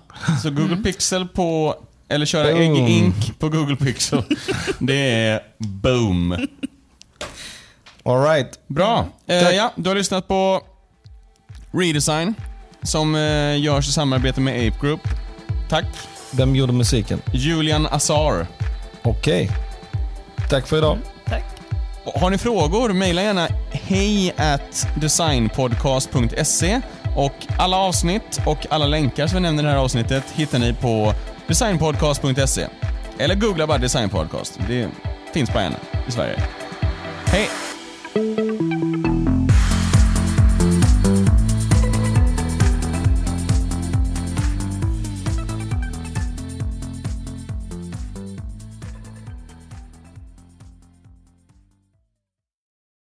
så 0.43 0.49
Google 0.49 0.75
Pixel 0.83 1.27
på, 1.27 1.75
eller 2.09 2.25
köra 2.25 2.51
Boom. 2.51 2.61
Egg 2.61 2.89
Ink 2.89 3.39
på 3.39 3.49
Google 3.49 3.75
Pixel. 3.75 4.23
Det 4.79 5.11
är 5.11 5.41
boom. 5.57 6.47
All 8.03 8.23
right. 8.23 8.59
Bra. 8.67 9.05
Eh, 9.27 9.43
Tack. 9.43 9.53
ja, 9.53 9.73
du 9.75 9.89
har 9.89 9.95
lyssnat 9.95 10.27
på 10.27 10.61
Redesign 11.71 12.35
som 12.83 13.15
eh, 13.15 13.59
görs 13.61 13.87
i 13.89 13.91
samarbete 13.91 14.41
med 14.41 14.67
Ape 14.67 14.77
Group. 14.87 15.01
Tack. 15.69 15.85
Vem 16.31 16.55
gjorde 16.55 16.73
musiken? 16.73 17.21
Julian 17.33 17.87
Azar. 17.91 18.47
Okej. 19.03 19.49
Tack 20.49 20.67
för 20.67 20.77
idag. 20.77 20.97
Tack. 21.25 21.43
Och 22.05 22.21
Har 22.21 22.29
ni 22.29 22.37
frågor, 22.37 22.89
mejla 22.93 23.21
gärna 23.23 23.47
hej 23.71 24.33
at 24.37 24.87
designpodcast.se 25.01 26.81
och 27.15 27.33
alla 27.59 27.77
avsnitt 27.77 28.41
och 28.45 28.65
alla 28.69 28.85
länkar 28.85 29.27
som 29.27 29.35
vi 29.35 29.41
nämner 29.41 29.63
i 29.63 29.65
det 29.65 29.71
här 29.71 29.77
avsnittet 29.79 30.23
hittar 30.35 30.59
ni 30.59 30.73
på 30.73 31.13
designpodcast.se. 31.47 32.67
Eller 33.17 33.35
googla 33.35 33.67
bara 33.67 33.77
designpodcast. 33.77 34.59
Det 34.67 34.89
finns 35.33 35.53
bara 35.53 35.63
en 35.63 35.73
i 36.07 36.11
Sverige. 36.11 36.43
Hej! 37.25 37.49